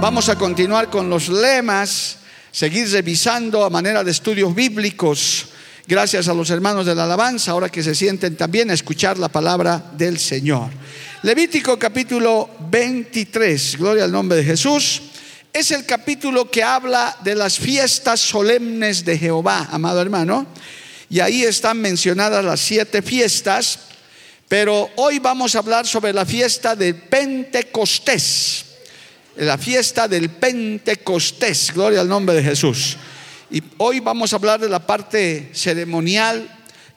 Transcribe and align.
Vamos 0.00 0.30
a 0.30 0.38
continuar 0.38 0.88
con 0.88 1.10
los 1.10 1.28
lemas, 1.28 2.16
seguir 2.50 2.90
revisando 2.90 3.62
a 3.66 3.68
manera 3.68 4.02
de 4.02 4.10
estudios 4.10 4.54
bíblicos. 4.54 5.48
Gracias 5.86 6.26
a 6.26 6.32
los 6.32 6.48
hermanos 6.48 6.86
de 6.86 6.94
la 6.94 7.04
alabanza, 7.04 7.50
ahora 7.50 7.68
que 7.68 7.82
se 7.82 7.94
sienten 7.94 8.34
también 8.34 8.70
a 8.70 8.74
escuchar 8.74 9.18
la 9.18 9.28
palabra 9.28 9.90
del 9.98 10.18
Señor. 10.18 10.70
Levítico 11.22 11.78
capítulo 11.78 12.48
23, 12.70 13.76
gloria 13.76 14.04
al 14.04 14.12
nombre 14.12 14.38
de 14.38 14.44
Jesús, 14.44 15.02
es 15.52 15.70
el 15.70 15.84
capítulo 15.84 16.50
que 16.50 16.64
habla 16.64 17.18
de 17.22 17.34
las 17.34 17.58
fiestas 17.58 18.20
solemnes 18.20 19.04
de 19.04 19.18
Jehová, 19.18 19.68
amado 19.70 20.00
hermano. 20.00 20.46
Y 21.10 21.20
ahí 21.20 21.42
están 21.42 21.78
mencionadas 21.78 22.42
las 22.42 22.60
siete 22.60 23.02
fiestas, 23.02 23.80
pero 24.48 24.88
hoy 24.96 25.18
vamos 25.18 25.54
a 25.54 25.58
hablar 25.58 25.86
sobre 25.86 26.14
la 26.14 26.24
fiesta 26.24 26.74
de 26.74 26.94
Pentecostés 26.94 28.69
la 29.40 29.56
fiesta 29.56 30.06
del 30.06 30.28
Pentecostés, 30.28 31.72
gloria 31.72 32.02
al 32.02 32.08
nombre 32.08 32.36
de 32.36 32.42
Jesús. 32.42 32.98
Y 33.50 33.62
hoy 33.78 34.00
vamos 34.00 34.32
a 34.32 34.36
hablar 34.36 34.60
de 34.60 34.68
la 34.68 34.86
parte 34.86 35.48
ceremonial 35.54 36.46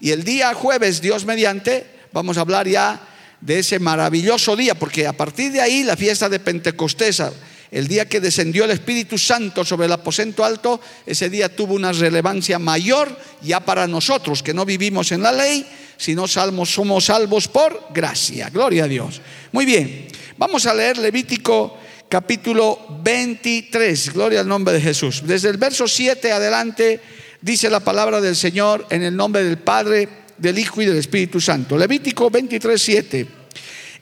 y 0.02 0.11
el 0.11 0.25
día 0.25 0.53
jueves, 0.53 1.00
Dios 1.00 1.23
mediante, 1.25 1.85
vamos 2.11 2.38
a 2.38 2.41
hablar 2.41 2.67
ya 2.67 3.00
de 3.39 3.59
ese 3.59 3.80
maravilloso 3.80 4.58
día, 4.58 4.75
porque 4.75 5.08
a 5.08 5.13
partir 5.13 5.53
de 5.53 5.61
ahí 5.61 5.83
la 5.83 5.95
fiesta 5.95 6.27
de 6.27 6.41
Pentecostés, 6.41 7.23
el 7.72 7.88
día 7.88 8.09
que 8.09 8.19
descendió 8.19 8.66
el 8.66 8.72
Espíritu 8.72 9.17
Santo 9.17 9.63
sobre 9.63 9.85
el 9.85 9.94
aposento 9.94 10.44
alto, 10.44 10.81
ese 11.05 11.30
día 11.30 11.55
tuvo 11.55 11.75
una 11.75 11.94
relevancia 11.94 12.59
mayor 12.59 13.17
ya 13.41 13.61
para 13.61 13.88
nosotros 13.88 14.44
que 14.44 14.53
no 14.53 14.66
vivimos 14.66 15.13
en 15.13 15.22
la 15.22 15.31
ley, 15.31 15.66
sino 15.95 16.28
salmos, 16.28 16.73
somos 16.73 17.05
salvos 17.05 17.47
por 17.47 17.88
gracia. 17.94 18.50
Gloria 18.50 18.83
a 18.83 18.88
Dios. 18.88 19.22
Muy 19.53 19.66
bien, 19.66 20.09
vamos 20.38 20.66
a 20.66 20.73
leer 20.73 20.97
Levítico 20.97 21.78
capítulo 22.14 23.00
23. 23.02 24.14
Gloria 24.14 24.42
al 24.42 24.47
nombre 24.47 24.75
de 24.75 24.81
Jesús. 24.81 25.23
Desde 25.25 25.50
el 25.50 25.58
verso 25.58 25.88
7 25.88 26.31
adelante 26.31 27.02
dice 27.42 27.72
la 27.72 27.80
palabra 27.80 28.22
del 28.22 28.36
Señor 28.36 28.86
en 28.92 29.02
el 29.02 29.16
nombre 29.16 29.44
del 29.44 29.58
Padre, 29.58 30.08
del 30.38 30.59
Hijo 30.59 30.84
y 30.84 30.86
del 30.86 30.97
Espíritu 30.97 31.41
Santo. 31.41 31.75
Levítico 31.75 32.30
23, 32.30 32.80
7. 32.80 33.28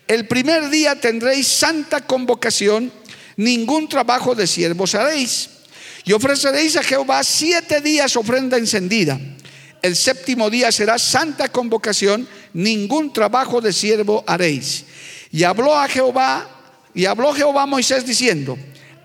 El 0.09 0.27
primer 0.27 0.69
día 0.69 0.99
tendréis 0.99 1.47
santa 1.47 2.05
convocación, 2.05 2.91
ningún 3.37 3.87
trabajo 3.87 4.35
de 4.35 4.45
siervos 4.45 4.93
haréis. 4.93 5.49
Y 6.03 6.11
ofreceréis 6.11 6.75
a 6.75 6.83
Jehová 6.83 7.23
siete 7.23 7.79
días 7.79 8.17
ofrenda 8.17 8.57
encendida. 8.57 9.17
El 9.81 9.95
séptimo 9.95 10.49
día 10.49 10.69
será 10.73 10.99
santa 10.99 11.49
convocación, 11.49 12.27
ningún 12.51 13.13
trabajo 13.13 13.61
de 13.61 13.71
siervo 13.71 14.25
haréis. 14.27 14.83
Y 15.31 15.45
habló 15.45 15.73
a 15.77 15.87
Jehová 15.87 16.57
y 16.93 17.05
habló 17.05 17.33
Jehová 17.33 17.63
a 17.63 17.67
Moisés 17.67 18.05
diciendo, 18.05 18.57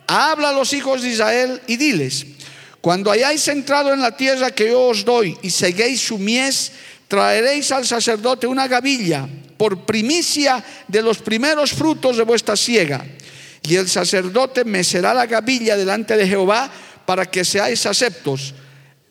habla 0.06 0.50
a 0.50 0.52
los 0.52 0.72
hijos 0.72 1.02
de 1.02 1.10
Israel 1.10 1.60
y 1.66 1.76
diles, 1.76 2.26
cuando 2.80 3.10
hayáis 3.10 3.47
entrado 3.48 3.92
en 3.92 4.00
la 4.00 4.16
tierra 4.16 4.50
que 4.50 4.70
yo 4.70 4.82
os 4.82 5.04
doy 5.04 5.36
y 5.42 5.50
seguéis 5.50 6.00
su 6.00 6.19
mies, 6.19 6.72
traeréis 7.08 7.72
al 7.72 7.86
sacerdote 7.86 8.47
una 8.47 8.69
gavilla 8.69 9.28
por 9.56 9.84
primicia 9.84 10.62
de 10.86 11.02
los 11.02 11.19
primeros 11.19 11.72
frutos 11.72 12.16
de 12.16 12.22
vuestra 12.22 12.56
siega. 12.56 13.04
Y 13.62 13.74
el 13.74 13.88
sacerdote 13.88 14.64
mecerá 14.64 15.12
la 15.12 15.26
gavilla 15.26 15.76
delante 15.76 16.16
de 16.16 16.28
Jehová 16.28 16.70
para 17.04 17.26
que 17.26 17.44
seáis 17.44 17.86
aceptos. 17.86 18.54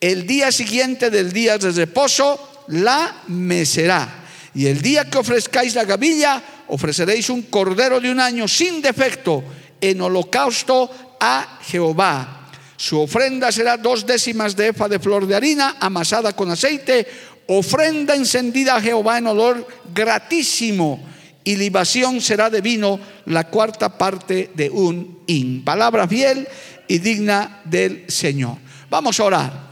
El 0.00 0.26
día 0.26 0.52
siguiente 0.52 1.10
del 1.10 1.32
día 1.32 1.58
de 1.58 1.70
reposo 1.72 2.64
la 2.68 3.22
mecerá. 3.28 4.24
Y 4.54 4.66
el 4.66 4.80
día 4.80 5.04
que 5.04 5.18
ofrezcáis 5.18 5.74
la 5.74 5.84
gavilla, 5.84 6.42
ofreceréis 6.68 7.30
un 7.30 7.42
cordero 7.42 8.00
de 8.00 8.10
un 8.10 8.20
año 8.20 8.48
sin 8.48 8.82
defecto 8.82 9.42
en 9.80 10.00
holocausto 10.00 11.16
a 11.20 11.58
Jehová. 11.62 12.48
Su 12.76 13.00
ofrenda 13.00 13.50
será 13.50 13.76
dos 13.76 14.04
décimas 14.04 14.54
de 14.54 14.68
efa 14.68 14.88
de 14.88 14.98
flor 14.98 15.26
de 15.26 15.34
harina 15.34 15.76
amasada 15.80 16.34
con 16.34 16.50
aceite, 16.50 17.06
ofrenda 17.46 18.14
encendida 18.14 18.76
a 18.76 18.80
Jehová 18.80 19.18
en 19.18 19.28
olor 19.28 19.66
gratísimo, 19.94 21.00
y 21.44 21.56
libación 21.56 22.20
será 22.20 22.50
de 22.50 22.60
vino 22.60 22.98
la 23.26 23.44
cuarta 23.44 23.96
parte 23.96 24.50
de 24.54 24.68
un 24.68 25.20
hin. 25.26 25.64
Palabra 25.64 26.08
fiel 26.08 26.48
y 26.88 26.98
digna 26.98 27.62
del 27.64 28.04
Señor. 28.08 28.58
Vamos 28.90 29.20
a 29.20 29.24
orar. 29.24 29.65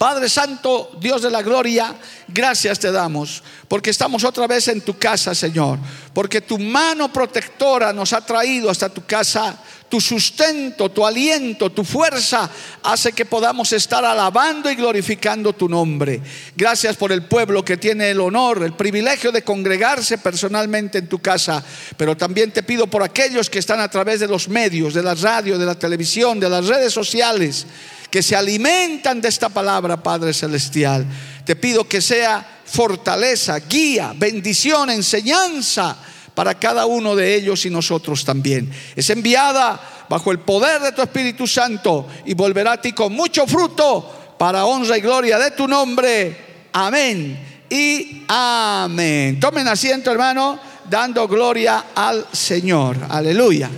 Padre 0.00 0.30
Santo, 0.30 0.92
Dios 0.98 1.20
de 1.20 1.30
la 1.30 1.42
gloria, 1.42 1.94
gracias 2.26 2.78
te 2.78 2.90
damos, 2.90 3.42
porque 3.68 3.90
estamos 3.90 4.24
otra 4.24 4.46
vez 4.46 4.66
en 4.68 4.80
tu 4.80 4.98
casa, 4.98 5.34
Señor, 5.34 5.78
porque 6.14 6.40
tu 6.40 6.58
mano 6.58 7.12
protectora 7.12 7.92
nos 7.92 8.14
ha 8.14 8.22
traído 8.22 8.70
hasta 8.70 8.88
tu 8.88 9.04
casa, 9.04 9.58
tu 9.90 10.00
sustento, 10.00 10.88
tu 10.88 11.04
aliento, 11.04 11.70
tu 11.70 11.84
fuerza 11.84 12.48
hace 12.84 13.12
que 13.12 13.26
podamos 13.26 13.72
estar 13.72 14.04
alabando 14.04 14.70
y 14.70 14.76
glorificando 14.76 15.52
tu 15.52 15.68
nombre. 15.68 16.22
Gracias 16.56 16.96
por 16.96 17.10
el 17.10 17.24
pueblo 17.24 17.64
que 17.64 17.76
tiene 17.76 18.10
el 18.10 18.20
honor, 18.20 18.62
el 18.62 18.74
privilegio 18.74 19.32
de 19.32 19.42
congregarse 19.42 20.18
personalmente 20.18 20.98
en 20.98 21.08
tu 21.08 21.18
casa, 21.18 21.62
pero 21.96 22.16
también 22.16 22.52
te 22.52 22.62
pido 22.62 22.86
por 22.86 23.02
aquellos 23.02 23.50
que 23.50 23.58
están 23.58 23.80
a 23.80 23.90
través 23.90 24.20
de 24.20 24.28
los 24.28 24.48
medios, 24.48 24.94
de 24.94 25.02
la 25.02 25.14
radio, 25.14 25.58
de 25.58 25.66
la 25.66 25.78
televisión, 25.78 26.38
de 26.38 26.48
las 26.48 26.66
redes 26.66 26.94
sociales 26.94 27.66
que 28.10 28.22
se 28.22 28.36
alimentan 28.36 29.20
de 29.20 29.28
esta 29.28 29.48
palabra, 29.48 30.02
Padre 30.02 30.32
Celestial. 30.32 31.04
Te 31.44 31.56
pido 31.56 31.88
que 31.88 32.00
sea 32.00 32.62
fortaleza, 32.64 33.58
guía, 33.58 34.12
bendición, 34.16 34.90
enseñanza 34.90 35.96
para 36.40 36.58
cada 36.58 36.86
uno 36.86 37.14
de 37.14 37.34
ellos 37.34 37.66
y 37.66 37.68
nosotros 37.68 38.24
también. 38.24 38.72
Es 38.96 39.10
enviada 39.10 39.78
bajo 40.08 40.32
el 40.32 40.38
poder 40.38 40.80
de 40.80 40.92
tu 40.92 41.02
Espíritu 41.02 41.46
Santo 41.46 42.06
y 42.24 42.32
volverá 42.32 42.72
a 42.72 42.80
ti 42.80 42.94
con 42.94 43.12
mucho 43.12 43.46
fruto 43.46 44.36
para 44.38 44.64
honra 44.64 44.96
y 44.96 45.02
gloria 45.02 45.38
de 45.38 45.50
tu 45.50 45.68
nombre. 45.68 46.34
Amén 46.72 47.66
y 47.68 48.22
amén. 48.26 49.38
Tomen 49.38 49.68
asiento, 49.68 50.10
hermano, 50.10 50.58
dando 50.88 51.28
gloria 51.28 51.88
al 51.94 52.26
Señor. 52.32 52.96
Aleluya. 53.10 53.68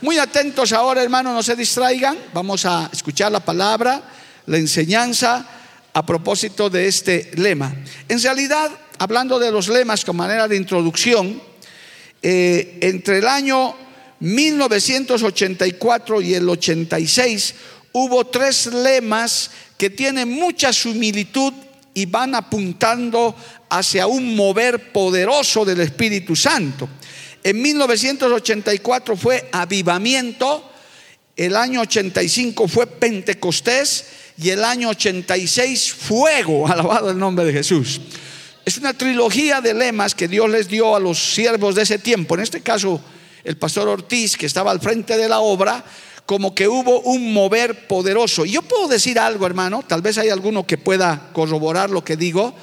Muy 0.00 0.16
atentos 0.18 0.72
ahora, 0.72 1.02
hermanos, 1.02 1.34
no 1.34 1.42
se 1.42 1.54
distraigan. 1.54 2.16
Vamos 2.32 2.64
a 2.64 2.88
escuchar 2.90 3.30
la 3.30 3.40
palabra, 3.40 4.00
la 4.46 4.56
enseñanza 4.56 5.46
a 5.92 6.06
propósito 6.06 6.70
de 6.70 6.88
este 6.88 7.32
lema. 7.34 7.70
En 8.08 8.18
realidad, 8.22 8.70
hablando 8.98 9.38
de 9.38 9.52
los 9.52 9.68
lemas 9.68 10.06
con 10.06 10.16
manera 10.16 10.48
de 10.48 10.56
introducción, 10.56 11.51
eh, 12.22 12.78
entre 12.80 13.18
el 13.18 13.26
año 13.26 13.74
1984 14.20 16.22
y 16.22 16.34
el 16.34 16.48
86 16.48 17.54
hubo 17.92 18.26
tres 18.26 18.66
lemas 18.66 19.50
que 19.76 19.90
tienen 19.90 20.28
mucha 20.28 20.72
similitud 20.72 21.52
y 21.94 22.06
van 22.06 22.34
apuntando 22.34 23.34
hacia 23.68 24.06
un 24.06 24.36
mover 24.36 24.92
poderoso 24.92 25.64
del 25.64 25.80
Espíritu 25.80 26.36
Santo. 26.36 26.88
En 27.42 27.60
1984 27.60 29.16
fue 29.16 29.48
avivamiento, 29.50 30.70
el 31.36 31.56
año 31.56 31.80
85 31.80 32.68
fue 32.68 32.86
Pentecostés 32.86 34.04
y 34.38 34.50
el 34.50 34.62
año 34.62 34.90
86 34.90 35.92
fuego, 35.92 36.68
alabado 36.68 37.10
el 37.10 37.18
nombre 37.18 37.44
de 37.44 37.52
Jesús. 37.52 38.00
Es 38.64 38.78
una 38.78 38.92
trilogía 38.92 39.60
de 39.60 39.74
lemas 39.74 40.14
que 40.14 40.28
Dios 40.28 40.48
les 40.48 40.68
dio 40.68 40.94
a 40.94 41.00
los 41.00 41.34
siervos 41.34 41.74
de 41.74 41.82
ese 41.82 41.98
tiempo. 41.98 42.34
En 42.34 42.42
este 42.42 42.60
caso, 42.60 43.00
el 43.42 43.56
pastor 43.56 43.88
Ortiz, 43.88 44.36
que 44.36 44.46
estaba 44.46 44.70
al 44.70 44.80
frente 44.80 45.16
de 45.16 45.28
la 45.28 45.40
obra, 45.40 45.84
como 46.26 46.54
que 46.54 46.68
hubo 46.68 47.00
un 47.00 47.32
mover 47.32 47.88
poderoso. 47.88 48.46
Y 48.46 48.52
yo 48.52 48.62
puedo 48.62 48.86
decir 48.86 49.18
algo, 49.18 49.46
hermano, 49.46 49.82
tal 49.86 50.00
vez 50.00 50.16
hay 50.18 50.28
alguno 50.28 50.64
que 50.64 50.78
pueda 50.78 51.30
corroborar 51.32 51.90
lo 51.90 52.04
que 52.04 52.16
digo. 52.16 52.54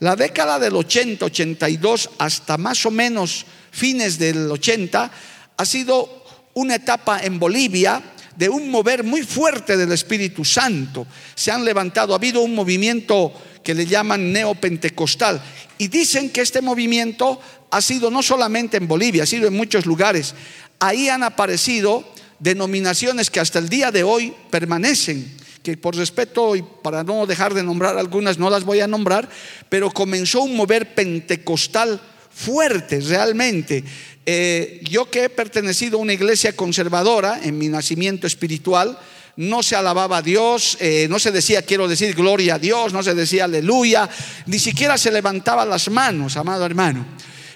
La 0.00 0.16
década 0.16 0.58
del 0.58 0.74
80, 0.74 1.26
82 1.26 2.10
hasta 2.18 2.56
más 2.56 2.86
o 2.86 2.90
menos 2.90 3.44
fines 3.70 4.18
del 4.18 4.50
80 4.50 5.10
ha 5.56 5.64
sido 5.66 6.24
una 6.54 6.76
etapa 6.76 7.20
en 7.20 7.38
Bolivia 7.38 8.02
de 8.36 8.48
un 8.48 8.70
mover 8.70 9.04
muy 9.04 9.22
fuerte 9.22 9.76
del 9.76 9.92
Espíritu 9.92 10.46
Santo. 10.46 11.06
Se 11.34 11.50
han 11.50 11.64
levantado, 11.64 12.14
ha 12.14 12.16
habido 12.16 12.40
un 12.40 12.54
movimiento 12.54 13.32
que 13.62 13.74
le 13.74 13.86
llaman 13.86 14.32
neopentecostal. 14.32 15.42
Y 15.78 15.88
dicen 15.88 16.30
que 16.30 16.40
este 16.40 16.60
movimiento 16.60 17.40
ha 17.70 17.80
sido 17.80 18.10
no 18.10 18.22
solamente 18.22 18.76
en 18.76 18.88
Bolivia, 18.88 19.22
ha 19.22 19.26
sido 19.26 19.48
en 19.48 19.54
muchos 19.54 19.86
lugares. 19.86 20.34
Ahí 20.78 21.08
han 21.08 21.22
aparecido 21.22 22.04
denominaciones 22.38 23.30
que 23.30 23.40
hasta 23.40 23.58
el 23.58 23.68
día 23.68 23.90
de 23.90 24.02
hoy 24.02 24.34
permanecen, 24.50 25.36
que 25.62 25.76
por 25.76 25.96
respeto 25.96 26.56
y 26.56 26.64
para 26.82 27.04
no 27.04 27.24
dejar 27.24 27.54
de 27.54 27.62
nombrar 27.62 27.96
algunas, 27.96 28.36
no 28.38 28.50
las 28.50 28.64
voy 28.64 28.80
a 28.80 28.88
nombrar, 28.88 29.28
pero 29.68 29.90
comenzó 29.90 30.42
un 30.42 30.56
mover 30.56 30.94
pentecostal 30.94 32.00
fuerte 32.34 33.00
realmente. 33.00 33.84
Eh, 34.26 34.80
yo 34.88 35.10
que 35.10 35.24
he 35.24 35.28
pertenecido 35.28 35.98
a 35.98 36.02
una 36.02 36.12
iglesia 36.12 36.54
conservadora 36.54 37.40
en 37.42 37.58
mi 37.58 37.68
nacimiento 37.68 38.26
espiritual, 38.26 38.98
no 39.36 39.62
se 39.62 39.76
alababa 39.76 40.18
a 40.18 40.22
Dios, 40.22 40.76
eh, 40.80 41.06
no 41.08 41.18
se 41.18 41.30
decía 41.30 41.62
quiero 41.62 41.88
decir 41.88 42.14
gloria 42.14 42.56
a 42.56 42.58
Dios, 42.58 42.92
no 42.92 43.02
se 43.02 43.14
decía 43.14 43.44
aleluya, 43.44 44.08
ni 44.46 44.58
siquiera 44.58 44.98
se 44.98 45.10
levantaba 45.10 45.64
las 45.64 45.90
manos, 45.90 46.36
amado 46.36 46.66
hermano. 46.66 47.06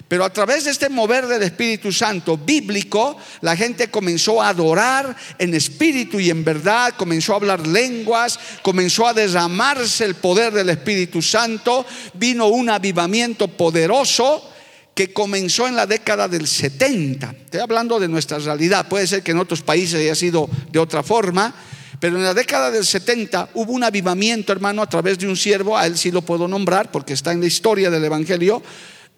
Pero 0.07 0.23
a 0.23 0.31
través 0.31 0.63
de 0.63 0.71
este 0.71 0.87
mover 0.87 1.27
del 1.27 1.43
Espíritu 1.43 1.91
Santo 1.91 2.37
bíblico, 2.37 3.17
la 3.41 3.57
gente 3.57 3.91
comenzó 3.91 4.41
a 4.41 4.49
adorar 4.49 5.13
en 5.37 5.53
espíritu 5.53 6.17
y 6.17 6.29
en 6.29 6.45
verdad, 6.45 6.93
comenzó 6.95 7.33
a 7.33 7.37
hablar 7.37 7.67
lenguas, 7.67 8.39
comenzó 8.61 9.05
a 9.05 9.13
derramarse 9.13 10.05
el 10.05 10.15
poder 10.15 10.53
del 10.53 10.69
Espíritu 10.69 11.21
Santo, 11.21 11.85
vino 12.13 12.47
un 12.47 12.69
avivamiento 12.69 13.49
poderoso 13.49 14.49
que 14.97 15.13
comenzó 15.13 15.67
en 15.67 15.75
la 15.75 15.85
década 15.85 16.27
del 16.27 16.47
70. 16.47 17.35
Estoy 17.45 17.59
hablando 17.59 17.99
de 17.99 18.07
nuestra 18.07 18.39
realidad, 18.39 18.89
puede 18.89 19.05
ser 19.05 19.21
que 19.21 19.29
en 19.29 19.37
otros 19.37 19.61
países 19.61 20.01
haya 20.01 20.15
sido 20.15 20.49
de 20.71 20.79
otra 20.79 21.03
forma, 21.03 21.53
pero 21.99 22.17
en 22.17 22.23
la 22.23 22.33
década 22.33 22.71
del 22.71 22.83
70 22.83 23.49
hubo 23.53 23.73
un 23.73 23.83
avivamiento, 23.83 24.51
hermano, 24.51 24.81
a 24.81 24.89
través 24.89 25.19
de 25.19 25.27
un 25.27 25.37
siervo, 25.37 25.77
a 25.77 25.85
él 25.85 25.99
sí 25.99 26.09
lo 26.09 26.23
puedo 26.23 26.47
nombrar 26.47 26.91
porque 26.91 27.13
está 27.13 27.31
en 27.31 27.41
la 27.41 27.45
historia 27.45 27.91
del 27.91 28.03
Evangelio, 28.05 28.63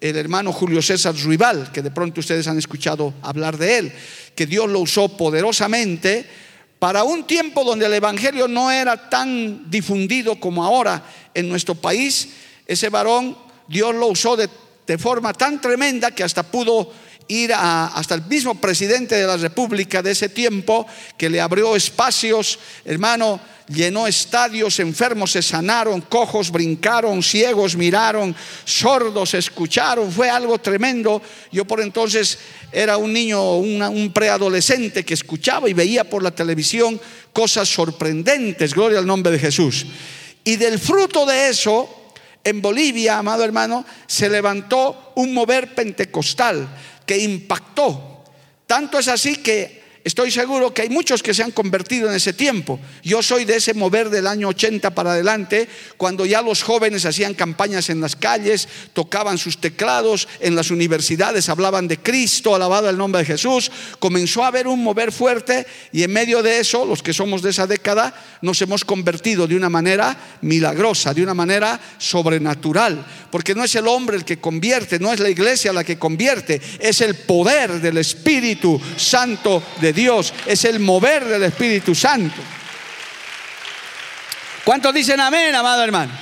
el 0.02 0.16
hermano 0.16 0.52
Julio 0.52 0.82
César 0.82 1.14
Ruibal, 1.16 1.72
que 1.72 1.80
de 1.80 1.90
pronto 1.90 2.20
ustedes 2.20 2.46
han 2.46 2.58
escuchado 2.58 3.14
hablar 3.22 3.56
de 3.56 3.78
él, 3.78 3.92
que 4.34 4.44
Dios 4.44 4.68
lo 4.68 4.80
usó 4.80 5.16
poderosamente 5.16 6.26
para 6.78 7.04
un 7.04 7.26
tiempo 7.26 7.64
donde 7.64 7.86
el 7.86 7.94
Evangelio 7.94 8.48
no 8.48 8.70
era 8.70 9.08
tan 9.08 9.70
difundido 9.70 10.38
como 10.38 10.62
ahora 10.62 11.02
en 11.32 11.48
nuestro 11.48 11.74
país. 11.74 12.28
Ese 12.66 12.90
varón 12.90 13.34
Dios 13.66 13.94
lo 13.94 14.08
usó 14.08 14.36
de 14.36 14.50
de 14.90 14.98
forma 14.98 15.32
tan 15.32 15.60
tremenda 15.60 16.10
que 16.10 16.24
hasta 16.24 16.42
pudo 16.42 16.90
ir 17.28 17.52
hasta 17.54 18.16
el 18.16 18.22
mismo 18.26 18.56
presidente 18.56 19.14
de 19.14 19.24
la 19.24 19.36
República 19.36 20.02
de 20.02 20.10
ese 20.10 20.28
tiempo, 20.28 20.84
que 21.16 21.30
le 21.30 21.40
abrió 21.40 21.76
espacios, 21.76 22.58
hermano, 22.84 23.38
llenó 23.68 24.08
estadios, 24.08 24.80
enfermos 24.80 25.30
se 25.30 25.42
sanaron, 25.42 26.00
cojos 26.00 26.50
brincaron, 26.50 27.22
ciegos 27.22 27.76
miraron, 27.76 28.34
sordos 28.64 29.34
escucharon, 29.34 30.10
fue 30.10 30.28
algo 30.28 30.58
tremendo. 30.58 31.22
Yo 31.52 31.64
por 31.64 31.80
entonces 31.80 32.36
era 32.72 32.96
un 32.96 33.12
niño, 33.12 33.58
un 33.58 34.10
preadolescente 34.12 35.04
que 35.04 35.14
escuchaba 35.14 35.68
y 35.68 35.72
veía 35.72 36.02
por 36.02 36.24
la 36.24 36.32
televisión 36.32 37.00
cosas 37.32 37.68
sorprendentes, 37.68 38.74
gloria 38.74 38.98
al 38.98 39.06
nombre 39.06 39.30
de 39.30 39.38
Jesús. 39.38 39.86
Y 40.42 40.56
del 40.56 40.80
fruto 40.80 41.24
de 41.26 41.48
eso, 41.48 41.99
en 42.44 42.62
Bolivia, 42.62 43.18
amado 43.18 43.44
hermano, 43.44 43.84
se 44.06 44.30
levantó 44.30 45.12
un 45.16 45.34
mover 45.34 45.74
pentecostal 45.74 46.68
que 47.04 47.18
impactó. 47.18 48.24
Tanto 48.66 48.98
es 48.98 49.08
así 49.08 49.36
que 49.36 49.79
Estoy 50.02 50.30
seguro 50.30 50.72
que 50.72 50.82
hay 50.82 50.88
muchos 50.88 51.22
que 51.22 51.34
se 51.34 51.42
han 51.42 51.50
convertido 51.50 52.08
en 52.08 52.16
ese 52.16 52.32
tiempo. 52.32 52.80
Yo 53.02 53.22
soy 53.22 53.44
de 53.44 53.56
ese 53.56 53.74
mover 53.74 54.08
del 54.08 54.26
año 54.26 54.48
80 54.48 54.94
para 54.94 55.12
adelante, 55.12 55.68
cuando 55.98 56.24
ya 56.24 56.40
los 56.40 56.62
jóvenes 56.62 57.04
hacían 57.04 57.34
campañas 57.34 57.90
en 57.90 58.00
las 58.00 58.16
calles, 58.16 58.66
tocaban 58.94 59.36
sus 59.36 59.58
teclados, 59.58 60.26
en 60.40 60.56
las 60.56 60.70
universidades 60.70 61.50
hablaban 61.50 61.86
de 61.86 61.98
Cristo, 61.98 62.54
alabado 62.54 62.88
el 62.88 62.96
nombre 62.96 63.20
de 63.20 63.26
Jesús. 63.26 63.70
Comenzó 63.98 64.42
a 64.42 64.46
haber 64.46 64.66
un 64.66 64.82
mover 64.82 65.12
fuerte 65.12 65.66
y 65.92 66.02
en 66.02 66.12
medio 66.12 66.42
de 66.42 66.60
eso, 66.60 66.86
los 66.86 67.02
que 67.02 67.12
somos 67.12 67.42
de 67.42 67.50
esa 67.50 67.66
década, 67.66 68.14
nos 68.40 68.62
hemos 68.62 68.86
convertido 68.86 69.46
de 69.46 69.56
una 69.56 69.68
manera 69.68 70.16
milagrosa, 70.40 71.12
de 71.12 71.22
una 71.22 71.34
manera 71.34 71.78
sobrenatural. 71.98 73.04
Porque 73.30 73.54
no 73.54 73.64
es 73.64 73.74
el 73.74 73.86
hombre 73.86 74.16
el 74.16 74.24
que 74.24 74.40
convierte, 74.40 74.98
no 74.98 75.12
es 75.12 75.20
la 75.20 75.28
iglesia 75.28 75.74
la 75.74 75.84
que 75.84 75.98
convierte, 75.98 76.60
es 76.78 77.02
el 77.02 77.16
poder 77.16 77.82
del 77.82 77.98
Espíritu 77.98 78.80
Santo 78.96 79.62
de 79.80 79.89
Dios, 79.92 80.32
es 80.46 80.64
el 80.64 80.80
mover 80.80 81.24
del 81.24 81.42
Espíritu 81.44 81.94
Santo. 81.94 82.40
¿Cuántos 84.64 84.94
dicen 84.94 85.20
amén, 85.20 85.54
amado 85.54 85.82
hermano? 85.82 86.12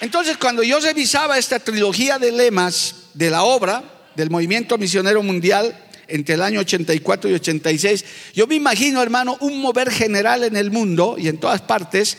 Entonces, 0.00 0.36
cuando 0.36 0.62
yo 0.62 0.78
revisaba 0.80 1.38
esta 1.38 1.58
trilogía 1.58 2.18
de 2.18 2.32
lemas 2.32 2.94
de 3.14 3.30
la 3.30 3.44
obra 3.44 3.82
del 4.14 4.30
movimiento 4.30 4.78
misionero 4.78 5.22
mundial 5.22 5.76
entre 6.08 6.34
el 6.34 6.42
año 6.42 6.60
84 6.60 7.30
y 7.30 7.34
86, 7.34 8.04
yo 8.34 8.46
me 8.46 8.54
imagino, 8.54 9.02
hermano, 9.02 9.36
un 9.40 9.60
mover 9.60 9.90
general 9.90 10.44
en 10.44 10.56
el 10.56 10.70
mundo 10.70 11.16
y 11.18 11.28
en 11.28 11.38
todas 11.38 11.62
partes 11.62 12.16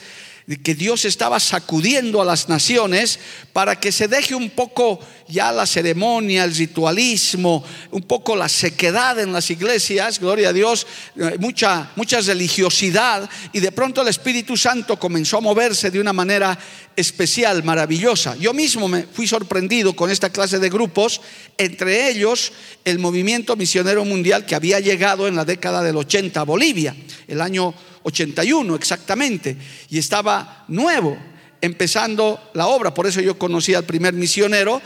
que 0.55 0.75
Dios 0.75 1.03
estaba 1.03 1.41
sacudiendo 1.41 2.21
a 2.21 2.25
las 2.25 2.47
naciones 2.47 3.19
para 3.51 3.77
que 3.77 3.91
se 3.91 4.07
deje 4.07 4.33
un 4.33 4.49
poco 4.49 4.97
ya 5.27 5.51
la 5.51 5.65
ceremonia, 5.65 6.45
el 6.45 6.55
ritualismo, 6.55 7.65
un 7.91 8.03
poco 8.03 8.33
la 8.33 8.47
sequedad 8.47 9.19
en 9.19 9.33
las 9.33 9.51
iglesias, 9.51 10.21
gloria 10.21 10.49
a 10.49 10.53
Dios, 10.53 10.88
eh, 11.17 11.35
mucha, 11.39 11.91
mucha 11.97 12.21
religiosidad, 12.21 13.29
y 13.51 13.59
de 13.59 13.73
pronto 13.73 14.01
el 14.01 14.07
Espíritu 14.07 14.55
Santo 14.55 14.97
comenzó 14.97 15.39
a 15.39 15.41
moverse 15.41 15.91
de 15.91 15.99
una 15.99 16.13
manera 16.13 16.57
especial, 16.95 17.61
maravillosa. 17.63 18.38
Yo 18.38 18.53
mismo 18.53 18.88
me 18.88 19.03
fui 19.03 19.27
sorprendido 19.27 19.97
con 19.97 20.09
esta 20.09 20.29
clase 20.29 20.59
de 20.59 20.69
grupos, 20.69 21.19
entre 21.57 22.09
ellos 22.09 22.53
el 22.85 23.00
movimiento 23.00 23.57
misionero 23.57 24.05
mundial 24.05 24.45
que 24.45 24.55
había 24.55 24.79
llegado 24.79 25.27
en 25.27 25.35
la 25.35 25.43
década 25.43 25.83
del 25.83 25.97
80 25.97 26.39
a 26.39 26.45
Bolivia, 26.45 26.95
el 27.27 27.41
año 27.41 27.73
81 28.07 28.74
exactamente, 28.75 29.57
y 29.89 30.00
estaba 30.00 30.63
nuevo 30.69 31.18
empezando 31.59 32.51
la 32.54 32.68
obra. 32.68 32.94
Por 32.94 33.06
eso 33.06 33.19
yo 33.19 33.38
conocí 33.38 33.74
al 33.74 33.83
primer 33.83 34.13
misionero, 34.13 34.81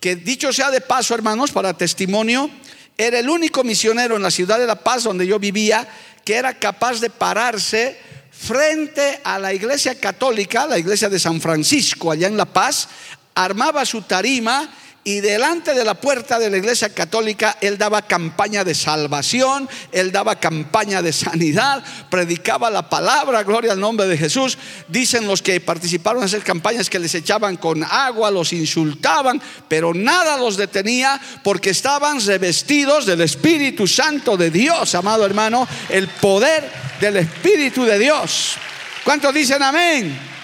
que 0.00 0.16
dicho 0.16 0.52
sea 0.52 0.70
de 0.70 0.82
paso, 0.82 1.14
hermanos, 1.14 1.50
para 1.50 1.72
testimonio, 1.72 2.50
era 2.98 3.18
el 3.20 3.30
único 3.30 3.64
misionero 3.64 4.16
en 4.16 4.22
la 4.22 4.30
ciudad 4.30 4.58
de 4.58 4.66
La 4.66 4.84
Paz 4.84 5.04
donde 5.04 5.26
yo 5.26 5.38
vivía 5.38 5.88
que 6.24 6.34
era 6.34 6.58
capaz 6.58 7.00
de 7.00 7.08
pararse 7.08 7.96
frente 8.30 9.18
a 9.24 9.38
la 9.38 9.54
iglesia 9.54 9.98
católica, 9.98 10.66
la 10.66 10.78
iglesia 10.78 11.08
de 11.08 11.18
San 11.18 11.40
Francisco, 11.40 12.10
allá 12.10 12.28
en 12.28 12.36
La 12.36 12.44
Paz, 12.44 12.88
armaba 13.34 13.86
su 13.86 14.02
tarima 14.02 14.68
y 15.04 15.20
delante 15.20 15.72
de 15.72 15.84
la 15.84 15.94
puerta 15.94 16.38
de 16.38 16.50
la 16.50 16.58
iglesia 16.58 16.90
católica 16.90 17.56
él 17.60 17.78
daba 17.78 18.02
campaña 18.02 18.64
de 18.64 18.74
salvación, 18.74 19.68
él 19.90 20.12
daba 20.12 20.38
campaña 20.38 21.00
de 21.00 21.12
sanidad, 21.12 21.82
predicaba 22.10 22.68
la 22.68 22.90
palabra, 22.90 23.42
gloria 23.42 23.72
al 23.72 23.80
nombre 23.80 24.06
de 24.06 24.18
Jesús. 24.18 24.58
Dicen 24.88 25.26
los 25.26 25.40
que 25.40 25.60
participaron 25.60 26.22
en 26.22 26.28
esas 26.28 26.44
campañas 26.44 26.90
que 26.90 26.98
les 26.98 27.14
echaban 27.14 27.56
con 27.56 27.84
agua, 27.84 28.30
los 28.30 28.52
insultaban, 28.52 29.40
pero 29.66 29.94
nada 29.94 30.36
los 30.36 30.56
detenía 30.56 31.18
porque 31.42 31.70
estaban 31.70 32.20
revestidos 32.20 33.06
del 33.06 33.22
Espíritu 33.22 33.86
Santo 33.86 34.36
de 34.36 34.50
Dios, 34.50 34.94
amado 34.94 35.24
hermano, 35.24 35.66
el 35.88 36.08
poder 36.08 36.70
del 37.00 37.16
Espíritu 37.16 37.84
de 37.84 37.98
Dios. 37.98 38.56
¿Cuántos 39.04 39.32
dicen 39.32 39.62
amén? 39.62 40.37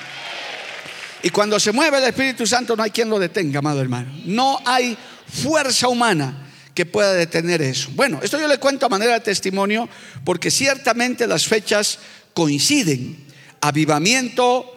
Y 1.24 1.30
cuando 1.30 1.58
se 1.58 1.72
mueve 1.72 1.96
el 1.96 2.04
Espíritu 2.04 2.46
Santo 2.46 2.76
no 2.76 2.82
hay 2.82 2.90
quien 2.90 3.08
lo 3.08 3.18
detenga, 3.18 3.60
amado 3.60 3.80
hermano. 3.80 4.12
No 4.26 4.60
hay 4.62 4.94
fuerza 5.26 5.88
humana 5.88 6.52
que 6.74 6.84
pueda 6.84 7.14
detener 7.14 7.62
eso. 7.62 7.88
Bueno, 7.94 8.20
esto 8.22 8.38
yo 8.38 8.46
le 8.46 8.58
cuento 8.58 8.84
a 8.84 8.90
manera 8.90 9.14
de 9.14 9.20
testimonio 9.20 9.88
porque 10.22 10.50
ciertamente 10.50 11.26
las 11.26 11.46
fechas 11.46 11.98
coinciden. 12.34 13.16
Avivamiento, 13.62 14.70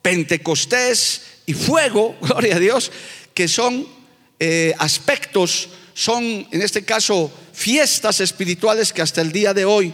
Pentecostés 0.00 1.20
y 1.44 1.52
fuego, 1.52 2.16
gloria 2.22 2.56
a 2.56 2.60
Dios, 2.60 2.90
que 3.34 3.46
son 3.46 3.86
eh, 4.38 4.74
aspectos, 4.78 5.68
son 5.92 6.24
en 6.50 6.62
este 6.62 6.82
caso 6.82 7.30
fiestas 7.52 8.20
espirituales 8.20 8.94
que 8.94 9.02
hasta 9.02 9.20
el 9.20 9.32
día 9.32 9.52
de 9.52 9.66
hoy 9.66 9.92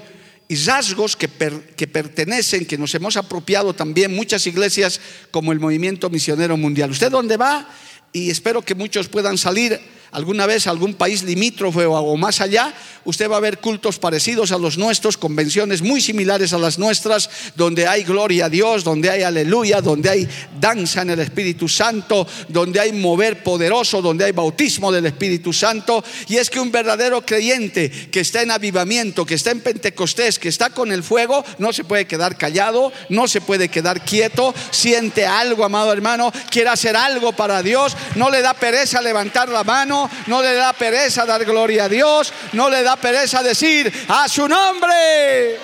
y 0.48 0.56
rasgos 0.56 1.16
que, 1.16 1.28
que, 1.76 1.86
pertenecen, 1.86 2.66
que 2.66 2.78
nos 2.78 2.94
hemos 2.94 3.16
apropiado 3.16 3.74
también 3.74 4.14
muchas 4.14 4.46
iglesias 4.46 5.00
como 5.30 5.52
el 5.52 5.60
movimiento 5.60 6.08
misionero 6.10 6.56
mundial. 6.56 6.90
¿Usted 6.90 7.10
dónde 7.10 7.36
va? 7.36 7.68
Y 8.12 8.30
espero 8.30 8.62
que 8.62 8.74
muchos 8.74 9.08
puedan 9.08 9.38
salir 9.38 9.80
alguna 10.12 10.46
vez 10.46 10.66
algún 10.66 10.94
país 10.94 11.22
limítrofe 11.22 11.86
o 11.86 12.16
más 12.16 12.40
allá, 12.40 12.74
usted 13.04 13.30
va 13.30 13.36
a 13.36 13.40
ver 13.40 13.58
cultos 13.58 13.98
parecidos 13.98 14.52
a 14.52 14.58
los 14.58 14.78
nuestros, 14.78 15.16
convenciones 15.16 15.82
muy 15.82 16.00
similares 16.00 16.52
a 16.52 16.58
las 16.58 16.78
nuestras, 16.78 17.30
donde 17.54 17.86
hay 17.86 18.02
gloria 18.02 18.46
a 18.46 18.48
Dios, 18.48 18.84
donde 18.84 19.10
hay 19.10 19.22
aleluya, 19.22 19.80
donde 19.80 20.10
hay 20.10 20.28
danza 20.60 21.02
en 21.02 21.10
el 21.10 21.20
Espíritu 21.20 21.68
Santo, 21.68 22.26
donde 22.48 22.80
hay 22.80 22.92
mover 22.92 23.42
poderoso, 23.42 24.02
donde 24.02 24.24
hay 24.24 24.32
bautismo 24.32 24.90
del 24.90 25.06
Espíritu 25.06 25.52
Santo. 25.52 26.04
Y 26.28 26.36
es 26.36 26.50
que 26.50 26.60
un 26.60 26.72
verdadero 26.72 27.24
creyente 27.24 27.90
que 27.90 28.20
está 28.20 28.42
en 28.42 28.50
avivamiento, 28.50 29.24
que 29.24 29.34
está 29.34 29.50
en 29.50 29.60
Pentecostés, 29.60 30.38
que 30.38 30.48
está 30.48 30.70
con 30.70 30.92
el 30.92 31.02
fuego, 31.02 31.44
no 31.58 31.72
se 31.72 31.84
puede 31.84 32.06
quedar 32.06 32.36
callado, 32.36 32.92
no 33.08 33.28
se 33.28 33.40
puede 33.40 33.68
quedar 33.68 34.04
quieto, 34.04 34.54
siente 34.70 35.26
algo, 35.26 35.64
amado 35.64 35.92
hermano, 35.92 36.32
quiere 36.50 36.70
hacer 36.70 36.96
algo 36.96 37.32
para 37.32 37.62
Dios, 37.62 37.96
no 38.16 38.30
le 38.30 38.42
da 38.42 38.54
pereza 38.54 39.00
levantar 39.00 39.48
la 39.48 39.64
mano 39.64 39.95
no 40.26 40.42
le 40.42 40.54
da 40.54 40.72
pereza 40.72 41.24
dar 41.24 41.44
gloria 41.44 41.84
a 41.84 41.88
Dios, 41.88 42.32
no 42.52 42.68
le 42.68 42.82
da 42.82 42.96
pereza 42.96 43.42
decir 43.42 43.92
a 44.08 44.28
su 44.28 44.48
nombre. 44.48 45.58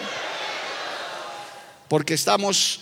Porque 1.89 2.15
estamos 2.15 2.81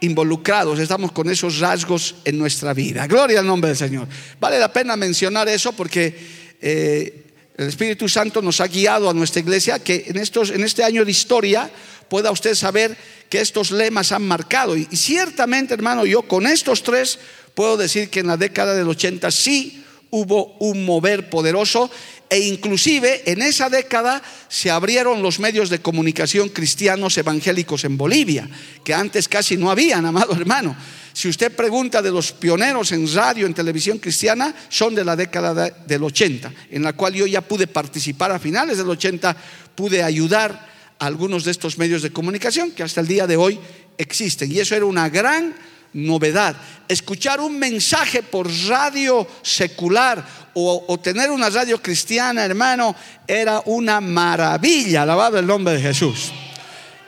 involucrados, 0.00 0.78
estamos 0.78 1.12
con 1.12 1.28
esos 1.28 1.58
rasgos 1.58 2.14
en 2.24 2.38
nuestra 2.38 2.72
vida. 2.74 3.06
Gloria 3.06 3.40
al 3.40 3.46
nombre 3.46 3.68
del 3.68 3.76
Señor. 3.76 4.08
Vale 4.38 4.58
la 4.58 4.72
pena 4.72 4.96
mencionar 4.96 5.48
eso 5.48 5.72
porque 5.72 6.16
eh, 6.60 7.24
el 7.56 7.68
Espíritu 7.68 8.08
Santo 8.08 8.40
nos 8.40 8.60
ha 8.60 8.68
guiado 8.68 9.10
a 9.10 9.14
nuestra 9.14 9.40
iglesia 9.40 9.78
que 9.80 10.04
en, 10.06 10.18
estos, 10.18 10.50
en 10.50 10.62
este 10.62 10.84
año 10.84 11.04
de 11.04 11.10
historia 11.10 11.70
pueda 12.08 12.30
usted 12.30 12.54
saber 12.54 12.96
que 13.28 13.40
estos 13.40 13.70
lemas 13.70 14.12
han 14.12 14.22
marcado. 14.22 14.76
Y, 14.76 14.86
y 14.90 14.96
ciertamente, 14.96 15.74
hermano, 15.74 16.06
yo 16.06 16.22
con 16.22 16.46
estos 16.46 16.82
tres 16.82 17.18
puedo 17.54 17.76
decir 17.76 18.08
que 18.08 18.20
en 18.20 18.28
la 18.28 18.36
década 18.36 18.74
del 18.74 18.88
80 18.88 19.30
sí 19.32 19.84
hubo 20.10 20.56
un 20.60 20.84
mover 20.84 21.28
poderoso 21.30 21.90
e 22.28 22.40
inclusive 22.40 23.22
en 23.26 23.42
esa 23.42 23.68
década 23.68 24.22
se 24.48 24.70
abrieron 24.70 25.22
los 25.22 25.40
medios 25.40 25.70
de 25.70 25.80
comunicación 25.80 26.50
cristianos 26.50 27.16
evangélicos 27.16 27.84
en 27.84 27.96
Bolivia, 27.96 28.48
que 28.84 28.94
antes 28.94 29.28
casi 29.28 29.56
no 29.56 29.70
habían, 29.70 30.04
amado 30.04 30.34
hermano. 30.34 30.76
Si 31.12 31.28
usted 31.28 31.50
pregunta 31.50 32.00
de 32.00 32.12
los 32.12 32.32
pioneros 32.32 32.92
en 32.92 33.12
radio, 33.12 33.46
en 33.46 33.54
televisión 33.54 33.98
cristiana, 33.98 34.54
son 34.68 34.94
de 34.94 35.04
la 35.04 35.16
década 35.16 35.70
del 35.70 36.04
80, 36.04 36.52
en 36.70 36.82
la 36.82 36.92
cual 36.92 37.14
yo 37.14 37.26
ya 37.26 37.40
pude 37.40 37.66
participar 37.66 38.30
a 38.30 38.38
finales 38.38 38.78
del 38.78 38.88
80, 38.88 39.36
pude 39.74 40.02
ayudar 40.02 40.68
a 40.98 41.06
algunos 41.06 41.44
de 41.44 41.50
estos 41.50 41.78
medios 41.78 42.02
de 42.02 42.12
comunicación 42.12 42.70
que 42.70 42.82
hasta 42.82 43.00
el 43.00 43.08
día 43.08 43.26
de 43.26 43.36
hoy 43.36 43.58
existen. 43.96 44.52
Y 44.52 44.60
eso 44.60 44.76
era 44.76 44.84
una 44.84 45.08
gran 45.08 45.54
novedad. 45.92 46.56
Escuchar 46.88 47.40
un 47.40 47.58
mensaje 47.58 48.22
por 48.22 48.48
radio 48.66 49.26
secular 49.42 50.24
o, 50.54 50.98
tener 51.00 51.30
una 51.30 51.50
radio 51.50 51.80
cristiana, 51.80 52.44
hermano, 52.44 52.94
era 53.26 53.62
una 53.66 54.00
maravilla, 54.00 55.02
alabado 55.02 55.38
el 55.38 55.46
nombre 55.46 55.74
de 55.74 55.80
Jesús. 55.80 56.32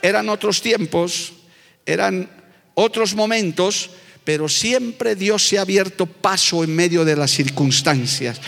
Eran 0.01 0.29
otros 0.29 0.63
tiempos, 0.63 1.33
eran 1.85 2.31
otros 2.75 3.15
momentos, 3.15 3.91
pero 4.25 4.49
siempre 4.49 5.17
Dios 5.17 5.47
se 5.47 5.59
ha 5.59 5.63
abierto 5.63 6.07
paso 6.07 6.63
en 6.63 6.75
medio 6.75 7.05
de 7.05 7.17
las 7.17 7.33
circunstancias. 7.33 8.41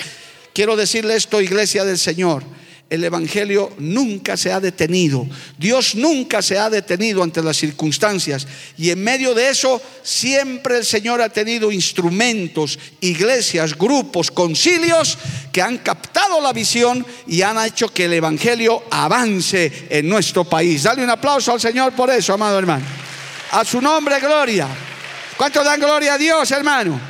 Quiero 0.54 0.76
decirle 0.76 1.16
esto, 1.16 1.40
iglesia 1.40 1.84
del 1.84 1.98
Señor 1.98 2.44
el 2.92 3.02
Evangelio 3.04 3.72
nunca 3.78 4.36
se 4.36 4.52
ha 4.52 4.60
detenido. 4.60 5.26
Dios 5.56 5.94
nunca 5.94 6.42
se 6.42 6.58
ha 6.58 6.68
detenido 6.68 7.22
ante 7.22 7.42
las 7.42 7.56
circunstancias. 7.56 8.46
Y 8.76 8.90
en 8.90 9.02
medio 9.02 9.32
de 9.32 9.48
eso, 9.48 9.80
siempre 10.02 10.76
el 10.76 10.84
Señor 10.84 11.22
ha 11.22 11.30
tenido 11.30 11.72
instrumentos, 11.72 12.78
iglesias, 13.00 13.78
grupos, 13.78 14.30
concilios 14.30 15.16
que 15.50 15.62
han 15.62 15.78
captado 15.78 16.38
la 16.42 16.52
visión 16.52 17.06
y 17.26 17.40
han 17.40 17.64
hecho 17.64 17.88
que 17.88 18.04
el 18.04 18.12
Evangelio 18.12 18.82
avance 18.90 19.86
en 19.88 20.06
nuestro 20.06 20.44
país. 20.44 20.82
Dale 20.82 21.02
un 21.02 21.08
aplauso 21.08 21.50
al 21.54 21.62
Señor 21.62 21.94
por 21.94 22.10
eso, 22.10 22.34
amado 22.34 22.58
hermano. 22.58 22.84
A 23.52 23.64
su 23.64 23.80
nombre, 23.80 24.20
gloria. 24.20 24.68
¿Cuánto 25.38 25.64
dan 25.64 25.80
gloria 25.80 26.12
a 26.12 26.18
Dios, 26.18 26.50
hermano? 26.50 27.00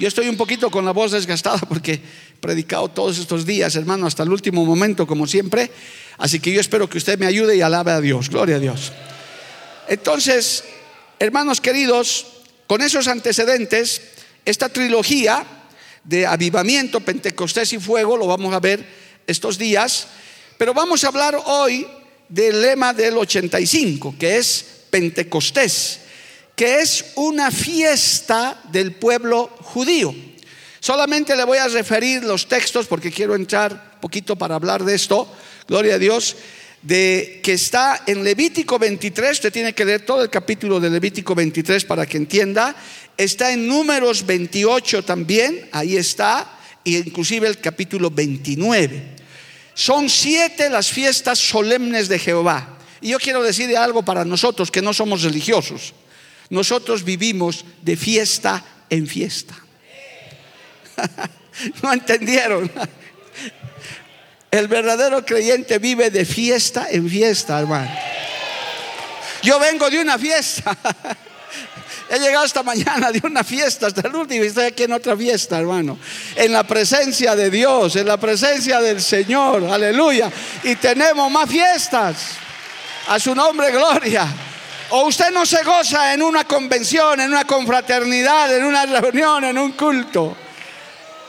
Yo 0.00 0.08
estoy 0.08 0.28
un 0.28 0.36
poquito 0.36 0.68
con 0.68 0.84
la 0.84 0.90
voz 0.90 1.12
desgastada 1.12 1.58
porque 1.60 2.00
predicado 2.40 2.88
todos 2.88 3.18
estos 3.18 3.46
días, 3.46 3.76
hermano, 3.76 4.06
hasta 4.06 4.22
el 4.22 4.32
último 4.32 4.64
momento, 4.64 5.06
como 5.06 5.26
siempre. 5.26 5.70
Así 6.18 6.40
que 6.40 6.52
yo 6.52 6.60
espero 6.60 6.88
que 6.88 6.98
usted 6.98 7.18
me 7.18 7.26
ayude 7.26 7.56
y 7.56 7.60
alabe 7.60 7.92
a 7.92 8.00
Dios. 8.00 8.30
Gloria 8.30 8.56
a 8.56 8.58
Dios. 8.60 8.92
Entonces, 9.88 10.64
hermanos 11.18 11.60
queridos, 11.60 12.26
con 12.66 12.82
esos 12.82 13.08
antecedentes, 13.08 14.02
esta 14.44 14.68
trilogía 14.68 15.44
de 16.04 16.26
avivamiento, 16.26 17.00
Pentecostés 17.00 17.72
y 17.72 17.78
fuego, 17.78 18.16
lo 18.16 18.26
vamos 18.26 18.54
a 18.54 18.60
ver 18.60 18.84
estos 19.26 19.58
días, 19.58 20.06
pero 20.56 20.72
vamos 20.72 21.04
a 21.04 21.08
hablar 21.08 21.40
hoy 21.46 21.86
del 22.28 22.60
lema 22.60 22.92
del 22.92 23.16
85, 23.16 24.16
que 24.18 24.36
es 24.36 24.64
Pentecostés, 24.90 26.00
que 26.54 26.80
es 26.80 27.12
una 27.16 27.50
fiesta 27.50 28.60
del 28.70 28.94
pueblo 28.94 29.50
judío. 29.60 30.14
Solamente 30.86 31.34
le 31.34 31.42
voy 31.42 31.58
a 31.58 31.66
referir 31.66 32.22
los 32.22 32.46
textos 32.46 32.86
porque 32.86 33.10
quiero 33.10 33.34
entrar 33.34 33.98
poquito 34.00 34.36
para 34.36 34.54
hablar 34.54 34.84
de 34.84 34.94
esto. 34.94 35.26
Gloria 35.66 35.96
a 35.96 35.98
Dios. 35.98 36.36
De 36.80 37.40
que 37.42 37.54
está 37.54 38.04
en 38.06 38.22
Levítico 38.22 38.78
23, 38.78 39.32
usted 39.32 39.52
tiene 39.52 39.72
que 39.72 39.84
leer 39.84 40.06
todo 40.06 40.22
el 40.22 40.30
capítulo 40.30 40.78
de 40.78 40.88
Levítico 40.88 41.34
23 41.34 41.84
para 41.86 42.06
que 42.06 42.18
entienda. 42.18 42.76
Está 43.16 43.50
en 43.50 43.66
Números 43.66 44.24
28 44.24 45.02
también, 45.04 45.68
ahí 45.72 45.96
está, 45.96 46.56
e 46.84 46.92
inclusive 46.92 47.48
el 47.48 47.58
capítulo 47.58 48.08
29. 48.08 49.16
Son 49.74 50.08
siete 50.08 50.70
las 50.70 50.88
fiestas 50.88 51.40
solemnes 51.40 52.06
de 52.06 52.20
Jehová. 52.20 52.78
Y 53.00 53.08
yo 53.08 53.18
quiero 53.18 53.42
decir 53.42 53.76
algo 53.76 54.04
para 54.04 54.24
nosotros 54.24 54.70
que 54.70 54.82
no 54.82 54.94
somos 54.94 55.22
religiosos. 55.22 55.94
Nosotros 56.48 57.02
vivimos 57.02 57.64
de 57.82 57.96
fiesta 57.96 58.64
en 58.88 59.08
fiesta. 59.08 59.65
no 61.82 61.92
entendieron. 61.92 62.70
El 64.50 64.68
verdadero 64.68 65.24
creyente 65.24 65.78
vive 65.78 66.10
de 66.10 66.24
fiesta 66.24 66.86
en 66.90 67.08
fiesta, 67.08 67.58
hermano. 67.58 67.90
Yo 69.42 69.58
vengo 69.58 69.90
de 69.90 70.00
una 70.00 70.18
fiesta. 70.18 70.76
He 72.08 72.18
llegado 72.20 72.44
esta 72.44 72.62
mañana 72.62 73.10
de 73.10 73.20
una 73.24 73.42
fiesta 73.42 73.88
hasta 73.88 74.06
el 74.06 74.14
último 74.14 74.44
y 74.44 74.46
estoy 74.46 74.66
aquí 74.66 74.84
en 74.84 74.92
otra 74.92 75.16
fiesta, 75.16 75.58
hermano. 75.58 75.98
En 76.36 76.52
la 76.52 76.64
presencia 76.64 77.34
de 77.34 77.50
Dios, 77.50 77.96
en 77.96 78.06
la 78.06 78.16
presencia 78.16 78.80
del 78.80 79.02
Señor. 79.02 79.64
Aleluya. 79.64 80.30
Y 80.62 80.76
tenemos 80.76 81.30
más 81.30 81.50
fiestas. 81.50 82.16
A 83.08 83.18
su 83.18 83.34
nombre, 83.34 83.70
gloria. 83.72 84.26
O 84.90 85.06
usted 85.06 85.30
no 85.32 85.44
se 85.44 85.62
goza 85.64 86.14
en 86.14 86.22
una 86.22 86.44
convención, 86.44 87.20
en 87.20 87.30
una 87.30 87.44
confraternidad, 87.44 88.56
en 88.56 88.64
una 88.64 88.86
reunión, 88.86 89.44
en 89.44 89.58
un 89.58 89.72
culto. 89.72 90.36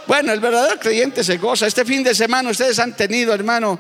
Bueno, 0.08 0.32
el 0.32 0.40
verdadero 0.40 0.80
creyente 0.80 1.24
se 1.24 1.38
goza. 1.38 1.68
Este 1.68 1.84
fin 1.84 2.02
de 2.02 2.16
semana 2.16 2.50
ustedes 2.50 2.80
han 2.80 2.96
tenido, 2.96 3.34
hermano, 3.34 3.78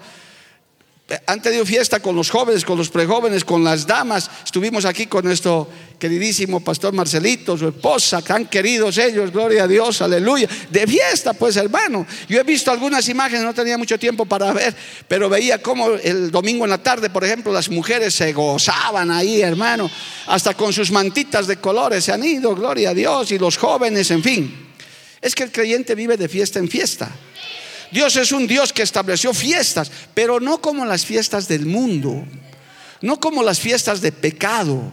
han 1.25 1.41
tenido 1.41 1.65
fiesta 1.65 2.01
con 2.01 2.17
los 2.17 2.29
jóvenes, 2.29 2.65
con 2.65 2.77
los 2.77 2.89
prejóvenes, 2.89 3.45
con 3.45 3.63
las 3.63 3.87
damas. 3.87 4.29
Estuvimos 4.43 4.83
aquí 4.83 5.07
con 5.07 5.23
nuestro 5.23 5.69
queridísimo 5.97 6.59
pastor 6.59 6.93
Marcelito, 6.93 7.57
su 7.57 7.69
esposa, 7.69 8.21
tan 8.21 8.45
queridos 8.47 8.97
ellos, 8.97 9.31
gloria 9.31 9.63
a 9.63 9.67
Dios, 9.67 10.01
aleluya. 10.01 10.49
De 10.69 10.85
fiesta, 10.85 11.31
pues 11.31 11.55
hermano. 11.55 12.05
Yo 12.27 12.41
he 12.41 12.43
visto 12.43 12.71
algunas 12.71 13.07
imágenes, 13.07 13.45
no 13.45 13.53
tenía 13.53 13.77
mucho 13.77 13.97
tiempo 13.97 14.25
para 14.25 14.51
ver, 14.51 14.75
pero 15.07 15.29
veía 15.29 15.61
cómo 15.61 15.91
el 15.91 16.29
domingo 16.29 16.65
en 16.65 16.71
la 16.71 16.83
tarde, 16.83 17.09
por 17.09 17.23
ejemplo, 17.23 17.53
las 17.53 17.69
mujeres 17.69 18.13
se 18.13 18.33
gozaban 18.33 19.09
ahí, 19.09 19.41
hermano. 19.41 19.89
Hasta 20.27 20.55
con 20.55 20.73
sus 20.73 20.91
mantitas 20.91 21.47
de 21.47 21.55
colores 21.55 22.03
se 22.03 22.11
han 22.11 22.23
ido, 22.25 22.53
gloria 22.53 22.89
a 22.89 22.93
Dios, 22.93 23.31
y 23.31 23.39
los 23.39 23.55
jóvenes, 23.55 24.11
en 24.11 24.21
fin. 24.21 24.66
Es 25.27 25.35
que 25.35 25.43
el 25.43 25.51
creyente 25.51 25.93
vive 25.93 26.15
de 26.15 26.29
fiesta 26.29 26.57
en 26.57 26.69
fiesta. 26.69 27.11
Dios 27.91 28.15
es 28.15 28.31
un 28.31 28.47
Dios 28.47 28.71
que 28.71 28.81
estableció 28.81 29.33
fiestas, 29.33 29.91
pero 30.13 30.39
no 30.39 30.61
como 30.61 30.85
las 30.85 31.05
fiestas 31.05 31.49
del 31.49 31.65
mundo, 31.65 32.23
no 33.01 33.19
como 33.19 33.43
las 33.43 33.59
fiestas 33.59 33.99
de 33.99 34.13
pecado, 34.13 34.89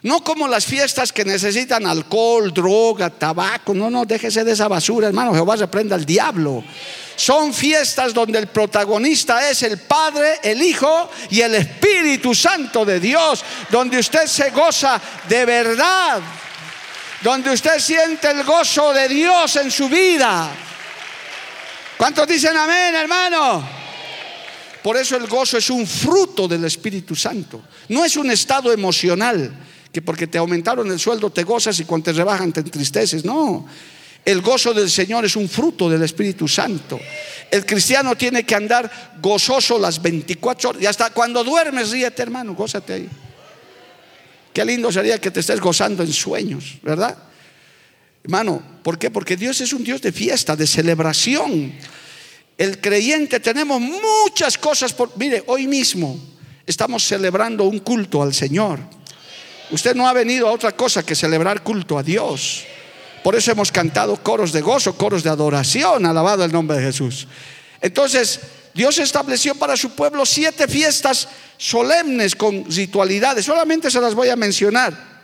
no 0.00 0.24
como 0.24 0.48
las 0.48 0.64
fiestas 0.64 1.12
que 1.12 1.26
necesitan 1.26 1.86
alcohol, 1.86 2.54
droga, 2.54 3.10
tabaco. 3.10 3.74
No, 3.74 3.90
no, 3.90 4.06
déjese 4.06 4.44
de 4.44 4.52
esa 4.52 4.66
basura, 4.66 5.08
hermano. 5.08 5.34
Jehová 5.34 5.56
reprenda 5.56 5.94
al 5.94 6.06
diablo. 6.06 6.64
Son 7.14 7.52
fiestas 7.52 8.14
donde 8.14 8.38
el 8.38 8.46
protagonista 8.46 9.50
es 9.50 9.62
el 9.62 9.76
Padre, 9.76 10.40
el 10.42 10.62
Hijo 10.62 11.10
y 11.28 11.42
el 11.42 11.54
Espíritu 11.54 12.34
Santo 12.34 12.86
de 12.86 12.98
Dios, 12.98 13.44
donde 13.70 13.98
usted 13.98 14.26
se 14.26 14.48
goza 14.52 14.98
de 15.28 15.44
verdad 15.44 16.22
donde 17.22 17.50
usted 17.50 17.78
siente 17.78 18.30
el 18.30 18.44
gozo 18.44 18.92
de 18.92 19.08
Dios 19.08 19.56
en 19.56 19.70
su 19.70 19.88
vida. 19.88 20.50
¿Cuántos 21.96 22.26
dicen 22.28 22.56
amén, 22.56 22.94
hermano? 22.94 23.66
Por 24.82 24.96
eso 24.96 25.16
el 25.16 25.26
gozo 25.26 25.58
es 25.58 25.70
un 25.70 25.86
fruto 25.86 26.46
del 26.46 26.64
Espíritu 26.64 27.16
Santo. 27.16 27.62
No 27.88 28.04
es 28.04 28.16
un 28.16 28.30
estado 28.30 28.72
emocional 28.72 29.52
que 29.92 30.02
porque 30.02 30.26
te 30.26 30.38
aumentaron 30.38 30.90
el 30.90 30.98
sueldo 30.98 31.30
te 31.30 31.42
gozas 31.42 31.80
y 31.80 31.84
cuando 31.84 32.04
te 32.04 32.12
rebajan 32.12 32.52
te 32.52 32.60
entristeces. 32.60 33.24
No. 33.24 33.66
El 34.24 34.42
gozo 34.42 34.74
del 34.74 34.90
Señor 34.90 35.24
es 35.24 35.34
un 35.36 35.48
fruto 35.48 35.88
del 35.88 36.02
Espíritu 36.02 36.46
Santo. 36.46 37.00
El 37.50 37.64
cristiano 37.64 38.14
tiene 38.14 38.44
que 38.44 38.54
andar 38.54 39.18
gozoso 39.22 39.78
las 39.78 40.02
24 40.02 40.70
horas. 40.70 40.82
Y 40.82 40.86
hasta 40.86 41.10
cuando 41.10 41.42
duermes, 41.42 41.90
ríete, 41.90 42.22
hermano, 42.22 42.54
gózate 42.54 42.92
ahí. 42.92 43.08
Qué 44.56 44.64
lindo 44.64 44.90
sería 44.90 45.18
que 45.18 45.30
te 45.30 45.40
estés 45.40 45.60
gozando 45.60 46.02
en 46.02 46.10
sueños, 46.10 46.78
¿verdad? 46.82 47.14
Hermano, 48.24 48.62
¿por 48.82 48.98
qué? 48.98 49.10
Porque 49.10 49.36
Dios 49.36 49.60
es 49.60 49.74
un 49.74 49.84
Dios 49.84 50.00
de 50.00 50.12
fiesta, 50.12 50.56
de 50.56 50.66
celebración. 50.66 51.74
El 52.56 52.80
creyente 52.80 53.38
tenemos 53.38 53.82
muchas 53.82 54.56
cosas 54.56 54.94
por... 54.94 55.14
Mire, 55.18 55.44
hoy 55.48 55.66
mismo 55.66 56.18
estamos 56.64 57.04
celebrando 57.06 57.64
un 57.64 57.80
culto 57.80 58.22
al 58.22 58.32
Señor. 58.32 58.80
Usted 59.72 59.94
no 59.94 60.08
ha 60.08 60.14
venido 60.14 60.48
a 60.48 60.52
otra 60.52 60.72
cosa 60.72 61.04
que 61.04 61.14
celebrar 61.14 61.62
culto 61.62 61.98
a 61.98 62.02
Dios. 62.02 62.64
Por 63.22 63.36
eso 63.36 63.52
hemos 63.52 63.70
cantado 63.70 64.16
coros 64.22 64.54
de 64.54 64.62
gozo, 64.62 64.96
coros 64.96 65.22
de 65.22 65.28
adoración, 65.28 66.06
alabado 66.06 66.46
el 66.46 66.52
nombre 66.52 66.78
de 66.78 66.84
Jesús. 66.84 67.28
Entonces, 67.82 68.40
Dios 68.76 68.98
estableció 68.98 69.54
para 69.54 69.76
su 69.76 69.90
pueblo 69.90 70.26
siete 70.26 70.68
fiestas 70.68 71.28
solemnes 71.56 72.36
con 72.36 72.64
ritualidades. 72.70 73.46
Solamente 73.46 73.90
se 73.90 74.00
las 74.00 74.14
voy 74.14 74.28
a 74.28 74.36
mencionar. 74.36 75.16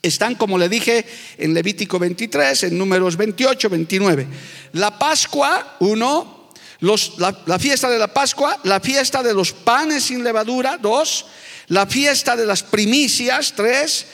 Están, 0.00 0.34
como 0.34 0.58
le 0.58 0.68
dije, 0.68 1.04
en 1.38 1.54
Levítico 1.54 1.98
23, 1.98 2.64
en 2.64 2.78
números 2.78 3.16
28, 3.16 3.68
29. 3.68 4.26
La 4.72 4.98
Pascua, 4.98 5.76
uno. 5.80 6.50
la, 6.80 7.38
la 7.46 7.58
fiesta 7.58 7.88
de 7.88 7.98
la 7.98 8.08
Pascua, 8.08 8.58
la 8.64 8.80
fiesta 8.80 9.22
de 9.22 9.34
los 9.34 9.52
panes 9.52 10.04
sin 10.04 10.24
levadura, 10.24 10.78
dos. 10.78 11.26
La 11.68 11.86
fiesta 11.86 12.34
de 12.34 12.46
las 12.46 12.62
primicias, 12.62 13.52
tres 13.54 14.06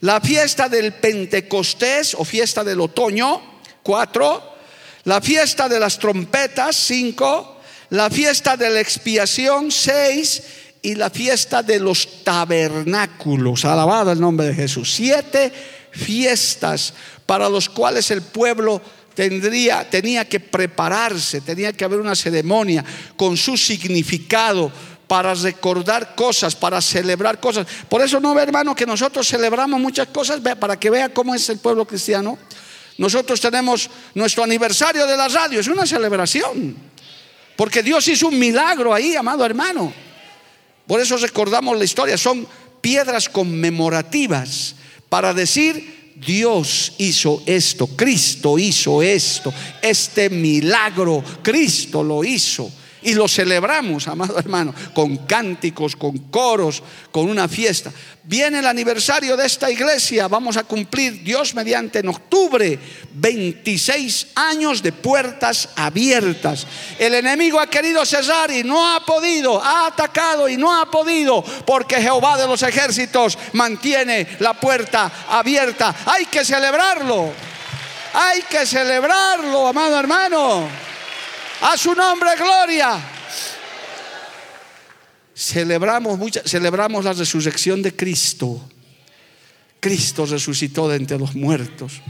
la 0.00 0.20
fiesta 0.20 0.68
del 0.68 0.92
Pentecostés 0.92 2.14
o 2.14 2.24
fiesta 2.24 2.62
del 2.62 2.80
otoño, 2.80 3.60
cuatro, 3.82 4.56
la 5.04 5.20
fiesta 5.20 5.68
de 5.68 5.80
las 5.80 5.98
trompetas, 5.98 6.76
cinco, 6.76 7.55
la 7.90 8.10
fiesta 8.10 8.56
de 8.56 8.70
la 8.70 8.80
expiación, 8.80 9.70
seis, 9.70 10.42
y 10.86 10.94
la 10.94 11.10
fiesta 11.10 11.64
de 11.64 11.80
los 11.80 12.22
tabernáculos, 12.22 13.64
alabado 13.64 14.12
el 14.12 14.20
nombre 14.20 14.46
de 14.46 14.54
Jesús, 14.54 14.92
siete 14.94 15.52
fiestas 15.90 16.94
para 17.26 17.48
los 17.48 17.68
cuales 17.68 18.08
el 18.12 18.22
pueblo 18.22 18.80
tendría, 19.12 19.90
tenía 19.90 20.28
que 20.28 20.38
prepararse, 20.38 21.40
tenía 21.40 21.72
que 21.72 21.84
haber 21.84 21.98
una 21.98 22.14
ceremonia 22.14 22.84
con 23.16 23.36
su 23.36 23.56
significado 23.56 24.70
para 25.08 25.34
recordar 25.34 26.14
cosas, 26.14 26.54
para 26.54 26.80
celebrar 26.80 27.40
cosas. 27.40 27.66
Por 27.88 28.02
eso 28.02 28.20
no 28.20 28.34
ve, 28.34 28.42
hermano, 28.42 28.74
que 28.74 28.86
nosotros 28.86 29.26
celebramos 29.26 29.80
muchas 29.80 30.08
cosas, 30.08 30.40
para 30.40 30.78
que 30.78 30.90
vea 30.90 31.08
cómo 31.08 31.34
es 31.34 31.48
el 31.48 31.58
pueblo 31.58 31.84
cristiano. 31.84 32.38
Nosotros 32.98 33.40
tenemos 33.40 33.90
nuestro 34.14 34.44
aniversario 34.44 35.06
de 35.06 35.16
la 35.16 35.28
radio, 35.28 35.60
es 35.60 35.68
una 35.68 35.86
celebración, 35.86 36.76
porque 37.56 37.82
Dios 37.82 38.06
hizo 38.08 38.28
un 38.28 38.38
milagro 38.38 38.92
ahí, 38.92 39.16
amado 39.16 39.44
hermano. 39.44 39.92
Por 40.86 41.00
eso 41.00 41.16
recordamos 41.16 41.76
la 41.76 41.84
historia, 41.84 42.16
son 42.16 42.46
piedras 42.80 43.28
conmemorativas 43.28 44.76
para 45.08 45.34
decir, 45.34 46.14
Dios 46.16 46.92
hizo 46.98 47.42
esto, 47.46 47.86
Cristo 47.88 48.58
hizo 48.58 49.02
esto, 49.02 49.52
este 49.82 50.30
milagro, 50.30 51.22
Cristo 51.42 52.02
lo 52.02 52.24
hizo. 52.24 52.70
Y 53.06 53.14
lo 53.14 53.28
celebramos, 53.28 54.08
amado 54.08 54.36
hermano, 54.36 54.74
con 54.92 55.18
cánticos, 55.28 55.94
con 55.94 56.18
coros, 56.18 56.82
con 57.12 57.30
una 57.30 57.46
fiesta. 57.46 57.92
Viene 58.24 58.58
el 58.58 58.66
aniversario 58.66 59.36
de 59.36 59.46
esta 59.46 59.70
iglesia, 59.70 60.26
vamos 60.26 60.56
a 60.56 60.64
cumplir, 60.64 61.22
Dios 61.22 61.54
mediante, 61.54 62.00
en 62.00 62.08
octubre, 62.08 62.76
26 63.14 64.32
años 64.34 64.82
de 64.82 64.90
puertas 64.90 65.68
abiertas. 65.76 66.66
El 66.98 67.14
enemigo 67.14 67.60
ha 67.60 67.68
querido 67.68 68.04
cerrar 68.04 68.50
y 68.50 68.64
no 68.64 68.96
ha 68.96 69.06
podido, 69.06 69.62
ha 69.62 69.86
atacado 69.86 70.48
y 70.48 70.56
no 70.56 70.76
ha 70.76 70.90
podido, 70.90 71.44
porque 71.64 72.02
Jehová 72.02 72.36
de 72.36 72.48
los 72.48 72.64
ejércitos 72.64 73.38
mantiene 73.52 74.26
la 74.40 74.54
puerta 74.54 75.12
abierta. 75.28 75.94
Hay 76.06 76.26
que 76.26 76.44
celebrarlo, 76.44 77.30
hay 78.14 78.42
que 78.50 78.66
celebrarlo, 78.66 79.68
amado 79.68 79.96
hermano. 79.96 80.86
A 81.60 81.76
su 81.76 81.94
nombre, 81.94 82.30
gloria. 82.36 83.00
Celebramos, 85.34 86.18
celebramos 86.44 87.04
la 87.04 87.12
resurrección 87.12 87.82
de 87.82 87.94
Cristo. 87.94 88.68
Cristo 89.80 90.26
resucitó 90.26 90.88
de 90.88 90.96
entre 90.96 91.18
los 91.18 91.34
muertos. 91.34 92.00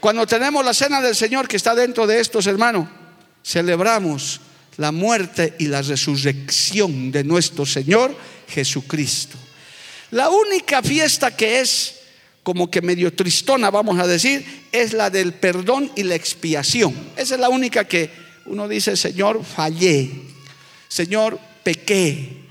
Cuando 0.00 0.26
tenemos 0.26 0.64
la 0.64 0.74
cena 0.74 1.00
del 1.00 1.16
Señor 1.16 1.48
que 1.48 1.56
está 1.56 1.74
dentro 1.74 2.06
de 2.06 2.20
estos, 2.20 2.46
hermanos, 2.46 2.88
celebramos 3.44 4.40
la 4.76 4.92
muerte 4.92 5.54
y 5.58 5.66
la 5.66 5.82
resurrección 5.82 7.10
de 7.10 7.24
nuestro 7.24 7.64
Señor 7.64 8.16
Jesucristo. 8.48 9.36
La 10.10 10.28
única 10.30 10.82
fiesta 10.82 11.34
que 11.34 11.60
es 11.60 11.94
como 12.42 12.70
que 12.70 12.80
medio 12.80 13.12
tristona, 13.12 13.70
vamos 13.70 13.98
a 13.98 14.06
decir, 14.06 14.68
es 14.70 14.92
la 14.92 15.10
del 15.10 15.32
perdón 15.32 15.90
y 15.96 16.04
la 16.04 16.14
expiación. 16.14 16.94
Esa 17.16 17.34
es 17.34 17.40
la 17.40 17.48
única 17.48 17.84
que 17.84 18.25
uno 18.46 18.68
dice, 18.68 18.96
Señor, 18.96 19.44
fallé, 19.44 20.10
Señor, 20.88 21.38
pequé, 21.62 22.46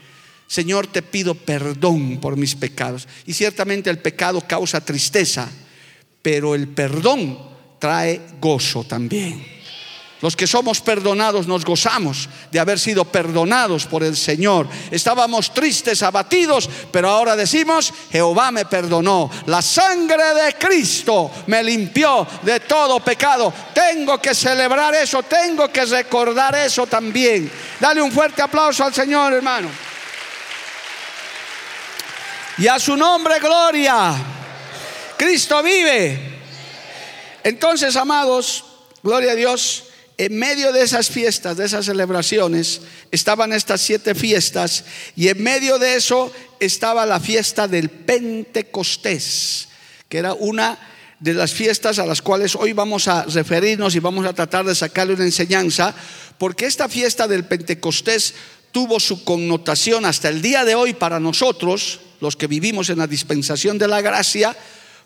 Señor, 0.47 0.87
te 0.87 1.01
pido 1.01 1.33
perdón 1.35 2.19
por 2.19 2.37
mis 2.37 2.55
pecados. 2.55 3.07
Y 3.25 3.33
ciertamente 3.33 3.89
el 3.89 3.99
pecado 3.99 4.41
causa 4.41 4.83
tristeza, 4.83 5.49
pero 6.21 6.55
el 6.55 6.67
perdón 6.67 7.37
trae 7.79 8.21
gozo 8.39 8.83
también. 8.83 9.54
Los 10.25 10.35
que 10.35 10.47
somos 10.47 10.81
perdonados 10.81 11.45
nos 11.45 11.63
gozamos 11.63 12.27
de 12.49 12.59
haber 12.59 12.79
sido 12.79 13.05
perdonados 13.05 13.85
por 13.85 14.03
el 14.03 14.17
Señor. 14.17 14.67
Estábamos 14.89 15.53
tristes, 15.53 16.01
abatidos, 16.01 16.67
pero 16.91 17.11
ahora 17.11 17.35
decimos, 17.35 17.93
Jehová 18.11 18.49
me 18.49 18.65
perdonó. 18.65 19.29
La 19.45 19.61
sangre 19.61 20.33
de 20.33 20.55
Cristo 20.55 21.29
me 21.45 21.61
limpió 21.61 22.25
de 22.41 22.59
todo 22.61 23.01
pecado. 23.01 23.53
Tengo 23.71 24.19
que 24.19 24.33
celebrar 24.33 24.95
eso, 24.95 25.21
tengo 25.21 25.71
que 25.71 25.85
recordar 25.85 26.55
eso 26.55 26.87
también. 26.87 27.51
Dale 27.79 28.01
un 28.01 28.11
fuerte 28.11 28.41
aplauso 28.41 28.83
al 28.83 28.95
Señor, 28.95 29.31
hermano. 29.31 29.69
Y 32.57 32.65
a 32.65 32.79
su 32.79 32.97
nombre, 32.97 33.37
gloria. 33.37 34.15
Cristo 35.17 35.61
vive. 35.61 36.41
Entonces, 37.43 37.95
amados, 37.95 38.65
gloria 39.03 39.33
a 39.33 39.35
Dios. 39.35 39.83
En 40.17 40.37
medio 40.37 40.71
de 40.71 40.81
esas 40.81 41.09
fiestas, 41.09 41.57
de 41.57 41.65
esas 41.65 41.85
celebraciones, 41.85 42.81
estaban 43.11 43.51
estas 43.51 43.81
siete 43.81 44.15
fiestas 44.15 44.85
y 45.15 45.27
en 45.27 45.43
medio 45.43 45.77
de 45.77 45.95
eso 45.95 46.31
estaba 46.59 47.05
la 47.05 47.19
fiesta 47.19 47.67
del 47.67 47.89
Pentecostés, 47.89 49.67
que 50.07 50.19
era 50.19 50.33
una 50.33 50.79
de 51.19 51.33
las 51.33 51.53
fiestas 51.53 51.99
a 51.99 52.05
las 52.05 52.21
cuales 52.21 52.55
hoy 52.55 52.71
vamos 52.71 53.09
a 53.09 53.23
referirnos 53.23 53.95
y 53.95 53.99
vamos 53.99 54.25
a 54.25 54.33
tratar 54.33 54.65
de 54.65 54.75
sacarle 54.75 55.15
una 55.15 55.25
enseñanza, 55.25 55.93
porque 56.37 56.65
esta 56.65 56.87
fiesta 56.87 57.27
del 57.27 57.45
Pentecostés 57.45 58.33
tuvo 58.71 59.01
su 59.01 59.23
connotación 59.23 60.05
hasta 60.05 60.29
el 60.29 60.41
día 60.41 60.63
de 60.63 60.75
hoy 60.75 60.93
para 60.93 61.19
nosotros, 61.19 61.99
los 62.21 62.37
que 62.37 62.47
vivimos 62.47 62.89
en 62.89 62.99
la 62.99 63.07
dispensación 63.07 63.77
de 63.77 63.87
la 63.87 64.01
gracia, 64.01 64.55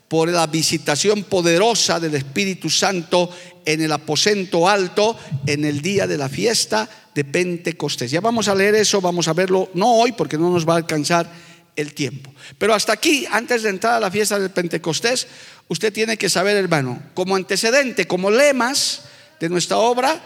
por 0.09 0.27
la 0.27 0.47
visitación 0.47 1.23
poderosa 1.23 1.99
del 1.99 2.15
Espíritu 2.15 2.69
Santo 2.69 3.29
en 3.63 3.81
el 3.81 3.91
aposento 3.91 4.67
alto 4.67 5.15
en 5.45 5.63
el 5.63 5.81
día 5.81 6.07
de 6.07 6.17
la 6.17 6.27
fiesta 6.27 6.89
de 7.13 7.23
Pentecostés. 7.23 8.09
Ya 8.09 8.19
vamos 8.19 8.47
a 8.47 8.55
leer 8.55 8.73
eso, 8.73 8.99
vamos 8.99 9.27
a 9.27 9.33
verlo, 9.33 9.69
no 9.75 9.93
hoy 9.93 10.11
porque 10.11 10.37
no 10.37 10.49
nos 10.49 10.67
va 10.67 10.73
a 10.73 10.77
alcanzar 10.77 11.31
el 11.75 11.93
tiempo. 11.93 12.33
Pero 12.57 12.73
hasta 12.73 12.91
aquí, 12.93 13.27
antes 13.31 13.61
de 13.61 13.69
entrar 13.69 13.93
a 13.93 13.99
la 13.99 14.09
fiesta 14.09 14.39
del 14.39 14.49
Pentecostés, 14.49 15.27
usted 15.67 15.93
tiene 15.93 16.17
que 16.17 16.27
saber, 16.27 16.57
hermano, 16.57 17.01
como 17.13 17.35
antecedente, 17.35 18.07
como 18.07 18.31
lemas 18.31 19.03
de 19.39 19.47
nuestra 19.47 19.77
obra, 19.77 20.19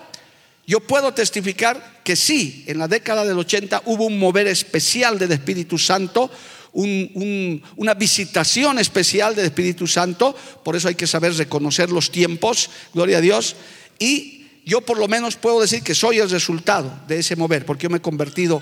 yo 0.65 0.79
puedo 0.79 1.13
testificar 1.13 2.01
que 2.05 2.15
sí, 2.15 2.63
en 2.67 2.77
la 2.77 2.87
década 2.87 3.25
del 3.25 3.37
80 3.37 3.83
hubo 3.85 4.05
un 4.05 4.17
mover 4.17 4.47
especial 4.47 5.19
del 5.19 5.33
Espíritu 5.33 5.77
Santo 5.77 6.31
una 6.73 7.93
visitación 7.93 8.79
especial 8.79 9.35
del 9.35 9.45
Espíritu 9.45 9.87
Santo, 9.87 10.35
por 10.63 10.75
eso 10.75 10.87
hay 10.87 10.95
que 10.95 11.07
saber 11.07 11.35
reconocer 11.35 11.91
los 11.91 12.11
tiempos, 12.11 12.69
gloria 12.93 13.19
a 13.19 13.21
Dios, 13.21 13.55
y 13.99 14.47
yo 14.65 14.81
por 14.81 14.97
lo 14.97 15.07
menos 15.07 15.35
puedo 15.35 15.61
decir 15.61 15.83
que 15.83 15.93
soy 15.93 16.19
el 16.19 16.29
resultado 16.29 16.91
de 17.07 17.19
ese 17.19 17.35
mover, 17.35 17.65
porque 17.65 17.83
yo 17.83 17.89
me 17.89 17.97
he 17.97 18.01
convertido 18.01 18.61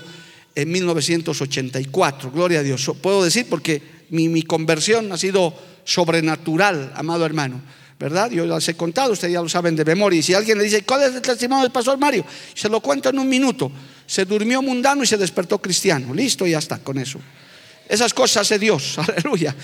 en 0.54 0.70
1984, 0.70 2.30
gloria 2.30 2.60
a 2.60 2.62
Dios. 2.62 2.90
Puedo 3.00 3.24
decir 3.24 3.46
porque 3.48 3.82
mi, 4.10 4.28
mi 4.28 4.42
conversión 4.42 5.10
ha 5.12 5.16
sido 5.16 5.54
sobrenatural, 5.84 6.92
amado 6.94 7.24
hermano. 7.24 7.62
¿verdad? 7.98 8.32
Yo 8.32 8.44
las 8.44 8.68
he 8.68 8.74
contado, 8.74 9.12
ustedes 9.12 9.32
ya 9.32 9.40
lo 9.40 9.48
saben 9.48 9.76
de 9.76 9.84
memoria. 9.84 10.18
Y 10.18 10.22
si 10.24 10.34
alguien 10.34 10.58
le 10.58 10.64
dice, 10.64 10.82
¿cuál 10.82 11.04
es 11.04 11.14
el 11.14 11.22
testimonio 11.22 11.62
del 11.62 11.70
pastor 11.70 11.96
Mario? 11.98 12.24
Se 12.52 12.68
lo 12.68 12.80
cuento 12.80 13.10
en 13.10 13.18
un 13.20 13.28
minuto. 13.28 13.70
Se 14.06 14.24
durmió 14.24 14.60
mundano 14.60 15.04
y 15.04 15.06
se 15.06 15.16
despertó 15.16 15.62
cristiano. 15.62 16.12
Listo, 16.12 16.44
ya 16.44 16.58
está 16.58 16.78
con 16.78 16.98
eso. 16.98 17.20
Esas 17.88 18.14
cosas 18.14 18.42
hace 18.42 18.58
Dios, 18.58 18.98
aleluya. 18.98 19.54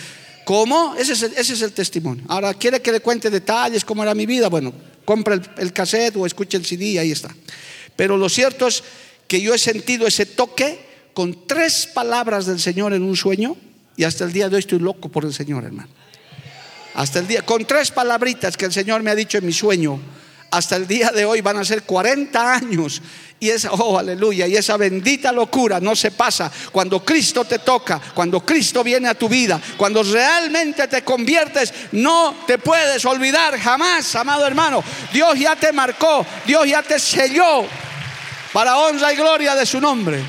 ¿Cómo? 0.44 0.94
Ese 0.96 1.12
es, 1.12 1.22
el, 1.22 1.32
ese 1.34 1.52
es 1.52 1.62
el 1.62 1.72
testimonio. 1.72 2.24
Ahora, 2.28 2.54
¿quiere 2.54 2.80
que 2.80 2.90
le 2.90 3.00
cuente 3.00 3.28
detalles 3.30 3.84
cómo 3.84 4.02
era 4.02 4.14
mi 4.14 4.24
vida? 4.24 4.48
Bueno, 4.48 4.72
compra 5.04 5.34
el, 5.34 5.42
el 5.58 5.72
cassette 5.72 6.16
o 6.16 6.24
escuche 6.24 6.56
el 6.56 6.64
CD 6.64 6.84
y 6.86 6.98
ahí 6.98 7.12
está. 7.12 7.34
Pero 7.96 8.16
lo 8.16 8.28
cierto 8.28 8.66
es 8.68 8.82
que 9.26 9.40
yo 9.40 9.54
he 9.54 9.58
sentido 9.58 10.06
ese 10.06 10.24
toque 10.24 10.78
con 11.12 11.46
tres 11.46 11.86
palabras 11.92 12.46
del 12.46 12.60
Señor 12.60 12.94
en 12.94 13.02
un 13.02 13.16
sueño 13.16 13.56
y 13.96 14.04
hasta 14.04 14.24
el 14.24 14.32
día 14.32 14.48
de 14.48 14.54
hoy 14.54 14.60
estoy 14.60 14.78
loco 14.78 15.08
por 15.08 15.24
el 15.24 15.34
Señor, 15.34 15.64
hermano. 15.64 15.88
Hasta 16.94 17.18
el 17.18 17.26
día, 17.26 17.42
con 17.42 17.64
tres 17.66 17.90
palabritas 17.90 18.56
que 18.56 18.64
el 18.64 18.72
Señor 18.72 19.02
me 19.02 19.10
ha 19.10 19.14
dicho 19.14 19.38
en 19.38 19.46
mi 19.46 19.52
sueño, 19.52 20.00
hasta 20.50 20.76
el 20.76 20.86
día 20.86 21.10
de 21.10 21.24
hoy 21.24 21.40
van 21.40 21.58
a 21.58 21.64
ser 21.64 21.82
40 21.82 22.54
años. 22.54 23.02
Y 23.40 23.50
esa, 23.50 23.72
oh, 23.72 23.96
aleluya, 23.96 24.48
y 24.48 24.56
esa 24.56 24.76
bendita 24.76 25.30
locura 25.30 25.78
no 25.78 25.94
se 25.94 26.10
pasa 26.10 26.50
cuando 26.72 27.04
Cristo 27.04 27.44
te 27.44 27.60
toca, 27.60 28.00
cuando 28.12 28.40
Cristo 28.40 28.82
viene 28.82 29.08
a 29.08 29.14
tu 29.14 29.28
vida, 29.28 29.60
cuando 29.76 30.02
realmente 30.02 30.88
te 30.88 31.02
conviertes, 31.02 31.72
no 31.92 32.34
te 32.46 32.58
puedes 32.58 33.04
olvidar 33.04 33.56
jamás, 33.58 34.12
amado 34.16 34.44
hermano. 34.44 34.82
Dios 35.12 35.38
ya 35.38 35.54
te 35.54 35.72
marcó, 35.72 36.26
Dios 36.46 36.66
ya 36.66 36.82
te 36.82 36.98
selló 36.98 37.64
para 38.52 38.76
honra 38.78 39.12
y 39.12 39.16
gloria 39.16 39.54
de 39.54 39.66
su 39.66 39.80
nombre. 39.80 40.20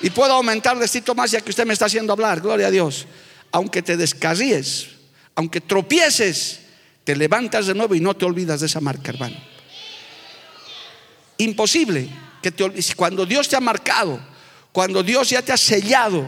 Y 0.00 0.10
puedo 0.10 0.32
aumentar 0.32 0.76
cito 0.88 1.14
más 1.14 1.30
ya 1.30 1.40
que 1.40 1.50
usted 1.50 1.64
me 1.64 1.72
está 1.72 1.86
haciendo 1.86 2.12
hablar, 2.12 2.40
gloria 2.40 2.66
a 2.66 2.70
Dios. 2.70 3.06
Aunque 3.52 3.80
te 3.80 3.96
descarríes, 3.96 4.88
aunque 5.36 5.60
tropieces, 5.60 6.60
te 7.04 7.14
levantas 7.14 7.68
de 7.68 7.74
nuevo 7.74 7.94
y 7.94 8.00
no 8.00 8.14
te 8.14 8.24
olvidas 8.24 8.58
de 8.58 8.66
esa 8.66 8.80
marca, 8.80 9.12
hermano. 9.12 9.53
Imposible 11.38 12.08
que 12.42 12.52
te 12.52 12.64
olvides. 12.64 12.94
Cuando 12.94 13.26
Dios 13.26 13.48
te 13.48 13.56
ha 13.56 13.60
marcado, 13.60 14.20
cuando 14.72 15.02
Dios 15.02 15.30
ya 15.30 15.42
te 15.42 15.52
ha 15.52 15.56
sellado, 15.56 16.26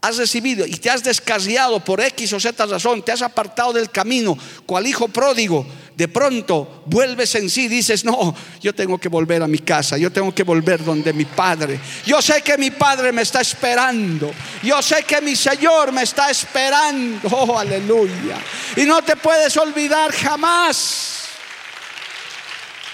has 0.00 0.16
recibido 0.18 0.66
y 0.66 0.76
te 0.76 0.90
has 0.90 1.02
descarriado 1.02 1.80
por 1.80 2.00
X 2.00 2.32
o 2.32 2.40
Z 2.40 2.66
razón, 2.66 3.02
te 3.02 3.12
has 3.12 3.22
apartado 3.22 3.72
del 3.72 3.90
camino, 3.90 4.36
cual 4.64 4.86
hijo 4.86 5.08
pródigo, 5.08 5.66
de 5.96 6.06
pronto 6.08 6.84
vuelves 6.86 7.34
en 7.34 7.50
sí, 7.50 7.68
dices, 7.68 8.04
no, 8.04 8.34
yo 8.60 8.74
tengo 8.74 8.98
que 8.98 9.08
volver 9.08 9.42
a 9.42 9.48
mi 9.48 9.58
casa, 9.58 9.96
yo 9.96 10.12
tengo 10.12 10.34
que 10.34 10.44
volver 10.44 10.84
donde 10.84 11.12
mi 11.12 11.24
padre. 11.24 11.80
Yo 12.04 12.20
sé 12.20 12.42
que 12.42 12.58
mi 12.58 12.70
padre 12.70 13.12
me 13.12 13.22
está 13.22 13.40
esperando, 13.40 14.30
yo 14.62 14.80
sé 14.82 15.02
que 15.04 15.20
mi 15.20 15.34
Señor 15.34 15.90
me 15.90 16.02
está 16.02 16.30
esperando, 16.30 17.28
oh, 17.32 17.58
aleluya. 17.58 18.36
Y 18.76 18.82
no 18.82 19.02
te 19.02 19.16
puedes 19.16 19.56
olvidar 19.56 20.12
jamás. 20.12 21.25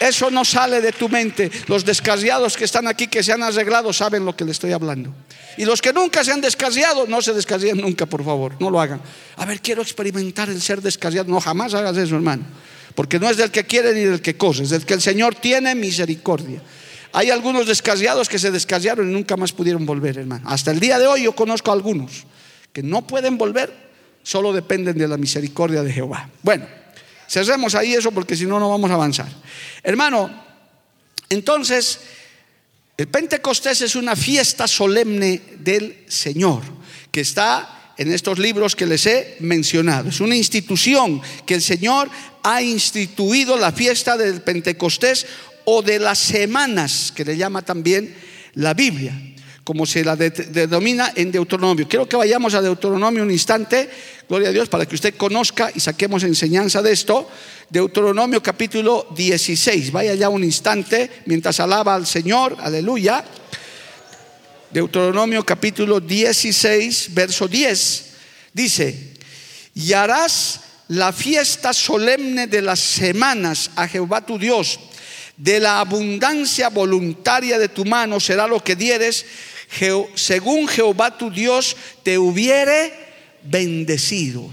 Eso 0.03 0.33
no 0.33 0.45
sale 0.45 0.81
de 0.81 0.91
tu 0.91 1.09
mente. 1.09 1.49
Los 1.69 1.85
descarriados 1.85 2.57
que 2.57 2.65
están 2.65 2.89
aquí, 2.89 3.07
que 3.07 3.23
se 3.23 3.33
han 3.33 3.43
arreglado, 3.43 3.93
saben 3.93 4.25
lo 4.25 4.35
que 4.35 4.45
le 4.45 4.51
estoy 4.51 4.73
hablando. 4.73 5.15
Y 5.57 5.65
los 5.65 5.81
que 5.81 5.93
nunca 5.93 6.25
se 6.25 6.33
han 6.33 6.41
descarriado, 6.41 7.07
no 7.07 7.23
se 7.23 7.33
descarrían 7.33 7.79
nunca, 7.79 8.07
por 8.07 8.25
favor, 8.25 8.57
no 8.59 8.69
lo 8.69 8.81
hagan. 8.81 9.01
A 9.37 9.47
ver, 9.47 9.61
quiero 9.61 9.81
experimentar 9.81 10.49
el 10.51 10.61
ser 10.61 10.83
descarriado. 10.83 11.31
No, 11.31 11.41
jamás 11.41 11.73
hagas 11.75 11.97
eso, 11.97 12.17
hermano. 12.17 12.43
Porque 12.97 13.21
no 13.21 13.31
es 13.31 13.37
del 13.37 13.53
que 13.53 13.65
quiere 13.65 13.95
ni 13.95 14.01
del 14.01 14.21
que 14.21 14.37
corre, 14.37 14.65
es 14.65 14.71
del 14.71 14.85
que 14.85 14.95
el 14.95 15.01
Señor 15.01 15.37
tiene 15.37 15.75
misericordia. 15.77 16.61
Hay 17.13 17.31
algunos 17.31 17.69
descarriados 17.69 18.29
que 18.29 18.41
se 18.41 18.51
descarriaron 18.51 19.09
y 19.09 19.13
nunca 19.13 19.37
más 19.37 19.53
pudieron 19.53 19.87
volver, 19.87 20.19
hermano. 20.19 20.49
Hasta 20.49 20.73
el 20.73 20.81
día 20.81 20.99
de 20.99 21.07
hoy 21.07 21.23
yo 21.23 21.33
conozco 21.33 21.71
a 21.71 21.75
algunos 21.75 22.25
que 22.73 22.83
no 22.83 23.07
pueden 23.07 23.39
volver, 23.39 23.73
solo 24.25 24.53
dependen 24.53 24.99
de 24.99 25.07
la 25.07 25.17
misericordia 25.17 25.83
de 25.85 25.93
Jehová. 25.93 26.29
Bueno, 26.43 26.67
cerremos 27.33 27.75
ahí 27.75 27.95
eso 27.95 28.13
porque 28.13 28.37
si 28.37 28.45
no, 28.45 28.61
no 28.61 28.69
vamos 28.69 28.91
a 28.91 28.95
avanzar. 28.95 29.29
Hermano, 29.83 30.31
entonces, 31.31 31.99
el 32.97 33.09
Pentecostés 33.09 33.81
es 33.81 33.97
una 33.97 34.15
fiesta 34.15 34.69
solemne 34.69 35.41
del 35.59 36.05
Señor 36.09 36.63
que 37.11 37.23
está 37.23 37.95
en 37.97 38.13
estos 38.13 38.39
libros 38.39 38.77
que 38.77 38.87
les 38.87 39.07
he 39.07 39.37
mencionado. 39.41 40.11
Es 40.11 40.21
una 40.21 40.37
institución 40.37 41.23
que 41.47 41.55
el 41.55 41.63
Señor 41.63 42.11
ha 42.43 42.61
instituido 42.61 43.57
la 43.57 43.73
fiesta 43.73 44.19
del 44.19 44.43
Pentecostés 44.43 45.27
o 45.65 45.81
de 45.81 45.99
las 46.01 46.19
semanas, 46.19 47.13
que 47.15 47.25
le 47.25 47.37
llama 47.37 47.63
también 47.63 48.15
la 48.55 48.75
Biblia 48.75 49.32
como 49.65 49.87
se 49.87 50.05
la 50.05 50.17
denomina 50.17 51.13
en 51.15 51.31
Deuteronomio. 51.31 51.87
Quiero 51.89 52.09
que 52.09 52.17
vayamos 52.17 52.55
a 52.55 52.63
Deuteronomio 52.63 53.23
un 53.23 53.31
instante, 53.31 53.89
gloria 54.29 54.49
a 54.49 54.53
Dios, 54.53 54.69
para 54.69 54.87
que 54.87 54.95
usted 54.95 55.15
conozca 55.15 55.71
y 55.75 55.81
saquemos 55.81 56.25
enseñanza 56.25 56.83
de 56.83 56.93
esto. 56.93 57.29
Deuteronomio 57.71 58.43
capítulo 58.43 59.07
16, 59.15 59.93
vaya 59.93 60.15
ya 60.15 60.29
un 60.29 60.43
instante 60.43 61.23
mientras 61.27 61.61
alaba 61.61 61.95
al 61.95 62.07
Señor, 62.07 62.57
aleluya. 62.61 63.25
Deuteronomio 64.71 65.45
capítulo 65.45 66.01
16, 66.01 67.15
verso 67.15 67.47
10, 67.47 68.05
dice, 68.53 69.13
y 69.75 69.93
harás 69.93 70.61
la 70.89 71.13
fiesta 71.13 71.73
solemne 71.73 72.47
de 72.47 72.63
las 72.63 72.81
semanas 72.81 73.71
a 73.77 73.87
Jehová 73.87 74.27
tu 74.27 74.39
Dios. 74.39 74.81
De 75.37 75.61
la 75.61 75.81
abundancia 75.81 76.69
voluntaria 76.69 77.59
de 77.59 77.69
tu 77.69 77.85
mano 77.85 78.21
será 78.21 78.47
lo 78.47 78.63
que 78.63 78.77
dieres 78.77 79.25
según 80.15 80.69
Jehová 80.69 81.17
tu 81.17 81.31
Dios 81.31 81.77
te 82.03 82.19
hubiere 82.19 82.93
bendecido. 83.43 84.53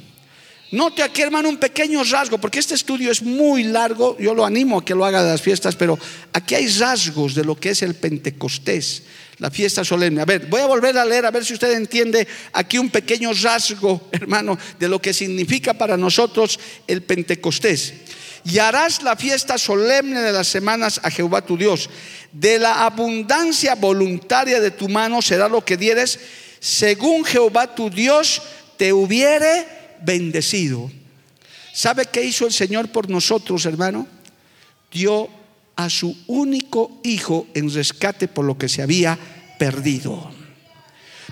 Note 0.72 1.02
aquí, 1.02 1.24
hermano, 1.24 1.50
un 1.50 1.58
pequeño 1.58 2.04
rasgo, 2.04 2.38
porque 2.38 2.60
este 2.60 2.76
estudio 2.76 3.12
es 3.12 3.24
muy 3.24 3.64
largo. 3.64 4.16
Yo 4.20 4.36
lo 4.36 4.46
animo 4.46 4.78
a 4.78 4.86
que 4.86 4.94
lo 4.94 5.04
haga 5.04 5.24
de 5.24 5.32
las 5.32 5.42
fiestas, 5.42 5.76
pero 5.76 5.98
aquí 6.32 6.54
hay 6.54 6.68
rasgos 6.68 7.34
de 7.34 7.44
lo 7.44 7.56
que 7.56 7.72
es 7.72 7.82
el 7.82 7.96
Pentecostés, 7.96 9.02
la 9.40 9.50
fiesta 9.50 9.84
solemne. 9.84 10.22
A 10.22 10.26
ver, 10.26 10.46
voy 10.46 10.62
a 10.62 10.68
volver 10.68 10.96
a 10.98 11.06
leer 11.06 11.26
a 11.26 11.32
ver 11.32 11.44
si 11.44 11.54
usted 11.54 11.72
entiende 11.74 12.28
aquí 12.54 12.78
un 12.78 12.92
pequeño 12.92 13.32
rasgo, 13.34 14.10
hermano, 14.12 14.60
de 14.78 14.88
lo 14.88 15.02
que 15.02 15.12
significa 15.12 15.74
para 15.74 15.98
nosotros 15.98 16.60
el 16.86 17.02
Pentecostés 17.02 17.94
y 18.44 18.60
harás 18.60 19.04
la 19.04 19.16
fiesta 19.16 19.58
solemne 19.58 20.22
de 20.22 20.32
las 20.32 20.48
semanas 20.48 21.00
a 21.04 21.12
Jehová 21.12 21.42
tu 21.42 21.58
Dios. 21.58 21.90
De 22.32 22.60
la 22.60 22.86
abundancia 22.86 23.76
voluntaria 23.76 24.60
de 24.60 24.72
tu 24.72 24.88
mano 24.90 25.22
será 25.22 25.48
lo 25.48 25.64
que 25.64 25.78
dieres, 25.78 26.20
según 26.60 27.26
Jehová 27.26 27.74
tu 27.76 27.90
Dios 27.90 28.42
te 28.78 28.94
hubiere 28.94 29.68
bendecido. 30.02 30.90
¿Sabe 31.74 32.06
qué 32.06 32.24
hizo 32.24 32.46
el 32.46 32.54
Señor 32.54 32.92
por 32.92 33.10
nosotros, 33.10 33.66
hermano? 33.66 34.08
Dio 34.92 35.30
a 35.76 35.90
su 35.90 36.18
único 36.28 37.00
hijo 37.04 37.48
en 37.54 37.74
rescate 37.74 38.28
por 38.28 38.44
lo 38.46 38.58
que 38.58 38.68
se 38.68 38.82
había 38.82 39.18
perdido. 39.58 40.32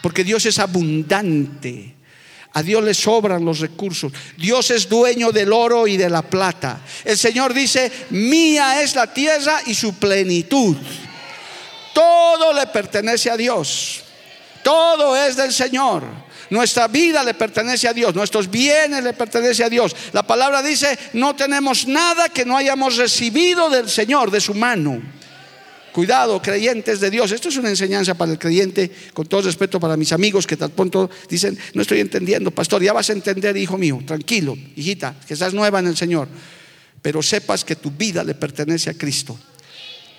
Porque 0.02 0.24
Dios 0.24 0.46
es 0.46 0.60
abundante. 0.60 1.97
A 2.54 2.64
Dios 2.64 2.84
le 2.84 2.94
sobran 2.94 3.46
los 3.46 3.60
recursos. 3.60 4.12
Dios 4.38 4.72
es 4.72 4.90
dueño 4.90 5.32
del 5.32 5.54
oro 5.54 5.88
y 5.88 5.98
de 5.98 6.10
la 6.10 6.22
plata. 6.22 6.82
El 7.04 7.18
Señor 7.18 7.54
dice, 7.54 7.92
mía 8.10 8.82
es 8.82 8.96
la 8.96 9.14
tierra 9.14 9.62
y 9.66 9.76
su 9.76 9.94
plenitud. 9.96 10.76
Todo 11.94 12.54
le 12.54 12.68
pertenece 12.68 13.30
a 13.30 13.38
Dios. 13.38 14.04
Todo 14.64 15.16
es 15.16 15.36
del 15.36 15.54
Señor. 15.54 16.04
Nuestra 16.50 16.88
vida 16.88 17.24
le 17.24 17.34
pertenece 17.34 17.88
a 17.88 17.94
Dios, 17.94 18.16
nuestros 18.16 18.50
bienes 18.50 19.04
le 19.04 19.14
pertenecen 19.14 19.66
a 19.66 19.70
Dios. 19.70 19.96
La 20.14 20.24
palabra 20.24 20.64
dice, 20.64 20.98
no 21.14 21.36
tenemos 21.36 21.88
nada 21.88 22.30
que 22.30 22.46
no 22.46 22.56
hayamos 22.56 22.96
recibido 22.96 23.70
del 23.70 23.90
Señor, 23.90 24.32
de 24.32 24.40
su 24.40 24.54
mano. 24.54 25.02
Cuidado, 25.98 26.40
creyentes 26.40 27.00
de 27.00 27.10
Dios. 27.10 27.32
Esto 27.32 27.50
es 27.50 27.58
una 27.58 27.70
enseñanza 27.70 28.14
para 28.14 28.32
el 28.32 28.38
creyente, 28.38 28.92
con 29.16 29.26
todo 29.26 29.42
respeto 29.42 29.80
para 29.80 29.98
mis 29.98 30.12
amigos 30.12 30.46
que 30.46 30.56
tal 30.56 30.70
punto 30.70 31.10
dicen, 31.28 31.58
no 31.74 31.82
estoy 31.82 32.02
entendiendo, 32.02 32.52
pastor, 32.52 32.84
ya 32.84 32.94
vas 32.94 33.10
a 33.10 33.14
entender, 33.14 33.58
hijo 33.58 33.80
mío, 33.80 34.00
tranquilo, 34.06 34.56
hijita, 34.76 35.16
que 35.28 35.34
estás 35.34 35.56
nueva 35.56 35.80
en 35.80 35.88
el 35.88 35.98
Señor. 35.98 36.28
Pero 37.02 37.24
sepas 37.24 37.66
que 37.66 37.78
tu 37.78 37.90
vida 37.90 38.24
le 38.24 38.36
pertenece 38.36 38.92
a 38.92 38.94
Cristo. 38.94 39.40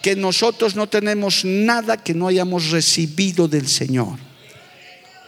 Que 0.02 0.16
nosotros 0.16 0.74
no 0.74 0.88
tenemos 0.88 1.44
nada 1.44 1.96
que 2.02 2.12
no 2.12 2.26
hayamos 2.26 2.72
recibido 2.72 3.46
del 3.46 3.68
Señor. 3.68 4.18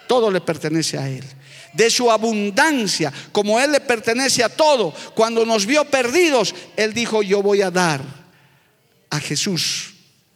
Todo 0.08 0.32
le 0.32 0.40
pertenece 0.40 0.98
a 0.98 1.08
Él 1.08 1.22
de 1.74 1.90
su 1.90 2.10
abundancia, 2.10 3.12
como 3.30 3.60
Él 3.60 3.70
le 3.70 3.80
pertenece 3.80 4.42
a 4.42 4.48
todo. 4.48 4.92
Cuando 5.14 5.46
nos 5.46 5.64
vio 5.64 5.84
perdidos, 5.84 6.52
Él 6.76 6.92
dijo, 6.92 7.22
yo 7.22 7.40
voy 7.40 7.62
a 7.62 7.70
dar 7.70 8.02
a 9.10 9.20
Jesús 9.20 9.89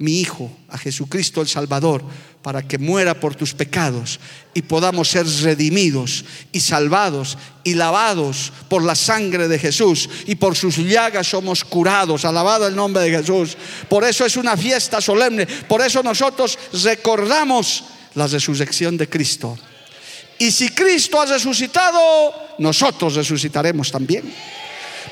mi 0.04 0.20
Hijo, 0.20 0.50
a 0.68 0.76
Jesucristo 0.76 1.40
el 1.40 1.48
Salvador, 1.48 2.04
para 2.42 2.62
que 2.62 2.76
muera 2.76 3.18
por 3.18 3.34
tus 3.34 3.54
pecados 3.54 4.20
y 4.52 4.60
podamos 4.60 5.08
ser 5.08 5.26
redimidos 5.26 6.26
y 6.52 6.60
salvados 6.60 7.38
y 7.64 7.72
lavados 7.72 8.52
por 8.68 8.84
la 8.84 8.94
sangre 8.94 9.48
de 9.48 9.58
Jesús 9.58 10.10
y 10.26 10.34
por 10.34 10.54
sus 10.54 10.76
llagas 10.76 11.26
somos 11.26 11.64
curados. 11.64 12.26
Alabado 12.26 12.66
el 12.66 12.76
nombre 12.76 13.02
de 13.02 13.16
Jesús. 13.16 13.56
Por 13.88 14.04
eso 14.04 14.26
es 14.26 14.36
una 14.36 14.58
fiesta 14.58 15.00
solemne. 15.00 15.46
Por 15.46 15.80
eso 15.80 16.02
nosotros 16.02 16.58
recordamos 16.84 17.84
la 18.14 18.26
resurrección 18.26 18.98
de 18.98 19.08
Cristo. 19.08 19.58
Y 20.38 20.50
si 20.50 20.68
Cristo 20.68 21.20
ha 21.20 21.24
resucitado, 21.24 22.00
nosotros 22.58 23.14
resucitaremos 23.14 23.90
también. 23.90 24.24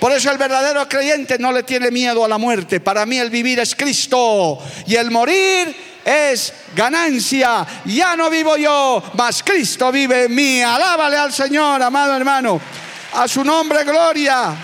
Por 0.03 0.11
eso 0.11 0.33
el 0.33 0.37
verdadero 0.37 0.89
creyente 0.89 1.39
no 1.39 1.53
le 1.53 1.63
tiene 1.63 1.93
miedo 1.93 2.25
a 2.25 2.29
la 2.29 2.37
muerte. 2.37 2.81
Para 2.81 3.07
mí 3.07 3.19
el 3.19 3.31
vivir 3.31 3.61
es 3.61 3.77
Cristo 3.77 4.59
y 4.85 4.97
el 4.97 5.13
morir 5.13 6.01
es 6.05 6.53
ganancia. 6.75 7.65
Ya 7.85 8.17
no 8.17 8.29
vivo 8.29 8.57
yo, 8.57 9.01
mas 9.15 9.45
Cristo 9.45 9.93
vive 9.93 10.25
en 10.25 10.35
mí. 10.35 10.61
Alábale 10.61 11.17
al 11.17 11.33
Señor, 11.33 11.81
amado 11.81 12.17
hermano. 12.17 12.61
A 13.13 13.29
su 13.29 13.45
nombre, 13.45 13.85
gloria. 13.85 14.57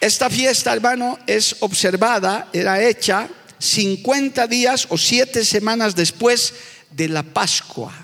Esta 0.00 0.28
fiesta, 0.28 0.72
hermano, 0.72 1.20
es 1.28 1.54
observada, 1.60 2.48
era 2.52 2.82
hecha 2.82 3.28
50 3.60 4.48
días 4.48 4.88
o 4.90 4.98
7 4.98 5.44
semanas 5.44 5.94
después 5.94 6.54
de 6.90 7.06
la 7.06 7.22
Pascua. 7.22 8.03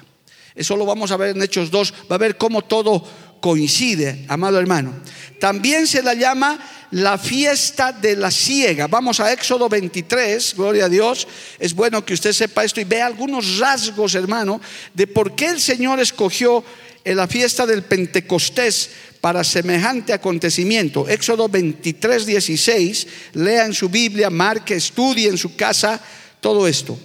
Eso 0.54 0.76
lo 0.76 0.84
vamos 0.84 1.10
a 1.10 1.16
ver 1.16 1.36
en 1.36 1.42
Hechos 1.42 1.70
2, 1.70 1.94
va 2.10 2.16
a 2.16 2.18
ver 2.18 2.36
cómo 2.36 2.62
todo 2.62 3.04
coincide, 3.40 4.24
amado 4.28 4.58
hermano. 4.58 4.94
También 5.38 5.86
se 5.86 6.02
la 6.02 6.14
llama 6.14 6.58
la 6.90 7.18
fiesta 7.18 7.92
de 7.92 8.16
la 8.16 8.30
siega. 8.30 8.86
Vamos 8.86 9.20
a 9.20 9.32
Éxodo 9.32 9.68
23, 9.68 10.54
gloria 10.56 10.86
a 10.86 10.88
Dios. 10.88 11.26
Es 11.58 11.74
bueno 11.74 12.04
que 12.04 12.14
usted 12.14 12.32
sepa 12.32 12.64
esto 12.64 12.80
y 12.80 12.84
vea 12.84 13.06
algunos 13.06 13.58
rasgos, 13.58 14.14
hermano, 14.14 14.60
de 14.92 15.06
por 15.06 15.34
qué 15.34 15.46
el 15.46 15.60
Señor 15.60 16.00
escogió 16.00 16.62
en 17.04 17.16
la 17.16 17.26
fiesta 17.26 17.64
del 17.64 17.82
Pentecostés 17.82 18.90
para 19.20 19.44
semejante 19.44 20.12
acontecimiento. 20.12 21.08
Éxodo 21.08 21.48
23, 21.48 22.26
16, 22.26 23.06
lea 23.34 23.64
en 23.64 23.74
su 23.74 23.88
Biblia, 23.88 24.30
marque, 24.30 24.74
estudie 24.74 25.28
en 25.28 25.38
su 25.38 25.56
casa 25.56 26.00
todo 26.40 26.66
esto. 26.66 26.98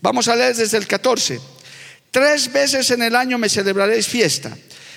Vamos 0.00 0.28
a 0.28 0.36
leer 0.36 0.56
desde 0.56 0.78
el 0.78 0.86
14. 0.86 1.59
Tres 2.10 2.52
veces 2.52 2.90
en 2.90 3.02
el 3.02 3.14
año 3.14 3.38
me 3.38 3.48
celebraréis 3.48 4.06
fiesta. 4.06 4.56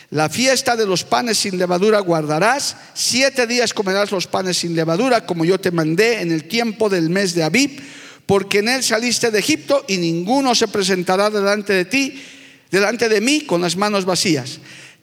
La 0.10 0.30
fiesta 0.30 0.76
de 0.76 0.86
los 0.86 1.04
panes 1.04 1.40
sin 1.40 1.58
levadura 1.58 2.00
guardarás. 2.00 2.76
Siete 2.94 3.48
días 3.48 3.74
comerás 3.74 4.12
los 4.12 4.28
panes 4.28 4.58
sin 4.58 4.76
levadura, 4.76 5.26
como 5.26 5.46
yo 5.46 5.60
te 5.60 5.72
mandé 5.72 6.22
en 6.22 6.32
el 6.32 6.48
tiempo 6.48 6.90
del 6.90 7.10
mes 7.10 7.34
de 7.34 7.44
Abib, 7.44 7.82
porque 8.26 8.60
en 8.60 8.70
él 8.70 8.84
saliste 8.84 9.32
de 9.32 9.40
Egipto 9.40 9.86
y 9.88 9.98
ninguno 9.98 10.54
se 10.56 10.68
presentará 10.68 11.30
delante 11.30 11.74
de 11.74 11.86
ti, 11.86 12.24
delante 12.70 13.10
de 13.10 13.22
mí, 13.22 13.42
con 13.42 13.62
las 13.62 13.76
manos 13.76 14.06
vacías. 14.06 14.60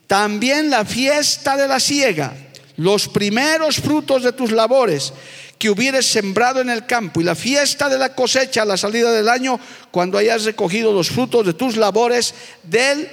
También 0.07 0.70
la 0.70 0.85
fiesta 0.85 1.57
de 1.57 1.68
la 1.68 1.79
siega, 1.79 2.33
los 2.81 3.09
primeros 3.09 3.77
frutos 3.77 4.23
de 4.23 4.33
tus 4.33 4.53
labores 4.53 5.12
que 5.59 5.69
hubieres 5.69 6.07
sembrado 6.07 6.62
en 6.62 6.71
el 6.71 6.87
campo 6.87 7.21
y 7.21 7.25
la 7.25 7.35
fiesta 7.35 7.90
de 7.90 7.99
la 7.99 8.14
cosecha 8.14 8.62
a 8.62 8.64
la 8.64 8.79
salida 8.79 9.12
del 9.12 9.29
año 9.29 9.61
cuando 9.90 10.16
hayas 10.16 10.45
recogido 10.45 10.90
los 10.90 11.11
frutos 11.11 11.45
de 11.45 11.53
tus 11.53 11.77
labores 11.77 12.35
del 12.62 13.07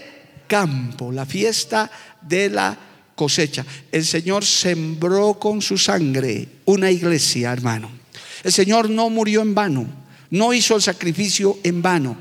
campo, 0.48 1.12
la 1.12 1.26
fiesta 1.26 1.92
de 2.22 2.50
la 2.50 2.78
cosecha. 3.14 3.66
El 3.92 4.06
Señor 4.06 4.46
sembró 4.46 5.34
con 5.34 5.62
su 5.62 5.78
sangre 5.78 6.48
una 6.64 6.90
iglesia, 6.90 7.52
hermano. 7.52 7.92
El 8.46 8.54
Señor 8.54 8.90
no 8.90 9.10
murió 9.10 9.42
en 9.42 9.54
vano, 9.54 9.86
no 10.30 10.54
hizo 10.54 10.78
el 10.78 10.82
sacrificio 10.82 11.60
en 11.64 11.82
vano. 11.82 12.16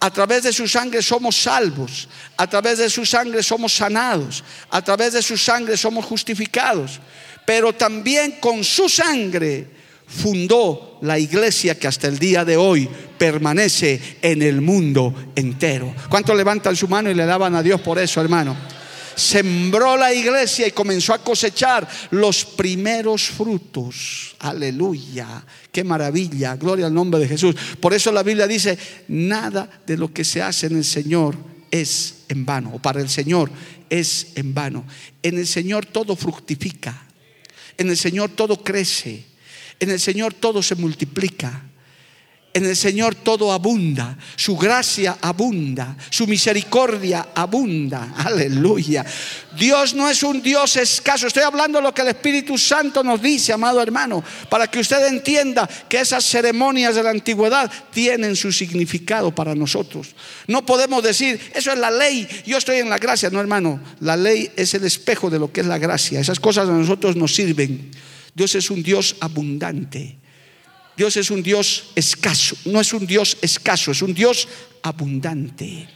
A 0.00 0.10
través 0.10 0.44
de 0.44 0.52
su 0.52 0.66
sangre 0.66 1.02
somos 1.02 1.36
salvos. 1.36 2.08
A 2.36 2.48
través 2.48 2.78
de 2.78 2.88
su 2.88 3.04
sangre 3.04 3.42
somos 3.42 3.74
sanados. 3.74 4.42
A 4.70 4.82
través 4.82 5.12
de 5.12 5.22
su 5.22 5.36
sangre 5.36 5.76
somos 5.76 6.06
justificados. 6.06 7.00
Pero 7.44 7.74
también 7.74 8.32
con 8.40 8.64
su 8.64 8.88
sangre 8.88 9.68
fundó 10.06 10.98
la 11.02 11.18
iglesia 11.18 11.78
que 11.78 11.86
hasta 11.86 12.08
el 12.08 12.18
día 12.18 12.44
de 12.44 12.56
hoy 12.56 12.88
permanece 13.18 14.18
en 14.22 14.42
el 14.42 14.60
mundo 14.60 15.14
entero. 15.36 15.94
¿Cuántos 16.08 16.36
levantan 16.36 16.74
su 16.74 16.88
mano 16.88 17.10
y 17.10 17.14
le 17.14 17.26
daban 17.26 17.54
a 17.54 17.62
Dios 17.62 17.80
por 17.80 17.98
eso, 17.98 18.20
hermano? 18.20 18.79
Sembró 19.20 19.96
la 19.96 20.12
iglesia 20.12 20.66
y 20.66 20.72
comenzó 20.72 21.12
a 21.12 21.22
cosechar 21.22 21.86
los 22.10 22.44
primeros 22.44 23.28
frutos. 23.28 24.34
Aleluya, 24.38 25.44
qué 25.70 25.84
maravilla, 25.84 26.56
gloria 26.56 26.86
al 26.86 26.94
nombre 26.94 27.20
de 27.20 27.28
Jesús. 27.28 27.54
Por 27.78 27.92
eso 27.92 28.10
la 28.10 28.22
Biblia 28.22 28.46
dice, 28.46 28.78
nada 29.08 29.68
de 29.86 29.96
lo 29.96 30.12
que 30.12 30.24
se 30.24 30.42
hace 30.42 30.66
en 30.66 30.78
el 30.78 30.84
Señor 30.84 31.36
es 31.70 32.24
en 32.28 32.46
vano, 32.46 32.72
o 32.74 32.78
para 32.80 33.00
el 33.00 33.08
Señor 33.08 33.50
es 33.90 34.28
en 34.34 34.54
vano. 34.54 34.84
En 35.22 35.38
el 35.38 35.46
Señor 35.46 35.86
todo 35.86 36.16
fructifica, 36.16 37.06
en 37.76 37.90
el 37.90 37.96
Señor 37.96 38.30
todo 38.30 38.62
crece, 38.62 39.24
en 39.78 39.90
el 39.90 40.00
Señor 40.00 40.34
todo 40.34 40.62
se 40.62 40.74
multiplica. 40.74 41.69
En 42.52 42.64
el 42.64 42.74
Señor 42.74 43.14
todo 43.14 43.52
abunda, 43.52 44.18
su 44.34 44.56
gracia 44.56 45.18
abunda, 45.20 45.96
su 46.10 46.26
misericordia 46.26 47.28
abunda. 47.32 48.12
Aleluya. 48.16 49.06
Dios 49.56 49.94
no 49.94 50.08
es 50.08 50.24
un 50.24 50.42
Dios 50.42 50.76
escaso. 50.76 51.28
Estoy 51.28 51.44
hablando 51.44 51.78
de 51.78 51.84
lo 51.84 51.94
que 51.94 52.02
el 52.02 52.08
Espíritu 52.08 52.58
Santo 52.58 53.04
nos 53.04 53.22
dice, 53.22 53.52
amado 53.52 53.80
hermano, 53.80 54.24
para 54.48 54.66
que 54.66 54.80
usted 54.80 55.06
entienda 55.06 55.68
que 55.88 56.00
esas 56.00 56.24
ceremonias 56.24 56.96
de 56.96 57.04
la 57.04 57.10
antigüedad 57.10 57.70
tienen 57.92 58.34
su 58.34 58.50
significado 58.50 59.32
para 59.32 59.54
nosotros. 59.54 60.08
No 60.48 60.66
podemos 60.66 61.04
decir, 61.04 61.40
eso 61.54 61.70
es 61.70 61.78
la 61.78 61.92
ley, 61.92 62.26
yo 62.46 62.58
estoy 62.58 62.78
en 62.78 62.90
la 62.90 62.98
gracia. 62.98 63.30
No, 63.30 63.38
hermano, 63.38 63.80
la 64.00 64.16
ley 64.16 64.50
es 64.56 64.74
el 64.74 64.82
espejo 64.82 65.30
de 65.30 65.38
lo 65.38 65.52
que 65.52 65.60
es 65.60 65.68
la 65.68 65.78
gracia. 65.78 66.18
Esas 66.18 66.40
cosas 66.40 66.68
a 66.68 66.72
nosotros 66.72 67.14
nos 67.14 67.32
sirven. 67.32 67.92
Dios 68.34 68.56
es 68.56 68.70
un 68.70 68.82
Dios 68.82 69.14
abundante. 69.20 70.18
Dios 71.00 71.16
es 71.16 71.30
un 71.30 71.42
Dios 71.42 71.84
escaso, 71.94 72.54
no 72.66 72.78
es 72.78 72.92
un 72.92 73.06
Dios 73.06 73.38
escaso, 73.40 73.92
es 73.92 74.02
un 74.02 74.12
Dios 74.12 74.46
abundante. 74.82 75.88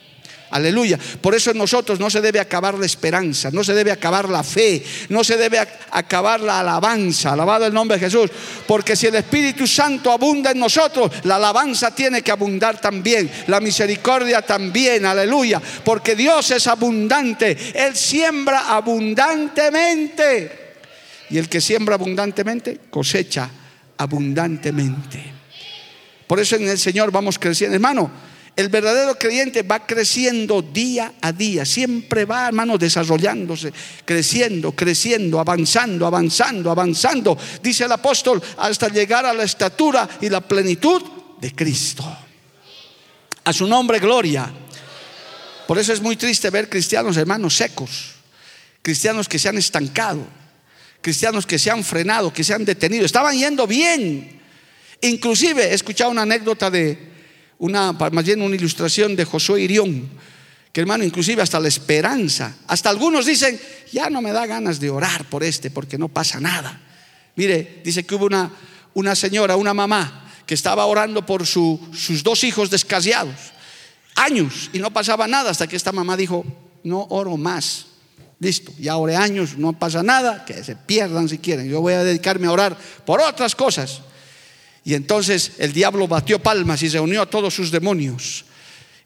Aleluya. 0.49 0.99
Por 1.21 1.35
eso 1.35 1.51
en 1.51 1.59
nosotros 1.59 2.01
no 2.01 2.09
se 2.09 2.23
debe 2.23 2.41
acabar 2.41 2.79
la 2.79 2.87
esperanza, 2.87 3.51
no 3.53 3.63
se 3.63 3.75
debe 3.75 3.93
acabar 3.93 4.31
la 4.31 4.43
fe, 4.43 4.83
no 5.11 5.23
se 5.23 5.37
debe 5.37 5.59
acabar 5.59 6.41
la 6.41 6.61
alabanza. 6.61 7.33
Alabado 7.33 7.67
el 7.67 7.75
nombre 7.75 7.99
de 7.99 8.07
Jesús. 8.07 8.31
Porque 8.67 8.97
si 8.97 9.09
el 9.09 9.17
Espíritu 9.17 9.67
Santo 9.67 10.11
abunda 10.11 10.53
en 10.53 10.59
nosotros, 10.59 11.13
la 11.25 11.37
alabanza 11.37 11.95
tiene 11.95 12.23
que 12.23 12.33
abundar 12.33 12.81
también, 12.81 13.31
la 13.49 13.61
misericordia 13.61 14.41
también. 14.41 15.05
Aleluya. 15.05 15.61
Porque 15.85 16.17
Dios 16.17 16.51
es 16.51 16.67
abundante. 16.67 17.55
Él 17.75 17.95
siembra 17.95 18.75
abundantemente. 18.75 20.77
Y 21.29 21.37
el 21.37 21.51
que 21.51 21.61
siembra 21.61 21.97
abundantemente 21.97 22.81
cosecha 22.89 23.51
abundantemente. 24.05 25.33
Por 26.27 26.41
eso 26.41 26.57
en 26.57 26.69
el 26.69 26.79
Señor 26.79 27.11
vamos 27.11 27.39
creciendo. 27.39 27.75
Hermano, 27.75 28.11
el 28.57 28.69
verdadero 28.69 29.19
creyente 29.19 29.63
va 29.63 29.85
creciendo 29.85 30.63
día 30.63 31.15
a 31.21 31.33
día, 31.33 31.65
siempre 31.65 32.25
va, 32.25 32.47
hermano, 32.47 32.79
desarrollándose, 32.79 33.73
creciendo, 34.05 34.73
creciendo, 34.73 35.41
avanzando, 35.41 36.07
avanzando, 36.07 36.71
avanzando, 36.71 37.37
dice 37.63 37.85
el 37.85 37.93
apóstol, 37.93 38.41
hasta 38.59 38.89
llegar 38.89 39.27
a 39.27 39.35
la 39.35 39.43
estatura 39.43 40.09
y 40.21 40.29
la 40.29 40.41
plenitud 40.41 41.03
de 41.41 41.53
Cristo. 41.53 42.05
A 43.43 43.53
su 43.53 43.67
nombre, 43.67 43.99
gloria. 43.99 44.51
Por 45.67 45.79
eso 45.79 45.93
es 45.93 46.01
muy 46.01 46.17
triste 46.17 46.49
ver 46.51 46.69
cristianos, 46.69 47.17
hermanos, 47.17 47.57
secos, 47.57 48.13
cristianos 48.83 49.29
que 49.29 49.39
se 49.39 49.49
han 49.49 49.59
estancado 49.59 50.44
cristianos 51.05 51.45
que 51.45 51.59
se 51.59 51.71
han 51.71 51.85
frenado, 51.85 52.33
que 52.33 52.43
se 52.43 52.55
han 52.55 52.65
detenido, 52.65 53.05
estaban 53.05 53.37
yendo 53.37 53.67
bien. 53.67 54.41
Inclusive 55.03 55.63
he 55.71 55.75
escuchado 55.75 56.11
una 56.11 56.23
anécdota 56.23 56.71
de 56.71 56.99
una, 57.59 57.93
más 57.93 58.25
bien 58.25 58.41
una 58.41 58.57
ilustración 58.57 59.15
de 59.15 59.27
Josué 59.27 59.61
Irión, 59.61 60.09
que 60.73 60.81
hermano, 60.81 61.05
inclusive 61.05 61.43
hasta 61.43 61.61
la 61.61 61.69
esperanza, 61.69 62.57
hasta 62.67 62.89
algunos 62.89 63.27
dicen, 63.27 63.61
ya 63.93 64.09
no 64.09 64.23
me 64.23 64.33
da 64.33 64.47
ganas 64.47 64.81
de 64.81 64.89
orar 64.89 65.29
por 65.29 65.45
este 65.45 65.71
porque 65.71 65.99
no 65.99 66.09
pasa 66.09 66.41
nada. 66.41 66.81
Mire, 67.37 67.83
dice 67.85 68.05
que 68.05 68.15
hubo 68.15 68.25
una, 68.25 68.51
una 68.95 69.15
señora, 69.15 69.57
una 69.57 69.75
mamá, 69.75 70.33
que 70.47 70.55
estaba 70.55 70.87
orando 70.87 71.27
por 71.27 71.47
sus 71.47 72.23
dos 72.23 72.45
hijos 72.45 72.71
descasiados, 72.71 73.37
años, 74.15 74.71
y 74.73 74.79
no 74.79 74.91
pasaba 74.91 75.27
nada 75.27 75.51
hasta 75.51 75.67
que 75.67 75.77
esta 75.77 75.93
mamá 75.93 76.17
dijo, 76.17 76.47
no 76.83 77.07
oro 77.11 77.37
más, 77.37 77.89
Listo, 78.45 78.73
ya 78.79 78.99
oré 78.99 79.17
años, 79.17 79.57
no 79.57 79.73
pasa 79.73 80.03
nada, 80.03 80.45
que 80.45 80.63
se 80.63 80.77
pierdan 80.77 81.31
si 81.31 81.39
quieren. 81.39 81.67
Yo 81.67 81.81
voy 81.81 81.95
a 81.95 82.05
dedicarme 82.05 82.47
a 82.47 82.53
orar 82.53 82.77
por 83.07 83.23
otras 83.23 83.55
cosas. 83.55 84.03
Y 84.85 84.93
entonces 84.93 85.53
el 85.57 85.73
diablo 85.73 86.07
batió 86.07 86.39
palmas 86.39 86.83
y 86.83 86.91
se 86.91 87.01
unió 87.01 87.23
a 87.23 87.27
todos 87.27 87.55
sus 87.55 87.71
demonios. 87.71 88.45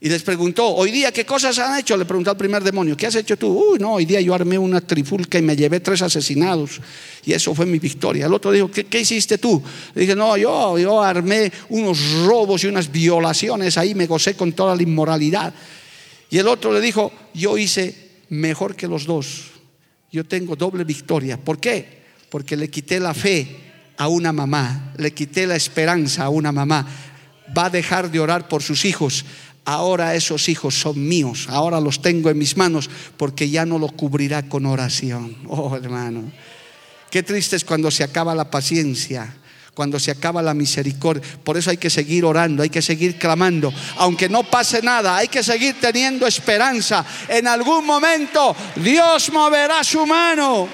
Y 0.00 0.08
les 0.08 0.24
preguntó, 0.24 0.66
hoy 0.74 0.90
día, 0.90 1.12
¿qué 1.12 1.24
cosas 1.24 1.56
han 1.60 1.78
hecho? 1.78 1.96
Le 1.96 2.04
preguntó 2.04 2.32
al 2.32 2.36
primer 2.36 2.64
demonio, 2.64 2.96
¿qué 2.96 3.06
has 3.06 3.14
hecho 3.14 3.36
tú? 3.36 3.46
Uy, 3.46 3.78
no, 3.78 3.94
hoy 3.94 4.06
día 4.06 4.20
yo 4.20 4.34
armé 4.34 4.58
una 4.58 4.80
trifulca 4.80 5.38
y 5.38 5.42
me 5.42 5.54
llevé 5.54 5.78
tres 5.78 6.02
asesinados. 6.02 6.80
Y 7.24 7.32
eso 7.32 7.54
fue 7.54 7.64
mi 7.64 7.78
victoria. 7.78 8.26
El 8.26 8.34
otro 8.34 8.50
dijo, 8.50 8.68
¿qué, 8.72 9.00
hiciste 9.00 9.38
tú? 9.38 9.62
Le 9.94 10.00
dije, 10.00 10.16
no, 10.16 10.36
yo, 10.36 10.76
yo 10.80 11.00
armé 11.00 11.52
unos 11.68 12.24
robos 12.24 12.64
y 12.64 12.66
unas 12.66 12.90
violaciones, 12.90 13.78
ahí 13.78 13.94
me 13.94 14.06
gocé 14.08 14.34
con 14.34 14.52
toda 14.52 14.74
la 14.74 14.82
inmoralidad. 14.82 15.54
Y 16.28 16.38
el 16.38 16.48
otro 16.48 16.72
le 16.72 16.80
dijo, 16.80 17.12
yo 17.34 17.56
hice 17.56 18.07
mejor 18.28 18.76
que 18.76 18.88
los 18.88 19.04
dos. 19.04 19.50
Yo 20.10 20.24
tengo 20.24 20.56
doble 20.56 20.84
victoria. 20.84 21.36
¿Por 21.38 21.58
qué? 21.58 22.02
Porque 22.30 22.56
le 22.56 22.70
quité 22.70 23.00
la 23.00 23.14
fe 23.14 23.56
a 23.96 24.08
una 24.08 24.32
mamá, 24.32 24.92
le 24.96 25.12
quité 25.12 25.46
la 25.46 25.56
esperanza 25.56 26.24
a 26.24 26.28
una 26.28 26.52
mamá. 26.52 26.86
Va 27.56 27.66
a 27.66 27.70
dejar 27.70 28.10
de 28.10 28.20
orar 28.20 28.48
por 28.48 28.62
sus 28.62 28.84
hijos. 28.84 29.24
Ahora 29.64 30.14
esos 30.14 30.48
hijos 30.48 30.80
son 30.80 31.06
míos, 31.06 31.46
ahora 31.50 31.78
los 31.78 32.00
tengo 32.00 32.30
en 32.30 32.38
mis 32.38 32.56
manos 32.56 32.88
porque 33.18 33.50
ya 33.50 33.66
no 33.66 33.78
los 33.78 33.92
cubrirá 33.92 34.48
con 34.48 34.64
oración. 34.64 35.36
Oh 35.46 35.76
hermano, 35.76 36.32
qué 37.10 37.22
triste 37.22 37.56
es 37.56 37.66
cuando 37.66 37.90
se 37.90 38.02
acaba 38.02 38.34
la 38.34 38.50
paciencia 38.50 39.36
cuando 39.78 40.00
se 40.00 40.10
acaba 40.10 40.42
la 40.42 40.54
misericordia. 40.54 41.22
Por 41.44 41.56
eso 41.56 41.70
hay 41.70 41.76
que 41.76 41.88
seguir 41.88 42.24
orando, 42.24 42.64
hay 42.64 42.68
que 42.68 42.82
seguir 42.82 43.16
clamando. 43.16 43.72
Aunque 43.98 44.28
no 44.28 44.42
pase 44.42 44.82
nada, 44.82 45.16
hay 45.16 45.28
que 45.28 45.40
seguir 45.40 45.76
teniendo 45.80 46.26
esperanza. 46.26 47.06
En 47.28 47.46
algún 47.46 47.86
momento 47.86 48.56
Dios 48.74 49.30
moverá 49.30 49.84
su 49.84 50.04
mano. 50.04 50.68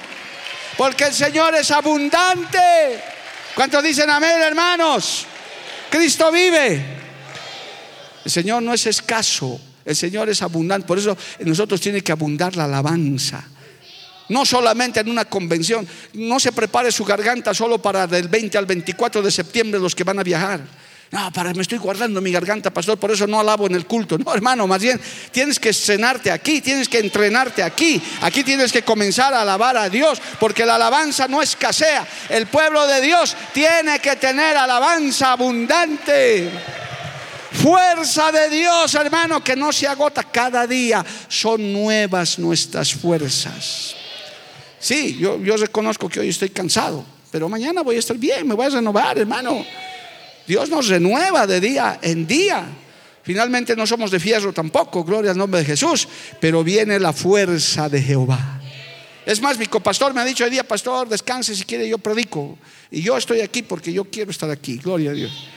Porque 0.78 1.04
el 1.04 1.12
Señor 1.12 1.54
es 1.54 1.70
abundante. 1.70 2.58
¿Cuántos 3.54 3.82
dicen 3.82 4.08
amén, 4.08 4.40
hermanos? 4.40 5.26
Cristo 5.90 6.32
vive. 6.32 6.82
El 8.24 8.30
Señor 8.30 8.62
no 8.62 8.72
es 8.72 8.86
escaso, 8.86 9.60
el 9.84 9.94
Señor 9.94 10.30
es 10.30 10.40
abundante. 10.40 10.86
Por 10.86 10.98
eso 10.98 11.14
en 11.38 11.46
nosotros 11.46 11.78
tiene 11.78 12.00
que 12.00 12.10
abundar 12.10 12.56
la 12.56 12.64
alabanza. 12.64 13.44
No 14.28 14.44
solamente 14.46 15.00
en 15.00 15.10
una 15.10 15.24
convención. 15.24 15.86
No 16.14 16.40
se 16.40 16.52
prepare 16.52 16.90
su 16.90 17.04
garganta 17.04 17.52
solo 17.52 17.80
para 17.80 18.06
del 18.06 18.28
20 18.28 18.56
al 18.58 18.66
24 18.66 19.22
de 19.22 19.30
septiembre 19.30 19.80
los 19.80 19.94
que 19.94 20.04
van 20.04 20.18
a 20.18 20.22
viajar. 20.22 20.60
No, 21.14 21.30
para, 21.30 21.54
me 21.54 21.62
estoy 21.62 21.78
guardando 21.78 22.20
mi 22.20 22.32
garganta, 22.32 22.72
pastor, 22.72 22.98
por 22.98 23.12
eso 23.12 23.28
no 23.28 23.38
alabo 23.38 23.66
en 23.66 23.76
el 23.76 23.86
culto. 23.86 24.18
No, 24.18 24.34
hermano, 24.34 24.66
más 24.66 24.82
bien 24.82 25.00
tienes 25.30 25.60
que 25.60 25.72
cenarte 25.72 26.30
aquí, 26.30 26.60
tienes 26.60 26.88
que 26.88 26.98
entrenarte 26.98 27.62
aquí. 27.62 28.02
Aquí 28.22 28.42
tienes 28.42 28.72
que 28.72 28.82
comenzar 28.82 29.32
a 29.32 29.42
alabar 29.42 29.76
a 29.76 29.88
Dios, 29.88 30.20
porque 30.40 30.66
la 30.66 30.74
alabanza 30.74 31.28
no 31.28 31.40
escasea. 31.40 32.04
El 32.28 32.48
pueblo 32.48 32.84
de 32.88 33.00
Dios 33.00 33.36
tiene 33.52 34.00
que 34.00 34.16
tener 34.16 34.56
alabanza 34.56 35.32
abundante. 35.32 36.50
Fuerza 37.52 38.32
de 38.32 38.50
Dios, 38.50 38.92
hermano, 38.96 39.42
que 39.44 39.54
no 39.54 39.72
se 39.72 39.86
agota 39.86 40.24
cada 40.24 40.66
día. 40.66 41.04
Son 41.28 41.72
nuevas 41.72 42.40
nuestras 42.40 42.92
fuerzas. 42.92 43.94
Sí, 44.84 45.16
yo, 45.18 45.40
yo 45.40 45.56
reconozco 45.56 46.10
que 46.10 46.20
hoy 46.20 46.28
estoy 46.28 46.50
cansado, 46.50 47.02
pero 47.30 47.48
mañana 47.48 47.80
voy 47.80 47.96
a 47.96 48.00
estar 48.00 48.18
bien, 48.18 48.46
me 48.46 48.52
voy 48.52 48.66
a 48.66 48.68
renovar, 48.68 49.16
hermano. 49.16 49.64
Dios 50.46 50.68
nos 50.68 50.88
renueva 50.88 51.46
de 51.46 51.58
día 51.58 52.00
en 52.02 52.26
día. 52.26 52.66
Finalmente 53.22 53.74
no 53.74 53.86
somos 53.86 54.10
de 54.10 54.20
fierro 54.20 54.52
tampoco, 54.52 55.02
gloria 55.02 55.30
al 55.30 55.38
nombre 55.38 55.60
de 55.60 55.64
Jesús, 55.64 56.06
pero 56.38 56.62
viene 56.62 57.00
la 57.00 57.14
fuerza 57.14 57.88
de 57.88 58.02
Jehová. 58.02 58.60
Es 59.24 59.40
más, 59.40 59.56
mi 59.56 59.64
copastor 59.64 60.12
me 60.12 60.20
ha 60.20 60.24
dicho 60.26 60.44
hoy 60.44 60.50
día, 60.50 60.68
pastor, 60.68 61.08
descanse 61.08 61.54
si 61.54 61.64
quiere, 61.64 61.88
yo 61.88 61.96
predico. 61.96 62.58
Y 62.90 63.00
yo 63.00 63.16
estoy 63.16 63.40
aquí 63.40 63.62
porque 63.62 63.90
yo 63.90 64.04
quiero 64.04 64.32
estar 64.32 64.50
aquí, 64.50 64.76
gloria 64.76 65.12
a 65.12 65.14
Dios. 65.14 65.48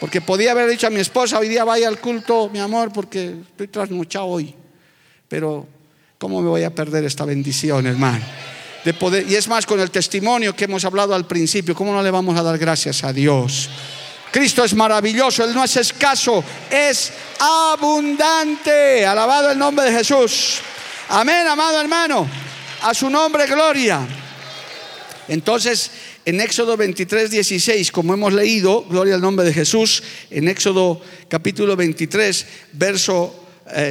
Porque 0.00 0.20
podía 0.20 0.50
haber 0.50 0.68
dicho 0.68 0.86
a 0.86 0.90
mi 0.90 1.00
esposa, 1.00 1.38
hoy 1.38 1.48
día 1.48 1.64
vaya 1.64 1.88
al 1.88 1.98
culto, 1.98 2.50
mi 2.50 2.58
amor, 2.58 2.92
porque 2.92 3.36
estoy 3.52 3.68
trasnochado 3.68 4.26
hoy. 4.26 4.54
Pero 5.28 5.77
¿Cómo 6.18 6.42
me 6.42 6.48
voy 6.48 6.64
a 6.64 6.74
perder 6.74 7.04
esta 7.04 7.24
bendición, 7.24 7.86
hermano? 7.86 8.24
Y 9.28 9.34
es 9.36 9.46
más, 9.46 9.64
con 9.66 9.78
el 9.78 9.92
testimonio 9.92 10.54
que 10.54 10.64
hemos 10.64 10.84
hablado 10.84 11.14
al 11.14 11.26
principio, 11.28 11.76
¿cómo 11.76 11.92
no 11.92 12.02
le 12.02 12.10
vamos 12.10 12.36
a 12.36 12.42
dar 12.42 12.58
gracias 12.58 13.04
a 13.04 13.12
Dios? 13.12 13.70
Cristo 14.32 14.64
es 14.64 14.74
maravilloso, 14.74 15.44
Él 15.44 15.54
no 15.54 15.62
es 15.62 15.76
escaso, 15.76 16.42
es 16.68 17.12
abundante. 17.38 19.06
Alabado 19.06 19.52
el 19.52 19.58
nombre 19.58 19.84
de 19.84 19.96
Jesús. 19.96 20.58
Amén, 21.08 21.46
amado 21.46 21.80
hermano. 21.80 22.28
A 22.82 22.92
su 22.94 23.08
nombre, 23.08 23.46
gloria. 23.46 24.00
Entonces, 25.28 25.90
en 26.24 26.40
Éxodo 26.40 26.76
23, 26.76 27.30
16, 27.30 27.92
como 27.92 28.12
hemos 28.12 28.32
leído, 28.32 28.84
gloria 28.88 29.14
al 29.14 29.20
nombre 29.20 29.46
de 29.46 29.54
Jesús, 29.54 30.02
en 30.30 30.48
Éxodo 30.48 31.00
capítulo 31.28 31.76
23, 31.76 32.46
verso 32.72 33.47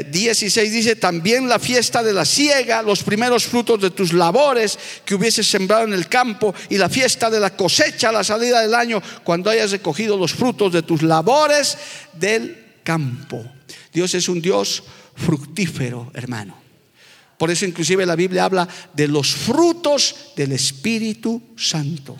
16 0.09 0.57
eh, 0.57 0.69
dice, 0.69 0.95
también 0.95 1.47
la 1.47 1.59
fiesta 1.59 2.01
de 2.01 2.13
la 2.13 2.25
siega, 2.25 2.81
los 2.81 3.03
primeros 3.03 3.45
frutos 3.45 3.81
de 3.81 3.91
tus 3.91 4.13
labores 4.13 4.77
que 5.05 5.15
hubieses 5.15 5.47
sembrado 5.47 5.83
en 5.83 5.93
el 5.93 6.07
campo 6.07 6.53
y 6.69 6.77
la 6.77 6.89
fiesta 6.89 7.29
de 7.29 7.39
la 7.39 7.55
cosecha 7.55 8.11
la 8.11 8.23
salida 8.23 8.61
del 8.61 8.73
año, 8.73 9.01
cuando 9.23 9.49
hayas 9.49 9.71
recogido 9.71 10.17
los 10.17 10.33
frutos 10.33 10.73
de 10.73 10.81
tus 10.81 11.01
labores 11.03 11.77
del 12.13 12.65
campo. 12.83 13.43
Dios 13.93 14.13
es 14.15 14.27
un 14.29 14.41
Dios 14.41 14.83
fructífero, 15.15 16.11
hermano. 16.13 16.57
Por 17.37 17.51
eso 17.51 17.65
inclusive 17.65 18.05
la 18.05 18.15
Biblia 18.15 18.45
habla 18.45 18.67
de 18.93 19.07
los 19.07 19.35
frutos 19.35 20.31
del 20.35 20.53
Espíritu 20.53 21.41
Santo. 21.55 22.17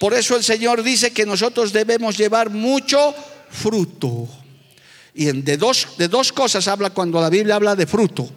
Por 0.00 0.14
eso 0.14 0.36
el 0.36 0.44
Señor 0.44 0.82
dice 0.82 1.10
que 1.10 1.26
nosotros 1.26 1.72
debemos 1.72 2.16
llevar 2.16 2.50
mucho 2.50 3.14
fruto. 3.50 4.28
Y 5.18 5.24
de 5.32 5.56
dos, 5.56 5.88
de 5.98 6.06
dos 6.06 6.32
cosas 6.32 6.68
habla 6.68 6.90
cuando 6.90 7.20
la 7.20 7.28
Biblia 7.28 7.56
habla 7.56 7.74
de 7.74 7.88
fruto. 7.88 8.30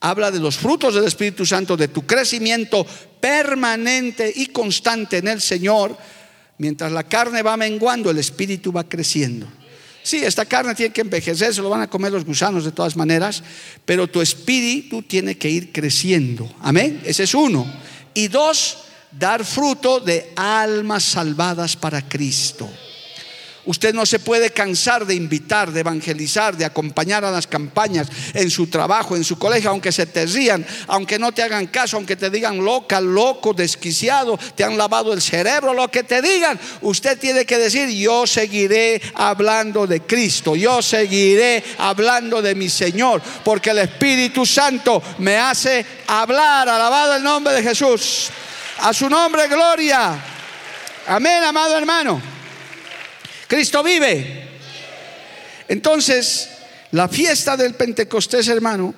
Habla 0.00 0.32
de 0.32 0.40
los 0.40 0.56
frutos 0.56 0.96
del 0.96 1.04
Espíritu 1.04 1.46
Santo, 1.46 1.76
de 1.76 1.86
tu 1.86 2.04
crecimiento 2.04 2.84
permanente 3.20 4.32
y 4.34 4.46
constante 4.46 5.18
en 5.18 5.28
el 5.28 5.40
Señor. 5.40 5.96
Mientras 6.58 6.90
la 6.90 7.04
carne 7.04 7.42
va 7.42 7.56
menguando, 7.56 8.10
el 8.10 8.18
Espíritu 8.18 8.72
va 8.72 8.82
creciendo. 8.82 9.46
Sí, 10.02 10.16
esta 10.16 10.44
carne 10.46 10.74
tiene 10.74 10.92
que 10.92 11.02
envejecer, 11.02 11.54
se 11.54 11.62
lo 11.62 11.70
van 11.70 11.82
a 11.82 11.90
comer 11.90 12.10
los 12.10 12.24
gusanos 12.24 12.64
de 12.64 12.72
todas 12.72 12.96
maneras, 12.96 13.44
pero 13.84 14.08
tu 14.08 14.20
espíritu 14.20 15.02
tiene 15.02 15.38
que 15.38 15.48
ir 15.48 15.70
creciendo. 15.70 16.52
Amén. 16.60 17.02
Ese 17.04 17.22
es 17.22 17.34
uno. 17.34 17.72
Y 18.14 18.26
dos, 18.26 18.78
dar 19.12 19.44
fruto 19.44 20.00
de 20.00 20.32
almas 20.34 21.04
salvadas 21.04 21.76
para 21.76 22.08
Cristo. 22.08 22.68
Usted 23.66 23.92
no 23.92 24.06
se 24.06 24.20
puede 24.20 24.50
cansar 24.50 25.06
de 25.06 25.14
invitar, 25.14 25.72
de 25.72 25.80
evangelizar, 25.80 26.56
de 26.56 26.64
acompañar 26.64 27.24
a 27.24 27.32
las 27.32 27.48
campañas 27.48 28.06
en 28.32 28.48
su 28.48 28.68
trabajo, 28.68 29.16
en 29.16 29.24
su 29.24 29.38
colegio, 29.38 29.70
aunque 29.70 29.90
se 29.90 30.06
te 30.06 30.24
rían, 30.24 30.64
aunque 30.86 31.18
no 31.18 31.32
te 31.32 31.42
hagan 31.42 31.66
caso, 31.66 31.96
aunque 31.96 32.14
te 32.14 32.30
digan 32.30 32.64
loca, 32.64 33.00
loco, 33.00 33.52
desquiciado, 33.52 34.38
te 34.54 34.62
han 34.62 34.78
lavado 34.78 35.12
el 35.12 35.20
cerebro, 35.20 35.74
lo 35.74 35.90
que 35.90 36.04
te 36.04 36.22
digan. 36.22 36.58
Usted 36.82 37.18
tiene 37.18 37.44
que 37.44 37.58
decir, 37.58 37.88
yo 37.88 38.24
seguiré 38.24 39.02
hablando 39.14 39.86
de 39.86 40.02
Cristo, 40.02 40.54
yo 40.54 40.80
seguiré 40.80 41.64
hablando 41.78 42.40
de 42.40 42.54
mi 42.54 42.68
Señor, 42.68 43.20
porque 43.44 43.70
el 43.70 43.78
Espíritu 43.78 44.46
Santo 44.46 45.02
me 45.18 45.38
hace 45.38 45.84
hablar, 46.06 46.68
alabado 46.68 47.16
el 47.16 47.22
nombre 47.22 47.54
de 47.54 47.62
Jesús. 47.64 48.28
A 48.78 48.92
su 48.92 49.08
nombre, 49.08 49.48
gloria. 49.48 50.22
Amén, 51.08 51.42
amado 51.42 51.76
hermano. 51.76 52.35
Cristo 53.46 53.82
vive. 53.82 54.48
Entonces, 55.68 56.48
la 56.92 57.08
fiesta 57.08 57.56
del 57.56 57.74
Pentecostés, 57.74 58.48
hermano, 58.48 58.94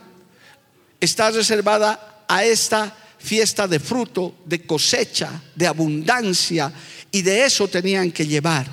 está 1.01 1.31
reservada 1.31 2.25
a 2.29 2.45
esta 2.45 2.95
fiesta 3.19 3.67
de 3.67 3.81
fruto, 3.81 4.37
de 4.45 4.63
cosecha, 4.67 5.43
de 5.55 5.67
abundancia, 5.67 6.73
y 7.11 7.23
de 7.23 7.45
eso 7.45 7.69
tenían 7.69 8.13
que 8.13 8.27
llevar. 8.27 8.67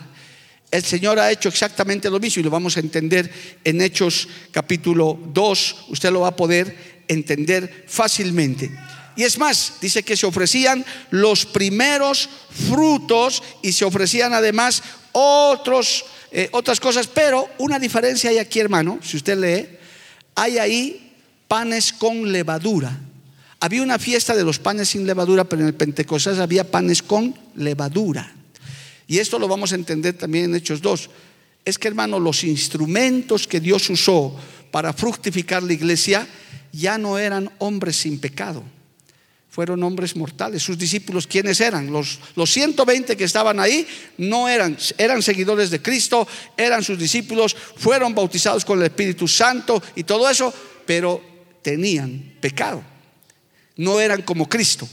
El 0.72 0.84
Señor 0.84 1.20
ha 1.20 1.32
hecho 1.32 1.50
exactamente 1.50 2.10
lo 2.10 2.20
mismo 2.20 2.42
y 2.42 2.44
lo 2.44 2.50
vamos 2.50 2.76
a 2.76 2.82
entender 2.82 3.32
en 3.64 3.82
Hechos 3.82 4.28
capítulo 4.52 5.18
2, 5.32 5.86
usted 5.90 6.12
lo 6.12 6.22
va 6.22 6.30
a 6.30 6.36
poder 6.36 7.04
entender 7.08 7.86
fácilmente. 7.88 8.72
Y 9.16 9.24
es 9.24 9.38
más, 9.38 9.74
dice 9.80 10.04
que 10.04 10.18
se 10.18 10.26
ofrecían 10.26 10.86
los 11.10 11.46
primeros 11.46 12.30
frutos 12.50 13.42
y 13.62 13.72
se 13.72 13.86
ofrecían 13.86 14.34
además 14.34 14.84
otros, 15.14 16.06
eh, 16.32 16.50
otras 16.52 16.82
cosas, 16.82 17.08
pero 17.08 17.48
una 17.58 17.80
diferencia 17.80 18.30
hay 18.30 18.40
aquí, 18.40 18.60
hermano, 18.60 19.00
si 19.02 19.16
usted 19.16 19.38
lee, 19.38 19.78
hay 20.36 20.58
ahí 20.58 21.14
panes 21.48 21.94
con 21.94 22.30
levadura. 22.32 23.00
Había 23.62 23.84
una 23.84 23.98
fiesta 23.98 24.36
de 24.36 24.44
los 24.44 24.60
panes 24.60 24.90
sin 24.90 25.08
levadura, 25.08 25.46
pero 25.46 25.62
en 25.62 25.70
el 25.70 25.74
Pentecostés 25.76 26.40
había 26.40 26.70
panes 26.70 27.02
con 27.02 27.34
levadura. 27.56 28.34
Y 29.08 29.20
esto 29.20 29.40
lo 29.40 29.48
vamos 29.48 29.72
a 29.72 29.76
entender 29.76 30.18
también 30.18 30.46
en 30.46 30.56
Hechos 30.56 30.82
2. 30.82 31.10
Es 31.64 31.78
que, 31.78 31.88
hermano, 31.88 32.20
los 32.20 32.44
instrumentos 32.44 33.48
que 33.48 33.62
Dios 33.62 33.90
usó 33.90 34.36
para 34.72 34.92
fructificar 34.92 35.64
la 35.64 35.74
iglesia 35.74 36.28
ya 36.74 36.98
no 36.98 37.18
eran 37.18 37.50
hombres 37.60 37.96
sin 37.96 38.20
pecado 38.20 38.62
fueron 39.56 39.82
hombres 39.84 40.18
mortales. 40.18 40.62
Sus 40.62 40.78
discípulos, 40.78 41.28
¿quiénes 41.28 41.62
eran? 41.62 41.90
Los, 41.90 42.20
los 42.36 42.52
120 42.52 43.16
que 43.16 43.24
estaban 43.24 43.58
ahí 43.62 43.88
no 44.18 44.50
eran, 44.50 44.78
eran 44.98 45.22
seguidores 45.24 45.70
de 45.70 45.82
Cristo, 45.82 46.28
eran 46.58 46.84
sus 46.84 47.00
discípulos, 47.00 47.56
fueron 47.78 48.14
bautizados 48.14 48.66
con 48.66 48.80
el 48.80 48.88
Espíritu 48.88 49.30
Santo 49.30 49.82
y 49.96 50.04
todo 50.04 50.30
eso, 50.30 50.54
pero 50.86 51.22
tenían 51.62 52.34
pecado. 52.42 52.84
No 53.78 54.02
eran 54.02 54.24
como 54.24 54.50
Cristo, 54.50 54.90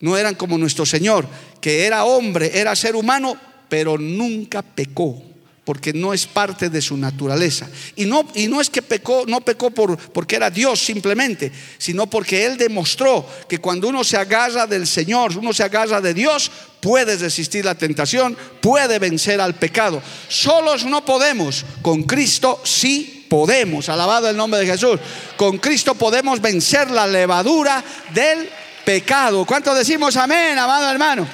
no 0.00 0.16
eran 0.16 0.34
como 0.34 0.56
nuestro 0.56 0.86
Señor, 0.86 1.28
que 1.60 1.84
era 1.84 2.06
hombre, 2.06 2.58
era 2.58 2.74
ser 2.74 2.96
humano, 2.96 3.36
pero 3.68 3.98
nunca 3.98 4.62
pecó 4.62 5.29
porque 5.64 5.92
no 5.92 6.12
es 6.12 6.26
parte 6.26 6.70
de 6.70 6.80
su 6.80 6.96
naturaleza. 6.96 7.68
Y 7.96 8.06
no, 8.06 8.26
y 8.34 8.48
no 8.48 8.60
es 8.60 8.70
que 8.70 8.82
pecó, 8.82 9.24
no 9.26 9.40
pecó 9.40 9.70
por, 9.70 9.96
porque 9.96 10.36
era 10.36 10.50
Dios 10.50 10.80
simplemente, 10.80 11.52
sino 11.78 12.08
porque 12.08 12.46
Él 12.46 12.56
demostró 12.56 13.26
que 13.48 13.58
cuando 13.58 13.88
uno 13.88 14.02
se 14.02 14.16
agarra 14.16 14.66
del 14.66 14.86
Señor, 14.86 15.36
uno 15.36 15.52
se 15.52 15.62
agarra 15.62 16.00
de 16.00 16.14
Dios, 16.14 16.50
puede 16.80 17.16
resistir 17.16 17.64
la 17.64 17.74
tentación, 17.74 18.36
puede 18.60 18.98
vencer 18.98 19.40
al 19.40 19.54
pecado. 19.54 20.02
Solos 20.28 20.84
no 20.84 21.04
podemos, 21.04 21.64
con 21.82 22.04
Cristo 22.04 22.60
sí 22.64 23.26
podemos. 23.28 23.88
Alabado 23.88 24.28
el 24.28 24.36
nombre 24.36 24.60
de 24.60 24.66
Jesús. 24.66 24.98
Con 25.36 25.58
Cristo 25.58 25.94
podemos 25.94 26.40
vencer 26.40 26.90
la 26.90 27.06
levadura 27.06 27.82
del 28.12 28.48
pecado. 28.84 29.44
¿Cuánto 29.44 29.74
decimos 29.74 30.16
amén, 30.16 30.58
amado 30.58 30.90
hermano? 30.90 31.26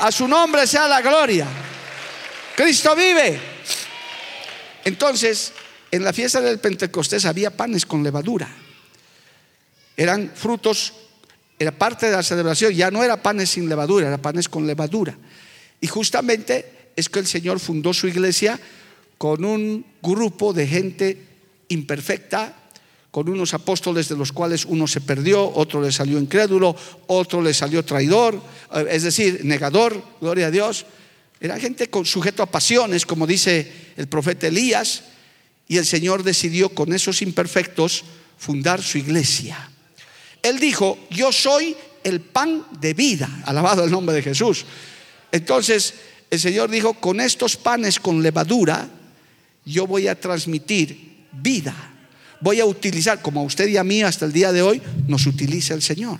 A 0.00 0.10
su 0.10 0.26
nombre 0.26 0.66
sea 0.66 0.88
la 0.88 1.02
gloria. 1.02 1.46
Cristo 2.56 2.96
vive. 2.96 3.51
Entonces, 4.84 5.52
en 5.90 6.04
la 6.04 6.12
fiesta 6.12 6.40
del 6.40 6.58
Pentecostés 6.58 7.24
había 7.24 7.50
panes 7.50 7.86
con 7.86 8.02
levadura. 8.02 8.48
Eran 9.96 10.32
frutos, 10.34 10.92
era 11.58 11.70
parte 11.70 12.06
de 12.06 12.12
la 12.12 12.22
celebración, 12.22 12.72
ya 12.72 12.90
no 12.90 13.04
era 13.04 13.22
panes 13.22 13.50
sin 13.50 13.68
levadura, 13.68 14.08
era 14.08 14.18
panes 14.18 14.48
con 14.48 14.66
levadura. 14.66 15.16
Y 15.80 15.86
justamente 15.86 16.90
es 16.96 17.08
que 17.08 17.18
el 17.18 17.26
Señor 17.26 17.60
fundó 17.60 17.92
su 17.92 18.08
iglesia 18.08 18.58
con 19.18 19.44
un 19.44 19.84
grupo 20.02 20.52
de 20.52 20.66
gente 20.66 21.26
imperfecta, 21.68 22.56
con 23.10 23.28
unos 23.28 23.52
apóstoles 23.52 24.08
de 24.08 24.16
los 24.16 24.32
cuales 24.32 24.64
uno 24.64 24.86
se 24.86 25.02
perdió, 25.02 25.46
otro 25.54 25.82
le 25.82 25.92
salió 25.92 26.18
incrédulo, 26.18 26.74
otro 27.08 27.42
le 27.42 27.52
salió 27.52 27.84
traidor, 27.84 28.40
eh, 28.74 28.86
es 28.90 29.02
decir, 29.02 29.44
negador, 29.44 30.02
gloria 30.20 30.46
a 30.46 30.50
Dios. 30.50 30.86
Era 31.38 31.60
gente 31.60 31.90
con, 31.90 32.06
sujeto 32.06 32.42
a 32.42 32.46
pasiones, 32.46 33.04
como 33.04 33.26
dice 33.26 33.81
el 33.96 34.08
profeta 34.08 34.46
Elías, 34.46 35.04
y 35.68 35.78
el 35.78 35.86
Señor 35.86 36.22
decidió 36.22 36.68
con 36.70 36.92
esos 36.92 37.22
imperfectos 37.22 38.04
fundar 38.36 38.82
su 38.82 38.98
iglesia. 38.98 39.70
Él 40.42 40.58
dijo, 40.58 40.98
yo 41.10 41.32
soy 41.32 41.76
el 42.04 42.20
pan 42.20 42.66
de 42.80 42.94
vida, 42.94 43.42
alabado 43.46 43.84
el 43.84 43.90
nombre 43.90 44.14
de 44.14 44.22
Jesús. 44.22 44.66
Entonces 45.30 45.94
el 46.30 46.40
Señor 46.40 46.70
dijo, 46.70 46.94
con 46.94 47.20
estos 47.20 47.56
panes 47.56 48.00
con 48.00 48.22
levadura, 48.22 48.88
yo 49.64 49.86
voy 49.86 50.08
a 50.08 50.18
transmitir 50.20 51.12
vida 51.32 51.92
voy 52.42 52.60
a 52.60 52.66
utilizar, 52.66 53.22
como 53.22 53.40
a 53.40 53.44
usted 53.44 53.68
y 53.68 53.76
a 53.76 53.84
mí 53.84 54.02
hasta 54.02 54.26
el 54.26 54.32
día 54.32 54.52
de 54.52 54.62
hoy, 54.62 54.82
nos 55.06 55.26
utiliza 55.26 55.74
el 55.74 55.82
Señor. 55.82 56.18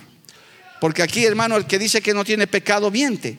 Porque 0.79 1.03
aquí, 1.03 1.25
hermano, 1.25 1.57
el 1.57 1.65
que 1.65 1.77
dice 1.77 2.01
que 2.01 2.13
no 2.13 2.23
tiene 2.23 2.47
pecado, 2.47 2.89
miente. 2.89 3.37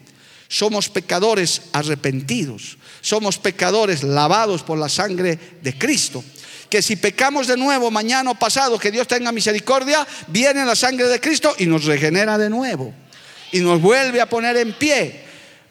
Somos 0.48 0.88
pecadores 0.90 1.62
arrepentidos. 1.72 2.76
Somos 3.04 3.36
pecadores 3.36 4.02
lavados 4.02 4.62
por 4.62 4.78
la 4.78 4.88
sangre 4.88 5.38
de 5.60 5.76
Cristo. 5.76 6.24
Que 6.70 6.80
si 6.80 6.96
pecamos 6.96 7.46
de 7.46 7.54
nuevo 7.54 7.90
mañana 7.90 8.30
o 8.30 8.34
pasado, 8.34 8.78
que 8.78 8.90
Dios 8.90 9.06
tenga 9.06 9.30
misericordia, 9.30 10.06
viene 10.28 10.64
la 10.64 10.74
sangre 10.74 11.06
de 11.08 11.20
Cristo 11.20 11.54
y 11.58 11.66
nos 11.66 11.84
regenera 11.84 12.38
de 12.38 12.48
nuevo. 12.48 12.94
Y 13.52 13.60
nos 13.60 13.78
vuelve 13.82 14.22
a 14.22 14.26
poner 14.26 14.56
en 14.56 14.72
pie. 14.72 15.20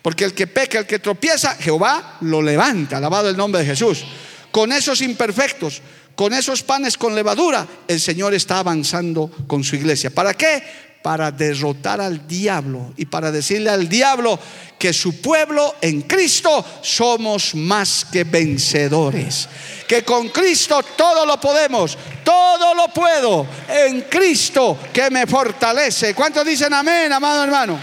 Porque 0.04 0.26
el 0.26 0.36
que 0.36 0.46
peca, 0.46 0.78
el 0.78 0.86
que 0.86 1.00
tropieza, 1.00 1.56
Jehová 1.56 2.20
lo 2.22 2.40
levanta. 2.40 2.98
Alabado 2.98 3.30
el 3.30 3.36
nombre 3.36 3.62
de 3.62 3.68
Jesús. 3.68 4.06
Con 4.52 4.72
esos 4.72 5.02
imperfectos, 5.02 5.82
con 6.14 6.34
esos 6.34 6.62
panes 6.62 7.00
con 7.00 7.16
levadura, 7.16 7.68
el 7.88 8.00
Señor 8.00 8.36
está 8.36 8.60
avanzando 8.60 9.32
con 9.48 9.64
su 9.64 9.76
iglesia. 9.76 10.12
¿Para 10.12 10.36
qué? 10.36 10.62
Para 11.04 11.32
derrotar 11.32 12.02
al 12.02 12.28
diablo 12.28 12.94
y 12.98 13.06
para 13.06 13.32
decirle 13.32 13.70
al 13.70 13.90
diablo 13.90 14.40
que 14.80 14.94
su 14.94 15.22
pueblo 15.22 15.76
en 15.82 16.02
Cristo 16.02 16.66
somos 16.82 17.56
más 17.56 18.06
que 18.12 18.24
vencedores. 18.24 19.48
Que 19.88 20.04
con 20.04 20.30
Cristo 20.30 20.82
todo 20.98 21.26
lo 21.26 21.40
podemos, 21.40 21.98
todo 22.24 22.74
lo 22.74 22.88
puedo 22.88 23.46
en 23.68 24.02
Cristo 24.04 24.80
que 24.92 25.10
me 25.10 25.28
fortalece. 25.28 26.16
¿Cuántos 26.16 26.46
dicen 26.46 26.74
amén, 26.74 27.12
amado 27.12 27.44
hermano? 27.44 27.80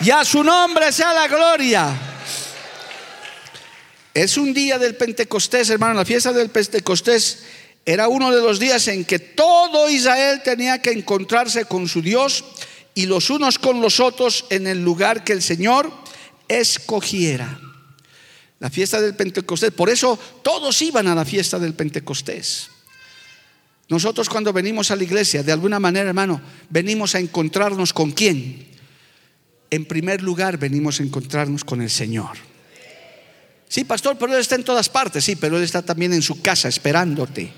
Y 0.00 0.10
a 0.10 0.24
su 0.24 0.44
nombre 0.44 0.92
sea 0.92 1.12
la 1.12 1.26
gloria. 1.26 1.88
Es 4.12 4.36
un 4.36 4.54
día 4.54 4.78
del 4.78 4.96
Pentecostés, 4.96 5.70
hermano. 5.70 5.94
La 5.94 6.04
fiesta 6.04 6.32
del 6.32 6.50
Pentecostés 6.50 7.44
era 7.88 8.08
uno 8.08 8.34
de 8.34 8.42
los 8.42 8.58
días 8.58 8.88
en 8.88 9.04
que 9.04 9.20
todo 9.20 9.88
Israel 9.88 10.42
tenía 10.42 10.82
que 10.82 10.90
encontrarse 10.90 11.66
con 11.66 11.86
su 11.86 12.02
Dios 12.02 12.44
y 12.94 13.06
los 13.06 13.30
unos 13.30 13.60
con 13.60 13.80
los 13.80 14.00
otros 14.00 14.44
en 14.50 14.66
el 14.66 14.82
lugar 14.82 15.22
que 15.22 15.32
el 15.32 15.40
Señor 15.40 15.92
escogiera. 16.48 17.60
La 18.58 18.70
fiesta 18.70 19.00
del 19.00 19.14
Pentecostés. 19.14 19.70
Por 19.70 19.88
eso 19.88 20.18
todos 20.42 20.82
iban 20.82 21.06
a 21.06 21.14
la 21.14 21.24
fiesta 21.24 21.60
del 21.60 21.74
Pentecostés. 21.74 22.70
Nosotros 23.88 24.28
cuando 24.28 24.52
venimos 24.52 24.90
a 24.90 24.96
la 24.96 25.04
iglesia, 25.04 25.44
de 25.44 25.52
alguna 25.52 25.78
manera, 25.78 26.08
hermano, 26.08 26.40
venimos 26.68 27.14
a 27.14 27.20
encontrarnos 27.20 27.92
con 27.92 28.10
quién. 28.10 28.66
En 29.70 29.84
primer 29.84 30.22
lugar, 30.22 30.58
venimos 30.58 30.98
a 30.98 31.04
encontrarnos 31.04 31.62
con 31.62 31.82
el 31.82 31.90
Señor. 31.90 32.36
Sí, 33.68 33.84
pastor, 33.84 34.16
pero 34.18 34.32
Él 34.34 34.40
está 34.40 34.56
en 34.56 34.64
todas 34.64 34.88
partes. 34.88 35.24
Sí, 35.24 35.36
pero 35.36 35.56
Él 35.56 35.62
está 35.62 35.82
también 35.82 36.12
en 36.12 36.22
su 36.22 36.42
casa 36.42 36.68
esperándote. 36.68 37.52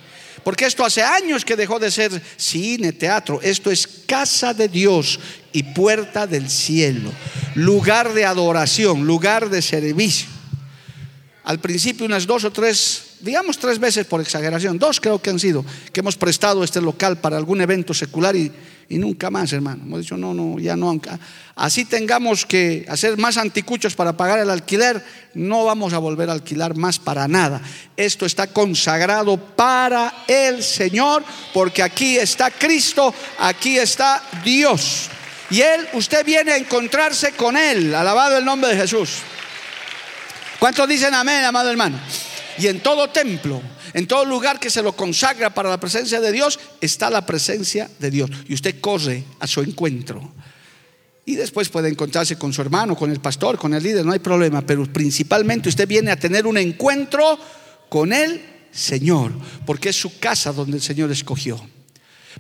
Porque 0.45 0.67
esto 0.67 0.85
hace 0.85 1.03
años 1.03 1.45
que 1.45 1.57
dejó 1.57 1.79
de 1.79 1.91
ser 1.91 2.23
cine, 2.37 2.93
teatro. 2.93 3.41
Esto 3.43 3.71
es 3.71 3.87
casa 4.07 4.55
de 4.55 4.69
Dios 4.69 5.19
y 5.53 5.63
puerta 5.63 6.27
del 6.27 6.49
cielo. 6.51 7.11
Lugar 7.55 8.13
de 8.15 8.25
adoración, 8.25 9.07
lugar 9.07 9.51
de 9.51 9.63
servicio. 9.63 10.29
Al 11.45 11.61
principio 11.61 12.07
unas 12.07 12.27
dos 12.27 12.45
o 12.45 12.53
tres 12.53 13.09
digamos 13.21 13.59
tres 13.59 13.79
veces 13.79 14.07
por 14.07 14.21
exageración, 14.21 14.79
dos 14.79 15.01
creo 15.01 15.21
que 15.21 15.31
han 15.31 15.39
sido, 15.39 15.65
que 15.93 16.01
hemos 16.01 16.17
prestado 16.17 16.63
este 16.63 16.81
local 16.81 17.19
para 17.21 17.37
algún 17.37 17.61
evento 17.61 17.95
secular 17.95 18.37
y, 18.37 18.53
nunca 18.97 19.31
más, 19.31 19.53
hermano. 19.53 19.83
Hemos 19.85 20.01
dicho, 20.01 20.17
no, 20.17 20.33
no, 20.33 20.59
ya 20.59 20.75
no. 20.75 20.99
Así 21.55 21.85
tengamos 21.85 22.47
que 22.47 22.87
hacer 22.89 23.19
más 23.19 23.37
anticuchos 23.37 23.95
para 23.95 24.17
pagar 24.17 24.39
el 24.39 24.49
alquiler, 24.49 25.05
no 25.35 25.67
vamos 25.67 25.93
a 25.93 25.99
volver 25.99 26.31
a 26.31 26.33
alquilar 26.33 26.75
más 26.75 26.99
para 26.99 27.29
nada. 27.29 27.61
Esto 27.97 28.25
está 28.25 28.47
consagrado 28.47 29.37
para 29.37 30.25
el 30.27 30.63
Señor, 30.63 31.23
porque 31.53 31.83
aquí 31.83 32.17
está 32.17 32.51
Cristo, 32.51 33.13
aquí 33.39 33.77
está 33.77 34.23
Dios. 34.43 35.11
Y 35.51 35.61
Él, 35.61 35.87
usted 35.93 36.25
viene 36.25 36.53
a 36.53 36.57
encontrarse 36.57 37.33
con 37.33 37.57
Él, 37.57 37.95
alabado 37.95 38.39
el 38.39 38.45
nombre 38.45 38.71
de 38.71 38.77
Jesús. 38.77 39.19
¿Cuántos 40.59 40.89
dicen 40.89 41.13
amén, 41.13 41.45
amado 41.45 41.71
hermano? 41.71 42.01
Y 42.59 42.67
en 42.67 42.81
todo 42.81 43.09
templo, 43.09 43.63
en 43.99 44.07
todo 44.07 44.25
lugar 44.25 44.61
que 44.61 44.71
se 44.71 44.81
lo 44.81 44.93
consagra 44.93 45.53
para 45.53 45.69
la 45.69 45.81
presencia 45.81 46.21
de 46.21 46.31
Dios, 46.31 46.61
está 46.81 47.11
la 47.11 47.27
presencia 47.27 47.91
de 47.99 48.13
Dios. 48.13 48.31
Y 48.47 48.55
usted 48.55 48.81
corre 48.81 49.25
a 49.41 49.47
su 49.49 49.61
encuentro. 49.61 50.33
Y 51.25 51.35
después 51.35 51.69
puede 51.69 51.89
encontrarse 51.89 52.39
con 52.39 52.53
su 52.53 52.63
hermano, 52.63 52.95
con 52.95 53.11
el 53.11 53.19
pastor, 53.19 53.59
con 53.59 53.75
el 53.75 53.83
líder, 53.83 54.07
no 54.07 54.13
hay 54.13 54.21
problema. 54.21 54.63
Pero 54.63 54.85
principalmente 54.85 55.69
usted 55.69 55.89
viene 55.89 56.13
a 56.13 56.17
tener 56.17 56.47
un 56.47 56.59
encuentro 56.59 57.41
con 57.89 58.13
el 58.13 58.41
Señor, 58.71 59.33
porque 59.67 59.89
es 59.89 59.97
su 59.97 60.21
casa 60.21 60.53
donde 60.53 60.77
el 60.77 60.83
Señor 60.83 61.11
escogió. 61.11 61.61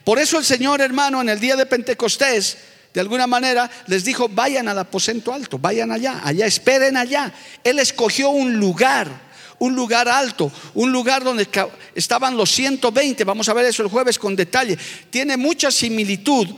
Por 0.04 0.20
eso 0.20 0.38
el 0.38 0.44
Señor, 0.44 0.80
hermano, 0.80 1.20
en 1.20 1.28
el 1.28 1.40
día 1.40 1.56
de 1.56 1.66
Pentecostés, 1.66 2.56
de 2.94 3.00
alguna 3.00 3.26
manera 3.26 3.68
les 3.88 4.04
dijo, 4.04 4.28
vayan 4.28 4.68
al 4.68 4.78
aposento 4.78 5.34
alto, 5.34 5.58
vayan 5.58 5.90
allá, 5.90 6.20
allá, 6.22 6.46
esperen 6.46 6.96
allá. 6.96 7.32
Él 7.64 7.80
escogió 7.80 8.30
un 8.30 8.60
lugar 8.60 9.27
un 9.58 9.74
lugar 9.74 10.08
alto, 10.08 10.50
un 10.74 10.92
lugar 10.92 11.24
donde 11.24 11.48
estaban 11.94 12.36
los 12.36 12.50
120, 12.50 13.24
vamos 13.24 13.48
a 13.48 13.54
ver 13.54 13.66
eso 13.66 13.82
el 13.82 13.88
jueves 13.88 14.18
con 14.18 14.36
detalle, 14.36 14.78
tiene 15.10 15.36
mucha 15.36 15.70
similitud 15.70 16.48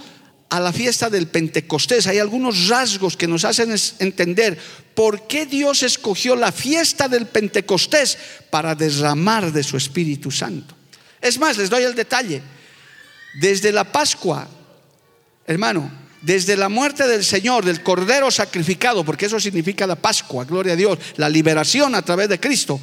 a 0.51 0.59
la 0.59 0.73
fiesta 0.73 1.09
del 1.09 1.29
Pentecostés. 1.29 2.07
Hay 2.07 2.19
algunos 2.19 2.69
rasgos 2.69 3.17
que 3.17 3.29
nos 3.29 3.45
hacen 3.45 3.75
entender 4.01 4.59
por 4.95 5.27
qué 5.27 5.47
Dios 5.47 5.83
escogió 5.83 6.35
la 6.37 6.53
fiesta 6.53 7.09
del 7.09 7.27
Pentecostés 7.27 8.19
para 8.51 8.75
derramar 8.75 9.53
de 9.53 9.63
su 9.63 9.77
Espíritu 9.77 10.31
Santo. 10.31 10.75
Es 11.21 11.39
más, 11.39 11.57
les 11.57 11.71
doy 11.71 11.85
el 11.85 11.95
detalle. 11.95 12.43
Desde 13.41 13.71
la 13.71 13.85
Pascua, 13.85 14.49
hermano, 15.47 15.89
desde 16.23 16.57
la 16.57 16.69
muerte 16.69 17.07
del 17.07 17.25
Señor, 17.25 17.65
del 17.65 17.83
Cordero 17.83 18.31
sacrificado, 18.31 19.05
porque 19.05 19.27
eso 19.27 19.41
significa 19.41 19.87
la 19.87 19.97
Pascua, 19.97 20.45
gloria 20.45 20.75
a 20.75 20.77
Dios, 20.77 20.99
la 21.17 21.29
liberación 21.29 21.95
a 21.95 22.03
través 22.03 22.29
de 22.29 22.41
Cristo, 22.41 22.81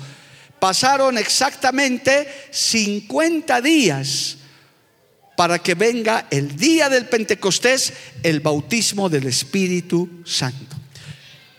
pasaron 0.60 1.18
exactamente 1.18 2.28
50 2.52 3.62
días 3.62 4.38
para 5.36 5.60
que 5.60 5.76
venga 5.76 6.26
el 6.32 6.58
día 6.58 6.90
del 6.90 7.06
Pentecostés, 7.06 7.94
el 8.24 8.40
bautismo 8.40 9.08
del 9.08 9.28
Espíritu 9.28 10.10
Santo. 10.26 10.76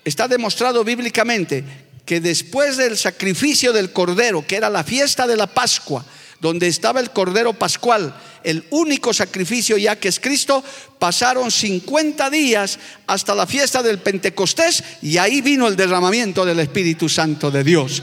Está 0.04 0.26
demostrado 0.26 0.82
bíblicamente 0.82 1.64
que 2.04 2.20
después 2.20 2.76
del 2.76 2.96
sacrificio 2.96 3.72
del 3.72 3.92
Cordero, 3.92 4.44
que 4.44 4.56
era 4.56 4.68
la 4.68 4.82
fiesta 4.82 5.26
de 5.26 5.36
la 5.36 5.46
Pascua, 5.46 6.04
donde 6.40 6.68
estaba 6.68 7.00
el 7.00 7.10
Cordero 7.10 7.52
Pascual, 7.52 8.14
el 8.44 8.64
único 8.70 9.12
sacrificio 9.12 9.76
ya 9.76 9.96
que 9.96 10.08
es 10.08 10.20
Cristo, 10.20 10.62
pasaron 10.98 11.50
50 11.50 12.30
días 12.30 12.78
hasta 13.06 13.34
la 13.34 13.46
fiesta 13.46 13.82
del 13.82 13.98
Pentecostés 13.98 14.84
y 15.02 15.18
ahí 15.18 15.40
vino 15.40 15.66
el 15.66 15.76
derramamiento 15.76 16.44
del 16.44 16.60
Espíritu 16.60 17.08
Santo 17.08 17.50
de 17.50 17.64
Dios. 17.64 18.02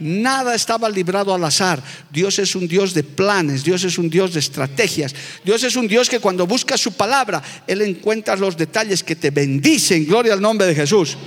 Nada 0.00 0.54
estaba 0.54 0.88
librado 0.88 1.34
al 1.34 1.44
azar. 1.44 1.82
Dios 2.10 2.38
es 2.38 2.54
un 2.54 2.66
Dios 2.66 2.94
de 2.94 3.02
planes, 3.02 3.62
Dios 3.62 3.84
es 3.84 3.98
un 3.98 4.08
Dios 4.08 4.32
de 4.32 4.40
estrategias. 4.40 5.14
Dios 5.44 5.62
es 5.62 5.76
un 5.76 5.86
Dios 5.86 6.08
que 6.08 6.20
cuando 6.20 6.46
busca 6.46 6.78
su 6.78 6.92
palabra, 6.92 7.42
Él 7.66 7.82
encuentra 7.82 8.34
los 8.34 8.56
detalles 8.56 9.04
que 9.04 9.14
te 9.14 9.30
bendicen. 9.30 10.06
Gloria 10.06 10.32
al 10.32 10.40
nombre 10.40 10.66
de 10.66 10.74
Jesús. 10.74 11.18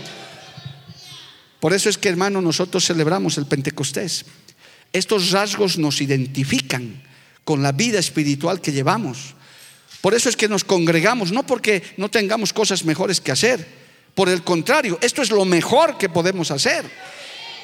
Por 1.60 1.72
eso 1.72 1.88
es 1.88 2.00
que, 2.00 2.10
hermano, 2.10 2.42
nosotros 2.42 2.84
celebramos 2.84 3.38
el 3.38 3.46
Pentecostés. 3.46 4.26
Estos 4.94 5.32
rasgos 5.32 5.78
nos 5.78 6.02
identifican 6.02 7.02
con 7.44 7.64
la 7.64 7.72
vida 7.72 8.00
espiritual 8.00 8.62
que 8.62 8.72
llevamos. 8.72 9.34
Por 10.02 10.14
eso 10.14 10.30
es 10.30 10.36
que 10.36 10.48
nos 10.48 10.64
congregamos, 10.64 11.32
no 11.32 11.46
porque 11.46 11.82
no 11.98 12.10
tengamos 12.10 12.54
cosas 12.54 12.86
mejores 12.86 13.20
que 13.20 13.32
hacer. 13.32 13.66
Por 14.14 14.30
el 14.30 14.44
contrario, 14.44 15.00
esto 15.02 15.22
es 15.22 15.32
lo 15.32 15.46
mejor 15.46 15.98
que 15.98 16.10
podemos 16.10 16.52
hacer. 16.52 16.86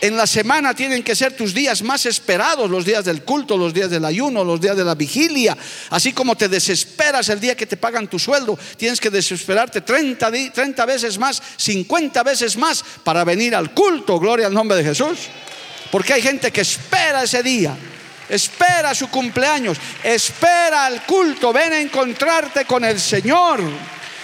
En 0.02 0.16
la 0.16 0.26
semana 0.26 0.74
tienen 0.74 1.04
que 1.04 1.16
ser 1.16 1.36
tus 1.36 1.54
días 1.54 1.82
más 1.82 2.06
esperados, 2.06 2.70
los 2.70 2.86
días 2.86 3.04
del 3.04 3.24
culto, 3.24 3.58
los 3.58 3.74
días 3.74 3.90
del 3.90 4.06
ayuno, 4.06 4.46
los 4.46 4.62
días 4.62 4.78
de 4.78 4.86
la 4.86 4.96
vigilia. 4.96 5.58
Así 5.90 6.14
como 6.14 6.38
te 6.38 6.48
desesperas 6.48 7.28
el 7.28 7.42
día 7.42 7.56
que 7.56 7.66
te 7.66 7.76
pagan 7.76 8.08
tu 8.08 8.18
sueldo, 8.18 8.58
tienes 8.78 9.02
que 9.02 9.10
desesperarte 9.10 9.82
30, 9.82 10.32
30 10.54 10.86
veces 10.86 11.18
más, 11.18 11.44
50 11.58 12.24
veces 12.24 12.56
más 12.56 12.84
para 13.04 13.26
venir 13.26 13.54
al 13.54 13.74
culto. 13.74 14.18
Gloria 14.20 14.48
al 14.48 14.54
nombre 14.54 14.78
de 14.78 14.86
Jesús. 14.86 15.28
Porque 15.92 16.14
hay 16.14 16.22
gente 16.22 16.52
que 16.52 16.62
espera 16.62 17.24
ese 17.24 17.44
día 17.44 17.76
espera 18.30 18.94
su 18.94 19.10
cumpleaños, 19.10 19.78
espera 20.04 20.88
el 20.88 21.02
culto, 21.02 21.52
ven 21.52 21.74
a 21.74 21.80
encontrarte 21.82 22.66
con 22.66 22.86
el 22.86 23.00
Señor. 23.00 23.62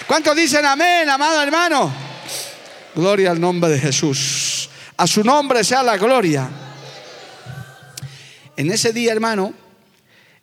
¿Cuántos 0.06 0.36
dicen 0.36 0.64
amén, 0.64 1.08
amado 1.08 1.42
hermano? 1.42 1.92
Gloria 2.94 3.32
al 3.32 3.40
nombre 3.40 3.70
de 3.70 3.80
Jesús. 3.80 4.70
A 4.96 5.06
su 5.06 5.22
nombre 5.22 5.62
sea 5.64 5.82
la 5.82 5.96
gloria. 5.98 6.48
En 8.56 8.70
ese 8.70 8.92
día, 8.92 9.12
hermano, 9.12 9.52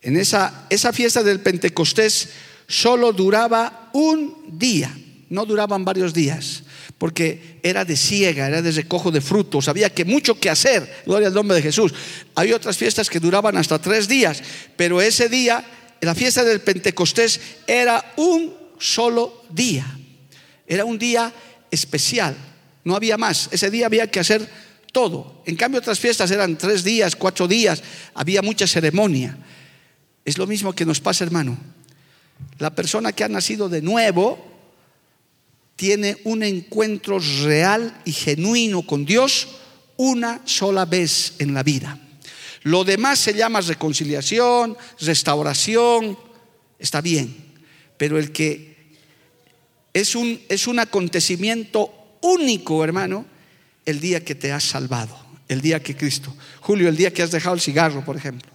en 0.01 0.17
esa, 0.17 0.65
esa 0.69 0.93
fiesta 0.93 1.23
del 1.23 1.39
Pentecostés, 1.39 2.29
solo 2.67 3.11
duraba 3.11 3.89
un 3.93 4.59
día, 4.59 4.95
no 5.29 5.45
duraban 5.45 5.83
varios 5.83 6.13
días 6.13 6.62
porque 7.03 7.59
era 7.61 7.83
de 7.83 7.97
ciega, 7.97 8.47
era 8.47 8.61
de 8.61 8.71
recojo 8.71 9.11
de 9.11 9.19
frutos, 9.19 9.67
había 9.67 9.89
que 9.89 10.05
mucho 10.05 10.39
que 10.39 10.49
hacer, 10.49 11.03
gloria 11.05 11.27
al 11.27 11.33
nombre 11.33 11.57
de 11.57 11.61
Jesús. 11.61 11.93
Hay 12.33 12.53
otras 12.53 12.77
fiestas 12.77 13.09
que 13.09 13.19
duraban 13.19 13.57
hasta 13.57 13.77
tres 13.77 14.07
días, 14.07 14.41
pero 14.77 15.01
ese 15.01 15.27
día, 15.27 15.65
la 15.99 16.15
fiesta 16.15 16.45
del 16.45 16.61
Pentecostés, 16.61 17.41
era 17.67 18.13
un 18.15 18.55
solo 18.79 19.43
día, 19.49 19.85
era 20.65 20.85
un 20.85 20.97
día 20.97 21.33
especial, 21.69 22.37
no 22.85 22.95
había 22.95 23.17
más, 23.17 23.49
ese 23.51 23.69
día 23.69 23.87
había 23.87 24.09
que 24.09 24.21
hacer 24.21 24.49
todo. 24.93 25.43
En 25.45 25.57
cambio, 25.57 25.81
otras 25.81 25.99
fiestas 25.99 26.31
eran 26.31 26.57
tres 26.57 26.85
días, 26.85 27.17
cuatro 27.17 27.49
días, 27.49 27.83
había 28.13 28.41
mucha 28.41 28.65
ceremonia. 28.65 29.37
Es 30.23 30.37
lo 30.37 30.47
mismo 30.47 30.71
que 30.71 30.85
nos 30.85 31.01
pasa, 31.01 31.25
hermano. 31.25 31.57
La 32.59 32.73
persona 32.73 33.11
que 33.11 33.25
ha 33.25 33.27
nacido 33.27 33.67
de 33.67 33.81
nuevo, 33.81 34.52
tiene 35.75 36.17
un 36.23 36.43
encuentro 36.43 37.19
real 37.43 38.01
y 38.05 38.11
genuino 38.11 38.83
con 38.83 39.05
Dios 39.05 39.47
una 39.97 40.41
sola 40.45 40.85
vez 40.85 41.33
en 41.39 41.53
la 41.53 41.63
vida. 41.63 41.99
Lo 42.63 42.83
demás 42.83 43.19
se 43.19 43.33
llama 43.33 43.61
reconciliación, 43.61 44.77
restauración, 44.99 46.17
está 46.79 47.01
bien, 47.01 47.35
pero 47.97 48.17
el 48.17 48.31
que 48.31 48.73
es 49.93 50.15
un, 50.15 50.39
es 50.49 50.67
un 50.67 50.79
acontecimiento 50.79 52.17
único, 52.21 52.83
hermano, 52.83 53.25
el 53.85 53.99
día 53.99 54.23
que 54.23 54.35
te 54.35 54.51
has 54.51 54.63
salvado, 54.63 55.17
el 55.47 55.61
día 55.61 55.83
que 55.83 55.95
Cristo. 55.95 56.33
Julio, 56.61 56.87
el 56.87 56.95
día 56.95 57.13
que 57.13 57.21
has 57.21 57.31
dejado 57.31 57.55
el 57.55 57.61
cigarro, 57.61 58.03
por 58.03 58.15
ejemplo, 58.15 58.49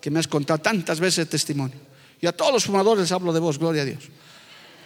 que 0.00 0.10
me 0.10 0.20
has 0.20 0.28
contado 0.28 0.60
tantas 0.60 1.00
veces 1.00 1.18
el 1.18 1.28
testimonio. 1.28 1.76
Y 2.20 2.26
a 2.26 2.32
todos 2.32 2.52
los 2.52 2.64
fumadores 2.64 3.10
hablo 3.12 3.32
de 3.32 3.40
vos, 3.40 3.58
gloria 3.58 3.82
a 3.82 3.84
Dios. 3.84 4.04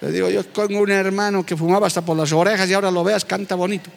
Le 0.02 0.10
digo, 0.10 0.28
yo 0.28 0.44
tengo 0.44 0.80
un 0.80 0.90
hermano 0.90 1.46
que 1.46 1.56
fumaba 1.56 1.86
hasta 1.86 2.04
por 2.04 2.16
las 2.16 2.32
orejas 2.32 2.68
y 2.68 2.74
ahora 2.74 2.90
lo 2.90 3.04
veas, 3.04 3.24
canta 3.24 3.54
bonito. 3.54 3.88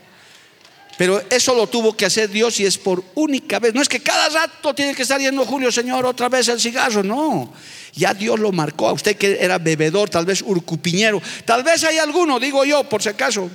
Pero 0.99 1.21
eso 1.29 1.55
lo 1.55 1.67
tuvo 1.67 1.97
que 1.97 2.05
hacer 2.05 2.29
Dios 2.29 2.59
y 2.59 2.65
es 2.65 2.77
por 2.77 3.03
única 3.15 3.59
vez. 3.59 3.73
No 3.73 3.81
es 3.81 3.89
que 3.89 3.99
cada 3.99 4.29
rato 4.29 4.73
tiene 4.73 4.93
que 4.93 5.01
estar 5.01 5.19
yendo 5.19 5.43
Julio, 5.45 5.71
Señor, 5.71 6.05
otra 6.05 6.29
vez 6.29 6.47
el 6.47 6.59
cigarro. 6.59 7.03
No. 7.03 7.51
Ya 7.93 8.13
Dios 8.13 8.39
lo 8.39 8.51
marcó 8.51 8.87
a 8.87 8.93
usted 8.93 9.17
que 9.17 9.37
era 9.41 9.57
bebedor, 9.57 10.09
tal 10.09 10.25
vez 10.25 10.41
urcupiñero. 10.41 11.21
Tal 11.43 11.63
vez 11.63 11.83
hay 11.83 11.97
alguno, 11.97 12.39
digo 12.39 12.63
yo, 12.63 12.83
por 12.87 13.01
si 13.01 13.09
acaso, 13.09 13.49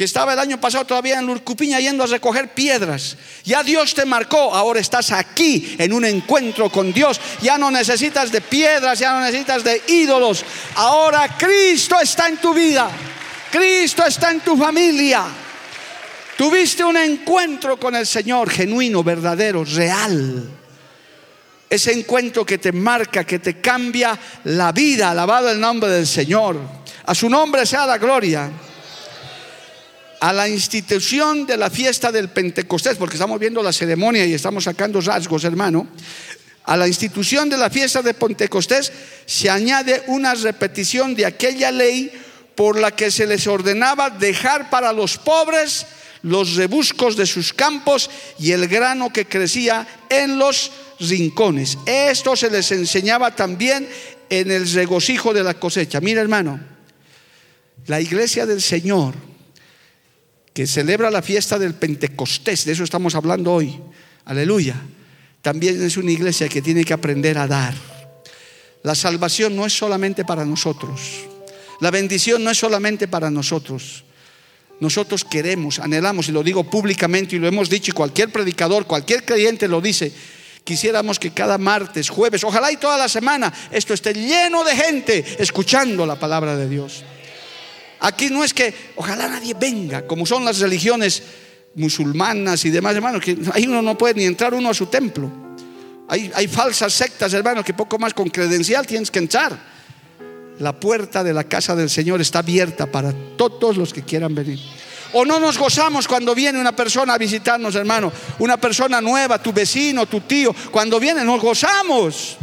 que 0.00 0.04
estaba 0.04 0.32
el 0.32 0.38
año 0.38 0.58
pasado 0.58 0.86
todavía 0.86 1.18
en 1.18 1.26
Lurcupiña 1.26 1.78
yendo 1.78 2.04
a 2.04 2.06
recoger 2.06 2.54
piedras. 2.54 3.18
Ya 3.44 3.62
Dios 3.62 3.92
te 3.94 4.06
marcó, 4.06 4.54
ahora 4.54 4.80
estás 4.80 5.12
aquí 5.12 5.76
en 5.76 5.92
un 5.92 6.06
encuentro 6.06 6.72
con 6.72 6.90
Dios. 6.90 7.20
Ya 7.42 7.58
no 7.58 7.70
necesitas 7.70 8.32
de 8.32 8.40
piedras, 8.40 8.98
ya 8.98 9.12
no 9.12 9.20
necesitas 9.20 9.62
de 9.62 9.82
ídolos. 9.88 10.42
Ahora 10.76 11.36
Cristo 11.36 12.00
está 12.00 12.28
en 12.28 12.38
tu 12.38 12.54
vida. 12.54 12.88
Cristo 13.52 14.02
está 14.06 14.30
en 14.30 14.40
tu 14.40 14.56
familia. 14.56 15.24
Tuviste 16.34 16.82
un 16.82 16.96
encuentro 16.96 17.78
con 17.78 17.94
el 17.94 18.06
Señor 18.06 18.48
genuino, 18.48 19.04
verdadero, 19.04 19.66
real. 19.66 20.48
Ese 21.68 21.92
encuentro 21.92 22.46
que 22.46 22.56
te 22.56 22.72
marca, 22.72 23.24
que 23.24 23.38
te 23.38 23.60
cambia 23.60 24.18
la 24.44 24.72
vida. 24.72 25.10
Alabado 25.10 25.50
el 25.50 25.60
nombre 25.60 25.90
del 25.90 26.06
Señor. 26.06 26.58
A 27.04 27.14
su 27.14 27.28
nombre 27.28 27.66
sea 27.66 27.84
la 27.84 27.98
gloria 27.98 28.50
a 30.20 30.32
la 30.34 30.48
institución 30.48 31.46
de 31.46 31.56
la 31.56 31.70
fiesta 31.70 32.12
del 32.12 32.28
Pentecostés, 32.28 32.96
porque 32.96 33.16
estamos 33.16 33.40
viendo 33.40 33.62
la 33.62 33.72
ceremonia 33.72 34.26
y 34.26 34.34
estamos 34.34 34.64
sacando 34.64 35.00
rasgos, 35.00 35.44
hermano, 35.44 35.88
a 36.64 36.76
la 36.76 36.86
institución 36.86 37.48
de 37.48 37.56
la 37.56 37.70
fiesta 37.70 38.02
de 38.02 38.14
Pentecostés 38.14 38.92
se 39.24 39.48
añade 39.48 40.02
una 40.08 40.34
repetición 40.34 41.14
de 41.14 41.26
aquella 41.26 41.72
ley 41.72 42.12
por 42.54 42.78
la 42.78 42.94
que 42.94 43.10
se 43.10 43.26
les 43.26 43.46
ordenaba 43.46 44.10
dejar 44.10 44.68
para 44.68 44.92
los 44.92 45.16
pobres 45.16 45.86
los 46.22 46.54
rebuscos 46.56 47.16
de 47.16 47.24
sus 47.24 47.54
campos 47.54 48.10
y 48.38 48.52
el 48.52 48.68
grano 48.68 49.10
que 49.10 49.24
crecía 49.24 49.88
en 50.10 50.38
los 50.38 50.70
rincones. 51.00 51.78
Esto 51.86 52.36
se 52.36 52.50
les 52.50 52.70
enseñaba 52.72 53.34
también 53.34 53.88
en 54.28 54.50
el 54.50 54.70
regocijo 54.70 55.32
de 55.32 55.42
la 55.42 55.54
cosecha. 55.54 56.00
Mira 56.00 56.20
hermano, 56.20 56.60
la 57.86 58.02
iglesia 58.02 58.44
del 58.44 58.60
Señor 58.60 59.29
que 60.60 60.66
celebra 60.66 61.10
la 61.10 61.22
fiesta 61.22 61.58
del 61.58 61.72
Pentecostés, 61.72 62.66
de 62.66 62.72
eso 62.72 62.84
estamos 62.84 63.14
hablando 63.14 63.50
hoy, 63.50 63.80
aleluya, 64.26 64.76
también 65.40 65.82
es 65.82 65.96
una 65.96 66.10
iglesia 66.10 66.50
que 66.50 66.60
tiene 66.60 66.84
que 66.84 66.92
aprender 66.92 67.38
a 67.38 67.46
dar. 67.46 67.72
La 68.82 68.94
salvación 68.94 69.56
no 69.56 69.64
es 69.64 69.72
solamente 69.72 70.22
para 70.22 70.44
nosotros, 70.44 71.00
la 71.80 71.90
bendición 71.90 72.44
no 72.44 72.50
es 72.50 72.58
solamente 72.58 73.08
para 73.08 73.30
nosotros. 73.30 74.04
Nosotros 74.80 75.24
queremos, 75.24 75.78
anhelamos, 75.78 76.28
y 76.28 76.32
lo 76.32 76.42
digo 76.42 76.62
públicamente 76.64 77.36
y 77.36 77.38
lo 77.38 77.48
hemos 77.48 77.70
dicho, 77.70 77.92
y 77.92 77.94
cualquier 77.94 78.30
predicador, 78.30 78.86
cualquier 78.86 79.24
creyente 79.24 79.66
lo 79.66 79.80
dice, 79.80 80.12
quisiéramos 80.62 81.18
que 81.18 81.30
cada 81.30 81.56
martes, 81.56 82.10
jueves, 82.10 82.44
ojalá 82.44 82.70
y 82.70 82.76
toda 82.76 82.98
la 82.98 83.08
semana, 83.08 83.50
esto 83.70 83.94
esté 83.94 84.12
lleno 84.12 84.62
de 84.62 84.76
gente 84.76 85.24
escuchando 85.38 86.04
la 86.04 86.20
palabra 86.20 86.54
de 86.54 86.68
Dios. 86.68 87.02
Aquí 88.00 88.30
no 88.30 88.42
es 88.42 88.54
que 88.54 88.74
ojalá 88.96 89.28
nadie 89.28 89.54
venga, 89.54 90.06
como 90.06 90.24
son 90.24 90.44
las 90.44 90.58
religiones 90.58 91.22
musulmanas 91.74 92.64
y 92.64 92.70
demás, 92.70 92.96
hermanos, 92.96 93.22
que 93.22 93.36
ahí 93.52 93.66
uno 93.66 93.82
no 93.82 93.96
puede 93.96 94.14
ni 94.14 94.24
entrar 94.24 94.54
uno 94.54 94.70
a 94.70 94.74
su 94.74 94.86
templo. 94.86 95.30
Hay, 96.08 96.30
hay 96.34 96.48
falsas 96.48 96.92
sectas, 96.92 97.32
hermanos, 97.34 97.64
que 97.64 97.74
poco 97.74 97.98
más 97.98 98.14
con 98.14 98.30
credencial 98.30 98.86
tienes 98.86 99.10
que 99.10 99.18
entrar. 99.18 99.56
La 100.58 100.78
puerta 100.78 101.22
de 101.22 101.32
la 101.32 101.44
casa 101.44 101.76
del 101.76 101.90
Señor 101.90 102.20
está 102.20 102.40
abierta 102.40 102.86
para 102.86 103.12
todos 103.36 103.76
los 103.76 103.92
que 103.92 104.02
quieran 104.02 104.34
venir. 104.34 104.58
O 105.12 105.24
no 105.24 105.38
nos 105.38 105.58
gozamos 105.58 106.08
cuando 106.08 106.34
viene 106.34 106.60
una 106.60 106.74
persona 106.74 107.14
a 107.14 107.18
visitarnos, 107.18 107.74
hermano, 107.74 108.12
una 108.38 108.56
persona 108.56 109.00
nueva, 109.00 109.42
tu 109.42 109.52
vecino, 109.52 110.06
tu 110.06 110.20
tío, 110.20 110.54
cuando 110.70 110.98
viene 110.98 111.24
nos 111.24 111.40
gozamos. 111.40 112.36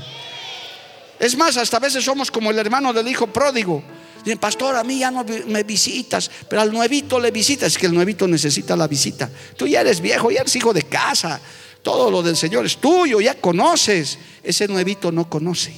Es 1.19 1.35
más, 1.35 1.57
hasta 1.57 1.77
a 1.77 1.79
veces 1.79 2.03
somos 2.03 2.29
como 2.29 2.51
el 2.51 2.59
hermano 2.59 2.93
del 2.93 3.07
hijo 3.07 3.27
pródigo 3.27 3.83
Dicen, 4.23 4.39
pastor, 4.39 4.75
a 4.75 4.83
mí 4.83 4.99
ya 4.99 5.11
no 5.11 5.25
me 5.47 5.63
visitas, 5.63 6.29
pero 6.49 6.61
al 6.61 6.71
nuevito 6.71 7.19
le 7.19 7.31
visitas. 7.31 7.73
Es 7.73 7.77
que 7.77 7.85
el 7.85 7.93
nuevito 7.93 8.27
necesita 8.27 8.75
la 8.75 8.87
visita. 8.87 9.29
Tú 9.55 9.67
ya 9.67 9.81
eres 9.81 10.01
viejo, 10.01 10.31
ya 10.31 10.41
eres 10.41 10.55
hijo 10.55 10.73
de 10.73 10.83
casa. 10.83 11.39
Todo 11.81 12.11
lo 12.11 12.21
del 12.21 12.35
Señor 12.35 12.65
es 12.65 12.77
tuyo, 12.77 13.21
ya 13.21 13.35
conoces. 13.35 14.17
Ese 14.43 14.67
nuevito 14.67 15.11
no 15.11 15.29
conoce. 15.29 15.73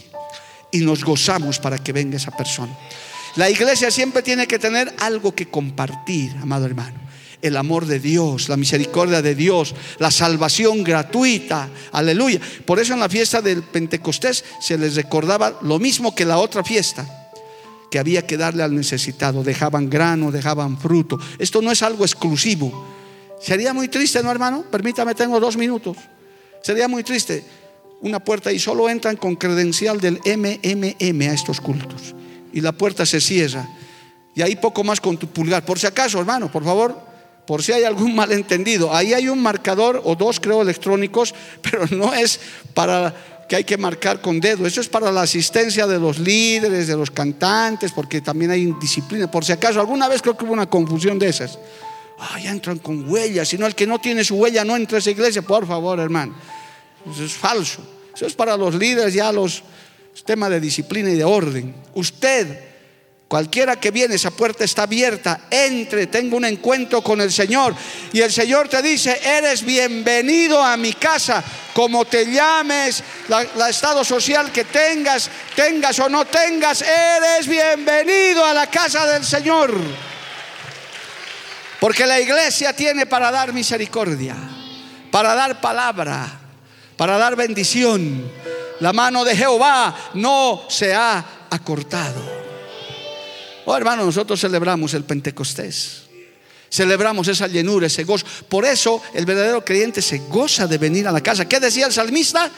Y 0.71 0.79
nos 0.79 1.03
gozamos 1.03 1.59
para 1.59 1.77
que 1.77 1.93
venga 1.93 2.17
esa 2.17 2.31
persona. 2.31 2.75
La 3.35 3.49
iglesia 3.49 3.91
siempre 3.91 4.21
tiene 4.21 4.47
que 4.47 4.57
tener 4.59 4.93
algo 4.99 5.33
que 5.33 5.49
compartir, 5.49 6.35
amado 6.41 6.65
hermano 6.65 7.09
el 7.41 7.55
amor 7.55 7.85
de 7.85 7.99
Dios, 7.99 8.49
la 8.49 8.57
misericordia 8.57 9.21
de 9.21 9.35
Dios, 9.35 9.73
la 9.97 10.11
salvación 10.11 10.83
gratuita. 10.83 11.69
Aleluya. 11.91 12.39
Por 12.65 12.79
eso 12.79 12.93
en 12.93 12.99
la 12.99 13.09
fiesta 13.09 13.41
del 13.41 13.63
Pentecostés 13.63 14.43
se 14.59 14.77
les 14.77 14.95
recordaba 14.95 15.57
lo 15.61 15.79
mismo 15.79 16.13
que 16.13 16.25
la 16.25 16.37
otra 16.37 16.63
fiesta 16.63 17.18
que 17.89 17.99
había 17.99 18.25
que 18.25 18.37
darle 18.37 18.63
al 18.63 18.75
necesitado. 18.75 19.43
Dejaban 19.43 19.89
grano, 19.89 20.31
dejaban 20.31 20.77
fruto. 20.77 21.19
Esto 21.37 21.61
no 21.61 21.71
es 21.71 21.81
algo 21.81 22.05
exclusivo. 22.05 22.85
Sería 23.41 23.73
muy 23.73 23.87
triste, 23.87 24.21
¿no, 24.21 24.31
hermano? 24.31 24.63
Permítame, 24.69 25.15
tengo 25.15 25.39
dos 25.39 25.57
minutos. 25.57 25.97
Sería 26.61 26.87
muy 26.87 27.03
triste. 27.03 27.43
Una 28.01 28.19
puerta 28.19 28.51
y 28.51 28.59
solo 28.59 28.89
entran 28.89 29.17
con 29.17 29.35
credencial 29.35 29.99
del 29.99 30.19
MMM 30.25 31.21
a 31.29 31.33
estos 31.33 31.59
cultos. 31.59 32.15
Y 32.53 32.61
la 32.61 32.71
puerta 32.71 33.05
se 33.05 33.19
cierra. 33.19 33.67
Y 34.35 34.41
ahí 34.41 34.55
poco 34.55 34.83
más 34.83 35.01
con 35.01 35.17
tu 35.17 35.27
pulgar. 35.27 35.65
Por 35.65 35.79
si 35.79 35.87
acaso, 35.87 36.19
hermano, 36.19 36.51
por 36.51 36.63
favor, 36.63 36.97
por 37.45 37.63
si 37.63 37.71
hay 37.71 37.83
algún 37.83 38.15
malentendido. 38.15 38.93
Ahí 38.93 39.13
hay 39.13 39.27
un 39.27 39.41
marcador 39.41 40.01
o 40.03 40.15
dos, 40.15 40.39
creo, 40.39 40.61
electrónicos, 40.61 41.33
pero 41.61 41.85
no 41.91 42.13
es 42.13 42.39
para 42.73 43.38
que 43.49 43.55
hay 43.55 43.63
que 43.63 43.77
marcar 43.77 44.21
con 44.21 44.39
dedo. 44.39 44.67
Eso 44.67 44.79
es 44.79 44.87
para 44.87 45.11
la 45.11 45.23
asistencia 45.23 45.87
de 45.87 45.99
los 45.99 46.19
líderes, 46.19 46.87
de 46.87 46.95
los 46.95 47.09
cantantes, 47.09 47.91
porque 47.91 48.21
también 48.21 48.51
hay 48.51 48.71
disciplina. 48.79 49.29
Por 49.29 49.43
si 49.43 49.51
acaso, 49.51 49.79
alguna 49.79 50.07
vez 50.07 50.21
creo 50.21 50.37
que 50.37 50.45
hubo 50.45 50.53
una 50.53 50.69
confusión 50.69 51.17
de 51.17 51.29
esas. 51.29 51.57
Ah, 52.19 52.39
ya 52.39 52.51
entran 52.51 52.77
con 52.77 53.09
huellas, 53.09 53.47
sino 53.47 53.65
el 53.65 53.73
que 53.73 53.87
no 53.87 53.99
tiene 53.99 54.23
su 54.23 54.35
huella 54.35 54.63
no 54.63 54.75
entra 54.75 54.97
a 54.97 54.99
esa 54.99 55.09
iglesia. 55.09 55.41
Por 55.41 55.65
favor, 55.65 55.99
hermano. 55.99 56.35
Eso 57.11 57.23
es 57.25 57.33
falso. 57.33 57.81
Eso 58.13 58.27
es 58.27 58.35
para 58.35 58.55
los 58.55 58.75
líderes, 58.75 59.15
ya 59.15 59.31
los 59.31 59.63
temas 60.25 60.51
de 60.51 60.59
disciplina 60.59 61.09
y 61.09 61.15
de 61.15 61.23
orden. 61.23 61.73
Usted 61.95 62.68
Cualquiera 63.29 63.75
que 63.75 63.91
viene, 63.91 64.15
esa 64.15 64.31
puerta 64.31 64.63
está 64.63 64.83
abierta, 64.83 65.41
entre, 65.51 66.07
tengo 66.07 66.35
un 66.35 66.45
encuentro 66.45 67.03
con 67.03 67.21
el 67.21 67.31
Señor. 67.31 67.75
Y 68.11 68.21
el 68.21 68.33
Señor 68.33 68.67
te 68.67 68.81
dice, 68.81 69.21
eres 69.23 69.63
bienvenido 69.63 70.63
a 70.63 70.75
mi 70.77 70.93
casa, 70.93 71.43
como 71.75 72.05
te 72.05 72.25
llames, 72.25 73.03
la, 73.27 73.69
estado 73.69 74.03
social 74.03 74.51
que 74.51 74.63
tengas, 74.63 75.29
tengas 75.55 75.99
o 75.99 76.09
no 76.09 76.25
tengas, 76.25 76.81
eres 76.81 77.47
bienvenido 77.47 78.43
a 78.43 78.51
la 78.51 78.65
casa 78.65 79.05
del 79.05 79.23
Señor. 79.23 79.75
Porque 81.79 82.07
la 82.07 82.19
iglesia 82.19 82.75
tiene 82.75 83.05
para 83.05 83.29
dar 83.29 83.53
misericordia, 83.53 84.35
para 85.11 85.35
dar 85.35 85.61
palabra, 85.61 86.27
para 86.97 87.19
dar 87.19 87.35
bendición. 87.35 88.23
La 88.79 88.91
mano 88.91 89.23
de 89.23 89.35
Jehová 89.35 89.95
no 90.15 90.63
se 90.67 90.95
ha 90.95 91.23
acortado. 91.51 92.38
Oh, 93.71 93.77
hermano, 93.77 94.03
nosotros 94.03 94.41
celebramos 94.41 94.95
el 94.95 95.03
Pentecostés. 95.03 96.01
Celebramos 96.71 97.27
esa 97.27 97.45
llenura, 97.45 97.85
ese 97.85 98.03
gozo. 98.03 98.25
Por 98.47 98.65
eso 98.65 98.99
el 99.13 99.27
verdadero 99.27 99.63
creyente 99.63 100.01
se 100.01 100.17
goza 100.27 100.65
de 100.65 100.79
venir 100.79 101.07
a 101.07 101.11
la 101.11 101.21
casa. 101.21 101.47
¿Qué 101.47 101.59
decía 101.59 101.85
el 101.85 101.93
salmista? 101.93 102.49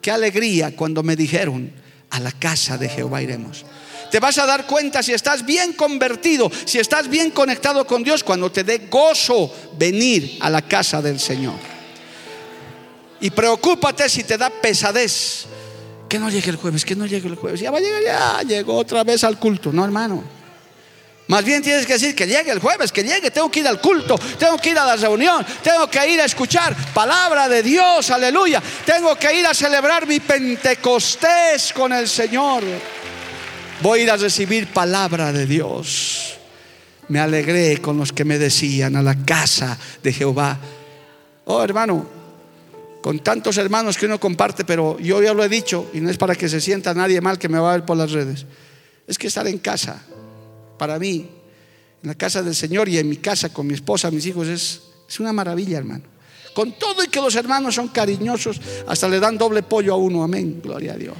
Qué 0.00 0.10
alegría 0.10 0.74
cuando 0.74 1.02
me 1.02 1.16
dijeron, 1.16 1.70
a 2.08 2.18
la 2.18 2.32
casa 2.32 2.78
de 2.78 2.88
Jehová 2.88 3.20
iremos. 3.20 3.62
Te 4.10 4.20
vas 4.20 4.38
a 4.38 4.46
dar 4.46 4.66
cuenta 4.66 5.02
si 5.02 5.12
estás 5.12 5.44
bien 5.44 5.74
convertido, 5.74 6.50
si 6.64 6.78
estás 6.78 7.10
bien 7.10 7.30
conectado 7.30 7.86
con 7.86 8.02
Dios, 8.02 8.24
cuando 8.24 8.50
te 8.50 8.64
dé 8.64 8.88
gozo 8.90 9.52
venir 9.76 10.38
a 10.40 10.48
la 10.48 10.62
casa 10.62 11.02
del 11.02 11.20
Señor. 11.20 11.58
Y 13.20 13.28
preocúpate 13.28 14.08
si 14.08 14.24
te 14.24 14.38
da 14.38 14.48
pesadez. 14.48 15.44
Que 16.08 16.18
no 16.18 16.30
llegue 16.30 16.48
el 16.48 16.56
jueves, 16.56 16.86
que 16.86 16.96
no 16.96 17.04
llegue 17.04 17.28
el 17.28 17.34
jueves. 17.34 17.60
Ya 17.60 17.70
va 17.70 17.76
a 17.76 17.80
llegar, 17.82 18.02
ya 18.02 18.42
llegó 18.44 18.78
otra 18.78 19.04
vez 19.04 19.24
al 19.24 19.38
culto. 19.38 19.70
No, 19.70 19.84
hermano. 19.84 20.42
Más 21.26 21.42
bien 21.42 21.62
tienes 21.62 21.86
que 21.86 21.94
decir 21.94 22.14
que 22.14 22.26
llegue 22.26 22.50
el 22.50 22.58
jueves, 22.58 22.92
que 22.92 23.02
llegue, 23.02 23.30
tengo 23.30 23.50
que 23.50 23.60
ir 23.60 23.66
al 23.66 23.80
culto, 23.80 24.18
tengo 24.38 24.58
que 24.58 24.70
ir 24.70 24.78
a 24.78 24.84
la 24.84 24.96
reunión, 24.96 25.44
tengo 25.62 25.88
que 25.88 26.10
ir 26.10 26.20
a 26.20 26.26
escuchar 26.26 26.76
palabra 26.92 27.48
de 27.48 27.62
Dios, 27.62 28.10
aleluya. 28.10 28.62
Tengo 28.84 29.16
que 29.16 29.34
ir 29.34 29.46
a 29.46 29.54
celebrar 29.54 30.06
mi 30.06 30.20
Pentecostés 30.20 31.72
con 31.72 31.94
el 31.94 32.08
Señor. 32.08 32.62
Voy 33.80 34.00
a 34.00 34.02
ir 34.02 34.10
a 34.10 34.16
recibir 34.16 34.66
palabra 34.66 35.32
de 35.32 35.46
Dios. 35.46 36.34
Me 37.08 37.20
alegré 37.20 37.78
con 37.78 37.96
los 37.96 38.12
que 38.12 38.24
me 38.24 38.38
decían 38.38 38.94
a 38.96 39.02
la 39.02 39.24
casa 39.24 39.78
de 40.02 40.12
Jehová. 40.12 40.58
Oh 41.46 41.62
hermano, 41.62 42.06
con 43.00 43.18
tantos 43.20 43.56
hermanos 43.56 43.96
que 43.96 44.04
uno 44.04 44.20
comparte, 44.20 44.66
pero 44.66 44.98
yo 44.98 45.22
ya 45.22 45.32
lo 45.32 45.42
he 45.42 45.48
dicho 45.48 45.90
y 45.94 46.00
no 46.00 46.10
es 46.10 46.18
para 46.18 46.34
que 46.34 46.50
se 46.50 46.60
sienta 46.60 46.92
nadie 46.92 47.22
mal 47.22 47.38
que 47.38 47.48
me 47.48 47.58
va 47.58 47.72
a 47.72 47.76
ver 47.76 47.86
por 47.86 47.96
las 47.96 48.12
redes. 48.12 48.44
Es 49.06 49.16
que 49.16 49.26
estar 49.26 49.46
en 49.46 49.58
casa 49.58 50.02
para 50.78 50.98
mí, 50.98 51.28
en 52.02 52.08
la 52.08 52.14
casa 52.14 52.42
del 52.42 52.54
Señor 52.54 52.88
y 52.88 52.98
en 52.98 53.08
mi 53.08 53.16
casa 53.16 53.52
con 53.52 53.66
mi 53.66 53.74
esposa, 53.74 54.10
mis 54.10 54.26
hijos, 54.26 54.48
es, 54.48 54.80
es 55.08 55.20
una 55.20 55.32
maravilla, 55.32 55.78
hermano. 55.78 56.04
Con 56.54 56.72
todo 56.78 57.02
y 57.02 57.08
que 57.08 57.20
los 57.20 57.34
hermanos 57.34 57.74
son 57.74 57.88
cariñosos, 57.88 58.60
hasta 58.86 59.08
le 59.08 59.18
dan 59.18 59.36
doble 59.36 59.62
pollo 59.62 59.94
a 59.94 59.96
uno, 59.96 60.22
amén, 60.22 60.60
gloria 60.62 60.92
a 60.92 60.96
Dios. 60.96 61.16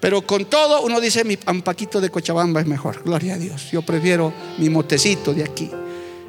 Pero 0.00 0.22
con 0.22 0.44
todo, 0.44 0.82
uno 0.82 1.00
dice, 1.00 1.24
mi 1.24 1.36
paquito 1.36 2.00
de 2.00 2.10
Cochabamba 2.10 2.60
es 2.60 2.66
mejor, 2.66 3.02
gloria 3.02 3.34
a 3.34 3.38
Dios. 3.38 3.70
Yo 3.72 3.82
prefiero 3.82 4.32
mi 4.58 4.68
motecito 4.68 5.34
de 5.34 5.42
aquí. 5.42 5.70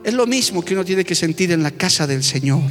Es 0.04 0.14
lo 0.14 0.26
mismo 0.26 0.64
que 0.64 0.74
uno 0.74 0.86
tiene 0.86 1.04
que 1.04 1.14
sentir 1.14 1.52
en 1.52 1.62
la 1.62 1.72
casa 1.72 2.08
del 2.08 2.24
Señor. 2.24 2.62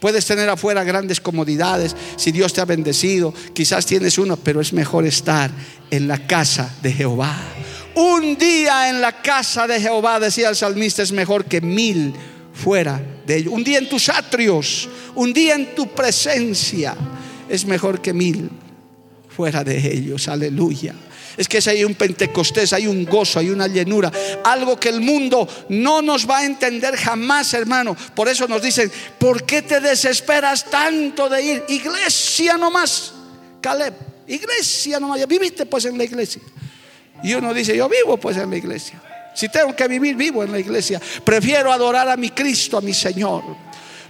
Puedes 0.00 0.26
tener 0.26 0.48
afuera 0.48 0.84
grandes 0.84 1.20
comodidades, 1.20 1.94
si 2.16 2.32
Dios 2.32 2.52
te 2.52 2.60
ha 2.60 2.64
bendecido, 2.64 3.32
quizás 3.54 3.86
tienes 3.86 4.18
uno, 4.18 4.36
pero 4.36 4.60
es 4.60 4.72
mejor 4.72 5.06
estar 5.06 5.50
en 5.90 6.08
la 6.08 6.26
casa 6.26 6.74
de 6.82 6.92
Jehová. 6.92 7.36
Un 7.96 8.36
día 8.36 8.90
en 8.90 9.00
la 9.00 9.22
casa 9.22 9.66
de 9.66 9.80
Jehová, 9.80 10.20
decía 10.20 10.50
el 10.50 10.56
salmista, 10.56 11.02
es 11.02 11.12
mejor 11.12 11.46
que 11.46 11.62
mil 11.62 12.12
fuera 12.52 13.00
de 13.26 13.38
ellos. 13.38 13.54
Un 13.54 13.64
día 13.64 13.78
en 13.78 13.88
tus 13.88 14.10
atrios, 14.10 14.86
un 15.14 15.32
día 15.32 15.54
en 15.54 15.74
tu 15.74 15.88
presencia, 15.94 16.94
es 17.48 17.64
mejor 17.64 18.02
que 18.02 18.12
mil 18.12 18.50
fuera 19.34 19.64
de 19.64 19.78
ellos. 19.78 20.28
Aleluya. 20.28 20.94
Es 21.38 21.48
que 21.48 21.62
si 21.62 21.70
hay 21.70 21.84
un 21.84 21.94
Pentecostés, 21.94 22.74
hay 22.74 22.86
un 22.86 23.06
gozo, 23.06 23.38
hay 23.38 23.48
una 23.48 23.66
llenura, 23.66 24.12
algo 24.44 24.78
que 24.78 24.90
el 24.90 25.00
mundo 25.00 25.48
no 25.70 26.02
nos 26.02 26.28
va 26.28 26.40
a 26.40 26.44
entender 26.44 26.96
jamás, 26.96 27.54
hermano. 27.54 27.96
Por 28.14 28.28
eso 28.28 28.46
nos 28.46 28.60
dicen, 28.60 28.92
¿por 29.18 29.44
qué 29.44 29.62
te 29.62 29.80
desesperas 29.80 30.66
tanto 30.70 31.30
de 31.30 31.42
ir? 31.42 31.64
Iglesia 31.70 32.58
nomás, 32.58 33.14
Caleb, 33.62 33.94
iglesia 34.26 35.00
nomás. 35.00 35.26
Viviste 35.26 35.64
pues 35.64 35.86
en 35.86 35.96
la 35.96 36.04
iglesia. 36.04 36.42
Y 37.22 37.34
uno 37.34 37.52
dice, 37.54 37.76
yo 37.76 37.88
vivo 37.88 38.16
pues 38.16 38.36
en 38.36 38.50
la 38.50 38.56
iglesia. 38.56 39.00
Si 39.34 39.48
tengo 39.48 39.76
que 39.76 39.86
vivir, 39.86 40.16
vivo 40.16 40.42
en 40.42 40.52
la 40.52 40.58
iglesia. 40.58 41.00
Prefiero 41.22 41.70
adorar 41.70 42.08
a 42.08 42.16
mi 42.16 42.30
Cristo, 42.30 42.78
a 42.78 42.80
mi 42.80 42.94
Señor. 42.94 43.42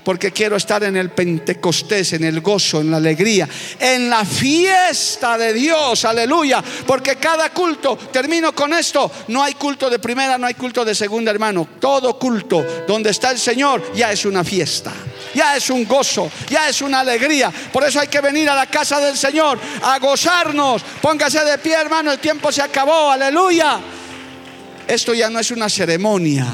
Porque 0.04 0.30
quiero 0.30 0.54
estar 0.54 0.84
en 0.84 0.96
el 0.96 1.10
Pentecostés, 1.10 2.12
en 2.12 2.22
el 2.22 2.40
gozo, 2.40 2.80
en 2.80 2.92
la 2.92 2.98
alegría, 2.98 3.48
en 3.80 4.08
la 4.08 4.24
fiesta 4.24 5.36
de 5.36 5.52
Dios, 5.52 6.04
aleluya. 6.04 6.62
Porque 6.86 7.16
cada 7.16 7.50
culto, 7.50 7.96
termino 8.12 8.54
con 8.54 8.72
esto, 8.72 9.10
no 9.26 9.42
hay 9.42 9.54
culto 9.54 9.90
de 9.90 9.98
primera, 9.98 10.38
no 10.38 10.46
hay 10.46 10.54
culto 10.54 10.84
de 10.84 10.94
segunda, 10.94 11.32
hermano. 11.32 11.66
Todo 11.80 12.16
culto 12.20 12.64
donde 12.86 13.10
está 13.10 13.32
el 13.32 13.38
Señor 13.38 13.92
ya 13.96 14.12
es 14.12 14.24
una 14.24 14.44
fiesta 14.44 14.92
ya 15.36 15.54
es 15.54 15.68
un 15.68 15.84
gozo, 15.84 16.30
ya 16.48 16.68
es 16.68 16.80
una 16.80 17.00
alegría. 17.00 17.52
Por 17.72 17.84
eso 17.84 18.00
hay 18.00 18.08
que 18.08 18.22
venir 18.22 18.48
a 18.48 18.54
la 18.54 18.66
casa 18.66 18.98
del 18.98 19.16
Señor 19.16 19.60
a 19.82 19.98
gozarnos. 19.98 20.82
Póngase 21.02 21.44
de 21.44 21.58
pie, 21.58 21.74
hermano, 21.74 22.10
el 22.10 22.18
tiempo 22.18 22.50
se 22.50 22.62
acabó, 22.62 23.10
aleluya. 23.10 23.78
Esto 24.88 25.12
ya 25.12 25.28
no 25.28 25.38
es 25.38 25.50
una 25.50 25.68
ceremonia. 25.68 26.46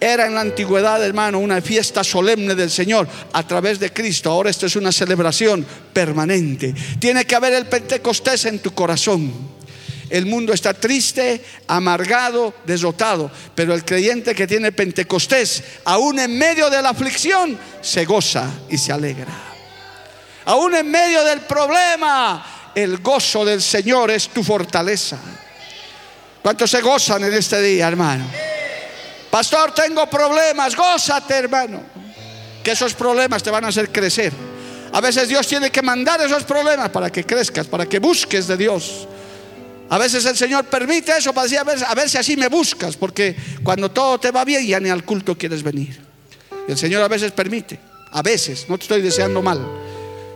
Era 0.00 0.26
en 0.26 0.34
la 0.34 0.40
antigüedad, 0.40 1.02
hermano, 1.02 1.38
una 1.38 1.60
fiesta 1.62 2.02
solemne 2.02 2.54
del 2.56 2.70
Señor 2.70 3.08
a 3.32 3.46
través 3.46 3.78
de 3.78 3.92
Cristo. 3.92 4.30
Ahora 4.30 4.50
esto 4.50 4.66
es 4.66 4.74
una 4.74 4.90
celebración 4.90 5.64
permanente. 5.92 6.74
Tiene 6.98 7.24
que 7.24 7.36
haber 7.36 7.54
el 7.54 7.66
Pentecostés 7.66 8.46
en 8.46 8.58
tu 8.58 8.74
corazón. 8.74 9.55
El 10.08 10.26
mundo 10.26 10.52
está 10.52 10.72
triste, 10.72 11.44
amargado, 11.66 12.54
derrotado, 12.64 13.30
pero 13.54 13.74
el 13.74 13.84
creyente 13.84 14.34
que 14.34 14.46
tiene 14.46 14.70
Pentecostés, 14.72 15.62
aún 15.84 16.18
en 16.18 16.38
medio 16.38 16.70
de 16.70 16.80
la 16.80 16.90
aflicción, 16.90 17.58
se 17.80 18.04
goza 18.04 18.48
y 18.68 18.78
se 18.78 18.92
alegra. 18.92 19.34
Aún 20.44 20.76
en 20.76 20.88
medio 20.88 21.24
del 21.24 21.40
problema, 21.40 22.70
el 22.74 22.98
gozo 22.98 23.44
del 23.44 23.60
Señor 23.60 24.12
es 24.12 24.28
tu 24.28 24.44
fortaleza. 24.44 25.18
¿Cuántos 26.40 26.70
se 26.70 26.80
gozan 26.80 27.24
en 27.24 27.34
este 27.34 27.60
día, 27.60 27.88
hermano? 27.88 28.24
Pastor, 29.30 29.74
tengo 29.74 30.08
problemas, 30.08 30.76
gózate, 30.76 31.34
hermano. 31.34 31.82
Que 32.62 32.70
esos 32.70 32.94
problemas 32.94 33.42
te 33.42 33.50
van 33.50 33.64
a 33.64 33.68
hacer 33.68 33.90
crecer. 33.90 34.32
A 34.92 35.00
veces 35.00 35.28
Dios 35.28 35.48
tiene 35.48 35.70
que 35.70 35.82
mandar 35.82 36.20
esos 36.20 36.44
problemas 36.44 36.90
para 36.90 37.10
que 37.10 37.24
crezcas, 37.24 37.66
para 37.66 37.86
que 37.86 37.98
busques 37.98 38.46
de 38.46 38.56
Dios. 38.56 39.08
A 39.88 39.98
veces 39.98 40.24
el 40.26 40.36
Señor 40.36 40.64
permite 40.64 41.16
eso 41.16 41.32
para 41.32 41.44
decir, 41.44 41.58
a 41.58 41.64
ver, 41.64 41.78
ver 41.94 42.08
si 42.08 42.18
así 42.18 42.36
me 42.36 42.48
buscas, 42.48 42.96
porque 42.96 43.36
cuando 43.62 43.90
todo 43.90 44.18
te 44.18 44.30
va 44.30 44.44
bien 44.44 44.66
ya 44.66 44.80
ni 44.80 44.88
al 44.88 45.04
culto 45.04 45.38
quieres 45.38 45.62
venir. 45.62 46.00
El 46.66 46.76
Señor 46.76 47.02
a 47.02 47.08
veces 47.08 47.30
permite, 47.32 47.78
a 48.10 48.22
veces, 48.22 48.66
no 48.68 48.76
te 48.76 48.82
estoy 48.82 49.02
deseando 49.02 49.42
mal. 49.42 49.64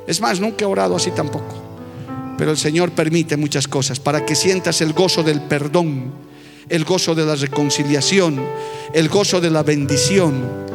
Es 0.06 0.20
más, 0.20 0.40
nunca 0.40 0.64
he 0.64 0.68
orado 0.68 0.96
así 0.96 1.10
tampoco. 1.10 1.70
Pero 2.38 2.52
el 2.52 2.58
Señor 2.58 2.92
permite 2.92 3.36
muchas 3.36 3.66
cosas 3.66 3.98
para 3.98 4.24
que 4.24 4.34
sientas 4.34 4.80
el 4.80 4.92
gozo 4.92 5.22
del 5.22 5.42
perdón, 5.42 6.12
el 6.68 6.84
gozo 6.84 7.14
de 7.14 7.24
la 7.24 7.34
reconciliación, 7.34 8.40
el 8.94 9.08
gozo 9.08 9.40
de 9.40 9.50
la 9.50 9.62
bendición 9.64 10.69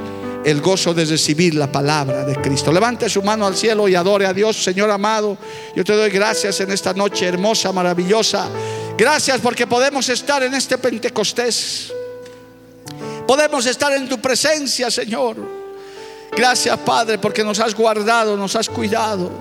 el 0.45 0.61
gozo 0.61 0.93
de 0.93 1.05
recibir 1.05 1.55
la 1.55 1.71
palabra 1.71 2.23
de 2.23 2.35
Cristo. 2.35 2.71
Levante 2.71 3.09
su 3.09 3.23
mano 3.23 3.47
al 3.47 3.55
cielo 3.55 3.87
y 3.87 3.95
adore 3.95 4.27
a 4.27 4.33
Dios, 4.33 4.63
Señor 4.63 4.91
amado. 4.91 5.37
Yo 5.75 5.83
te 5.83 5.93
doy 5.93 6.11
gracias 6.11 6.61
en 6.61 6.71
esta 6.71 6.93
noche 6.93 7.25
hermosa, 7.25 7.71
maravillosa. 7.71 8.47
Gracias 8.95 9.41
porque 9.41 9.65
podemos 9.65 10.07
estar 10.07 10.43
en 10.43 10.53
este 10.53 10.77
Pentecostés. 10.77 11.91
Podemos 13.27 13.65
estar 13.65 13.91
en 13.93 14.07
tu 14.07 14.21
presencia, 14.21 14.91
Señor. 14.91 15.37
Gracias, 16.37 16.77
Padre, 16.77 17.17
porque 17.17 17.43
nos 17.43 17.59
has 17.59 17.73
guardado, 17.73 18.37
nos 18.37 18.55
has 18.55 18.69
cuidado. 18.69 19.31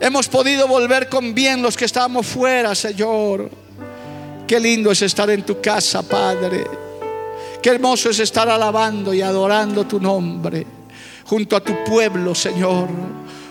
Hemos 0.00 0.26
podido 0.26 0.66
volver 0.66 1.08
con 1.08 1.32
bien 1.32 1.62
los 1.62 1.76
que 1.76 1.84
estábamos 1.84 2.26
fuera, 2.26 2.74
Señor. 2.74 3.48
Qué 4.48 4.58
lindo 4.58 4.90
es 4.90 5.00
estar 5.02 5.30
en 5.30 5.44
tu 5.44 5.60
casa, 5.60 6.02
Padre. 6.02 6.81
Qué 7.62 7.70
hermoso 7.70 8.10
es 8.10 8.18
estar 8.18 8.48
alabando 8.48 9.14
y 9.14 9.22
adorando 9.22 9.84
tu 9.84 10.00
nombre 10.00 10.66
junto 11.24 11.56
a 11.56 11.60
tu 11.60 11.84
pueblo, 11.84 12.34
Señor. 12.34 12.88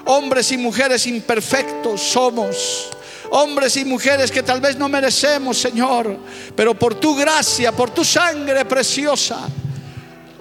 Hombres 0.05 0.51
y 0.51 0.57
mujeres 0.57 1.07
imperfectos 1.07 2.01
somos. 2.01 2.89
Hombres 3.31 3.77
y 3.77 3.85
mujeres 3.85 4.29
que 4.29 4.43
tal 4.43 4.59
vez 4.59 4.77
no 4.77 4.89
merecemos, 4.89 5.57
Señor. 5.57 6.17
Pero 6.53 6.73
por 6.77 6.95
tu 6.95 7.15
gracia, 7.15 7.71
por 7.71 7.91
tu 7.91 8.03
sangre 8.03 8.65
preciosa. 8.65 9.47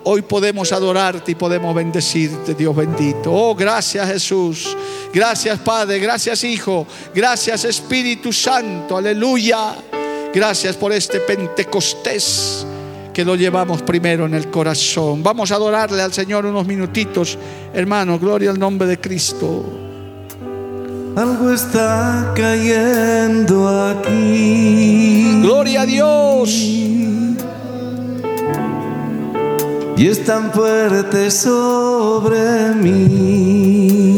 Hoy 0.03 0.23
podemos 0.23 0.73
adorarte 0.73 1.31
y 1.31 1.35
podemos 1.37 1.73
bendecirte, 1.73 2.55
Dios 2.55 2.75
bendito. 2.75 3.33
Oh, 3.33 3.55
gracias 3.55 4.09
Jesús. 4.09 4.77
Gracias 5.14 5.61
Padre. 5.61 6.01
Gracias 6.01 6.43
Hijo. 6.43 6.87
Gracias 7.14 7.64
Espíritu 7.64 8.33
Santo. 8.33 8.97
Aleluya. 8.97 9.77
Gracias 10.35 10.77
por 10.77 10.93
este 10.93 11.21
Pentecostés 11.21 12.66
que 13.12 13.24
lo 13.24 13.34
llevamos 13.36 13.82
primero 13.82 14.26
en 14.26 14.34
el 14.34 14.50
corazón. 14.50 15.22
Vamos 15.22 15.50
a 15.50 15.56
adorarle 15.56 16.02
al 16.02 16.12
Señor 16.12 16.46
unos 16.46 16.66
minutitos. 16.66 17.38
Hermano, 17.72 18.18
gloria 18.18 18.50
al 18.50 18.58
nombre 18.58 18.88
de 18.88 18.98
Cristo. 18.98 19.64
Algo 21.16 21.52
está 21.52 22.32
cayendo 22.34 23.68
aquí. 23.68 25.40
Gloria 25.42 25.82
a 25.82 25.86
Dios. 25.86 26.50
Y 29.96 30.06
es 30.06 30.24
tan 30.24 30.50
fuerte 30.52 31.30
sobre 31.30 32.74
mí. 32.74 34.11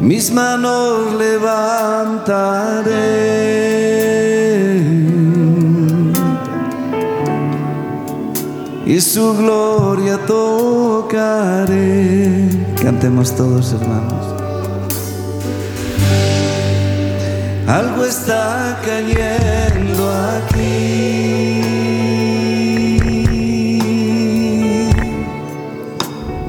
Mis 0.00 0.30
manos 0.30 1.14
levantaré. 1.14 2.36
Y 8.96 9.00
su 9.02 9.36
gloria 9.36 10.16
tocaré. 10.26 11.68
Cantemos 12.82 13.36
todos, 13.36 13.74
hermanos. 13.74 14.24
Algo 17.68 18.06
está 18.06 18.80
cayendo 18.86 20.10
aquí 20.38 21.60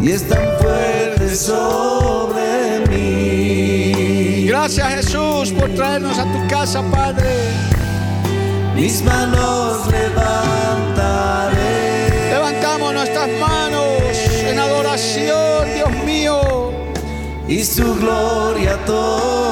y 0.01 0.09
es 0.09 0.25
tan 0.29 0.45
fuerte 0.61 1.35
sobre 1.35 2.85
mí. 2.89 4.45
Gracias 4.47 4.87
Jesús 4.93 5.51
por 5.51 5.69
traernos 5.75 6.17
a 6.17 6.23
tu 6.23 6.47
casa, 6.47 6.81
Padre. 6.93 7.27
Mis 8.73 9.03
manos 9.03 9.85
levantaré 9.91 10.56
y 17.47 17.63
su 17.63 17.95
gloria 17.95 18.77
tocaré. 18.85 19.46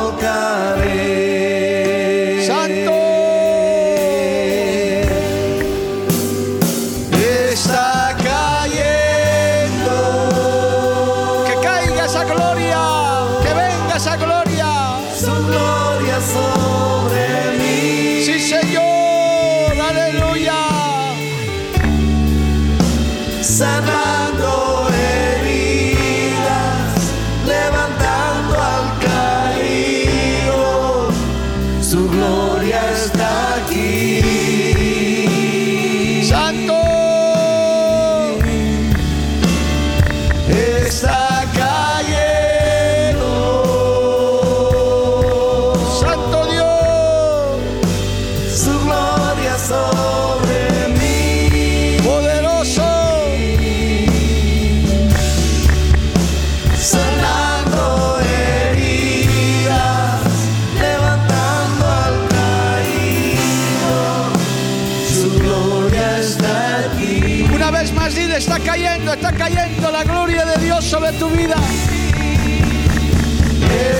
Cayendo, 68.75 69.13
está 69.13 69.31
cayendo 69.31 69.89
la 69.89 70.03
gloria 70.03 70.43
de 70.43 70.57
Dios 70.65 70.83
sobre 70.83 71.13
tu 71.13 71.29
vida. 71.29 71.55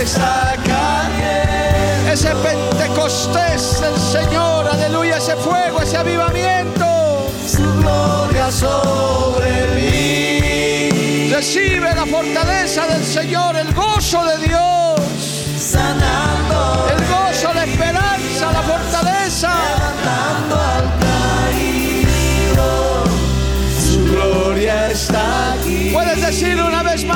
Está 0.01 0.53
cayendo, 0.65 2.11
Ese 2.11 2.36
Pentecostés 2.36 3.80
del 3.80 3.97
Señor, 3.97 4.67
aleluya, 4.67 5.17
ese 5.17 5.38
fuego, 5.38 5.80
ese 5.82 5.95
avivamiento. 5.95 7.32
su 7.47 7.63
gloria 7.80 8.51
sobre 8.51 9.67
mí. 9.76 11.30
Recibe 11.32 11.95
la 11.95 12.05
fortaleza 12.05 12.86
del 12.88 13.03
Señor, 13.05 13.55
el 13.55 13.73
gozo 13.73 14.26
de 14.26 14.38
Dios, 14.39 14.45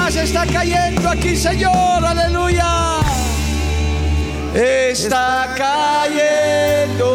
más, 0.10 0.16
está 0.24 0.45
cayendo 0.47 1.07
aquí, 1.10 1.36
Señor, 1.36 2.03
aleluya. 2.03 2.99
Está 4.53 5.53
cayendo, 5.55 7.07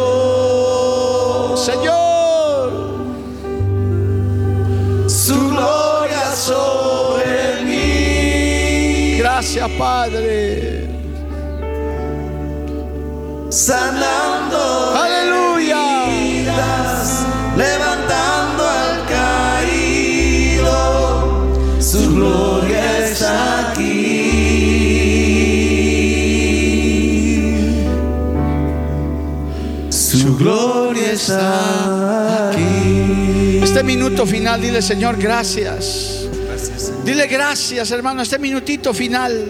Señor. 1.57 2.71
Su 5.07 5.49
gloria 5.49 6.35
sobre 6.35 7.63
mí. 7.65 9.17
Gracias, 9.17 9.69
Padre. 9.77 10.85
sanando 13.49 14.93
Aleluya. 15.01 16.07
heridas, 16.07 16.94
gloria 22.25 23.07
está 23.07 23.71
aquí. 23.71 24.05
Su 29.89 30.35
gloria 30.37 31.11
está 31.11 32.49
aquí. 32.49 33.59
Este 33.61 33.83
minuto 33.83 34.25
final, 34.25 34.61
dile, 34.61 34.81
Señor, 34.81 35.17
gracias. 35.17 36.27
Dile 37.03 37.27
gracias, 37.27 37.91
hermano, 37.91 38.21
este 38.21 38.39
minutito 38.39 38.93
final. 38.93 39.45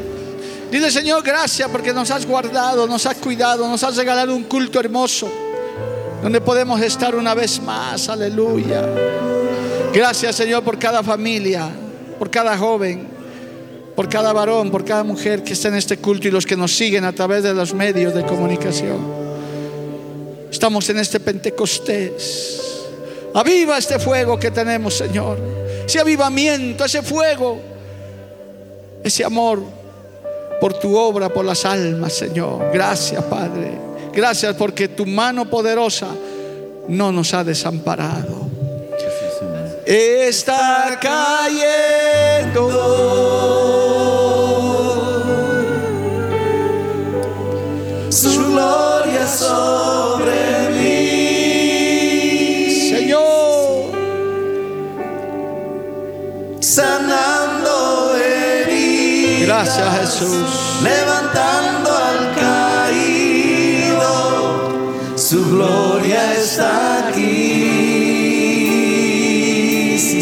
Dile, 0.72 0.92
Señor, 0.92 1.24
gracias 1.24 1.70
porque 1.70 1.94
nos 1.94 2.12
has 2.12 2.26
guardado, 2.26 2.88
nos 2.88 3.06
has 3.06 3.16
cuidado, 3.16 3.68
nos 3.68 3.84
has 3.84 3.96
regalado 3.96 4.36
un 4.36 4.44
culto 4.44 4.80
hermoso 4.80 5.30
donde 6.22 6.42
podemos 6.42 6.82
estar 6.82 7.16
una 7.16 7.34
vez 7.34 7.62
más. 7.62 8.10
Aleluya. 8.10 8.84
Gracias, 9.94 10.36
Señor, 10.36 10.64
por 10.64 10.78
cada 10.78 11.04
familia, 11.04 11.70
por 12.18 12.30
cada 12.30 12.58
joven, 12.58 13.08
por 13.96 14.10
cada 14.10 14.34
varón, 14.34 14.72
por 14.72 14.84
cada 14.84 15.04
mujer 15.04 15.44
que 15.44 15.54
está 15.54 15.70
en 15.70 15.76
este 15.76 15.98
culto 15.98 16.28
y 16.28 16.32
los 16.32 16.46
que 16.46 16.56
nos 16.56 16.76
siguen 16.76 17.06
a 17.06 17.14
través 17.14 17.44
de 17.44 17.54
los 17.54 17.74
medios 17.74 18.14
de 18.14 18.26
comunicación. 18.26 19.26
Estamos 20.52 20.90
en 20.90 21.00
este 21.00 21.20
Pentecostés. 21.20 22.62
Aviva 23.34 23.78
este 23.78 24.00
fuego 24.00 24.40
que 24.40 24.52
tenemos, 24.52 24.94
Señor. 24.94 25.38
Ese 25.86 26.00
avivamiento, 26.00 26.86
ese 26.86 27.02
fuego, 27.02 27.60
ese 29.04 29.24
amor 29.24 29.62
por 30.60 30.74
tu 30.74 30.96
obra, 30.96 31.30
por 31.30 31.46
las 31.46 31.66
almas, 31.66 32.14
Señor. 32.14 32.72
Gracias, 32.74 33.24
Padre. 33.26 33.72
Gracias 34.14 34.56
porque 34.56 34.88
tu 34.88 35.06
mano 35.06 35.50
poderosa 35.50 36.08
no 36.88 37.12
nos 37.12 37.34
ha 37.34 37.44
desamparado. 37.44 38.45
Está 39.86 41.00
cayendo. 41.00 42.72
Su 48.10 48.48
gloria 48.48 49.28
sobre 49.28 50.70
mí. 50.72 51.86
Señor, 52.90 53.92
sanando 56.62 58.16
heridas. 58.18 59.46
Gracias 59.46 60.00
Jesús. 60.00 60.82
Levantando 60.82 61.92
al 61.92 62.34
caído, 62.34 64.10
su 65.16 65.48
gloria 65.52 66.34
está 66.34 67.08
aquí. 67.08 67.25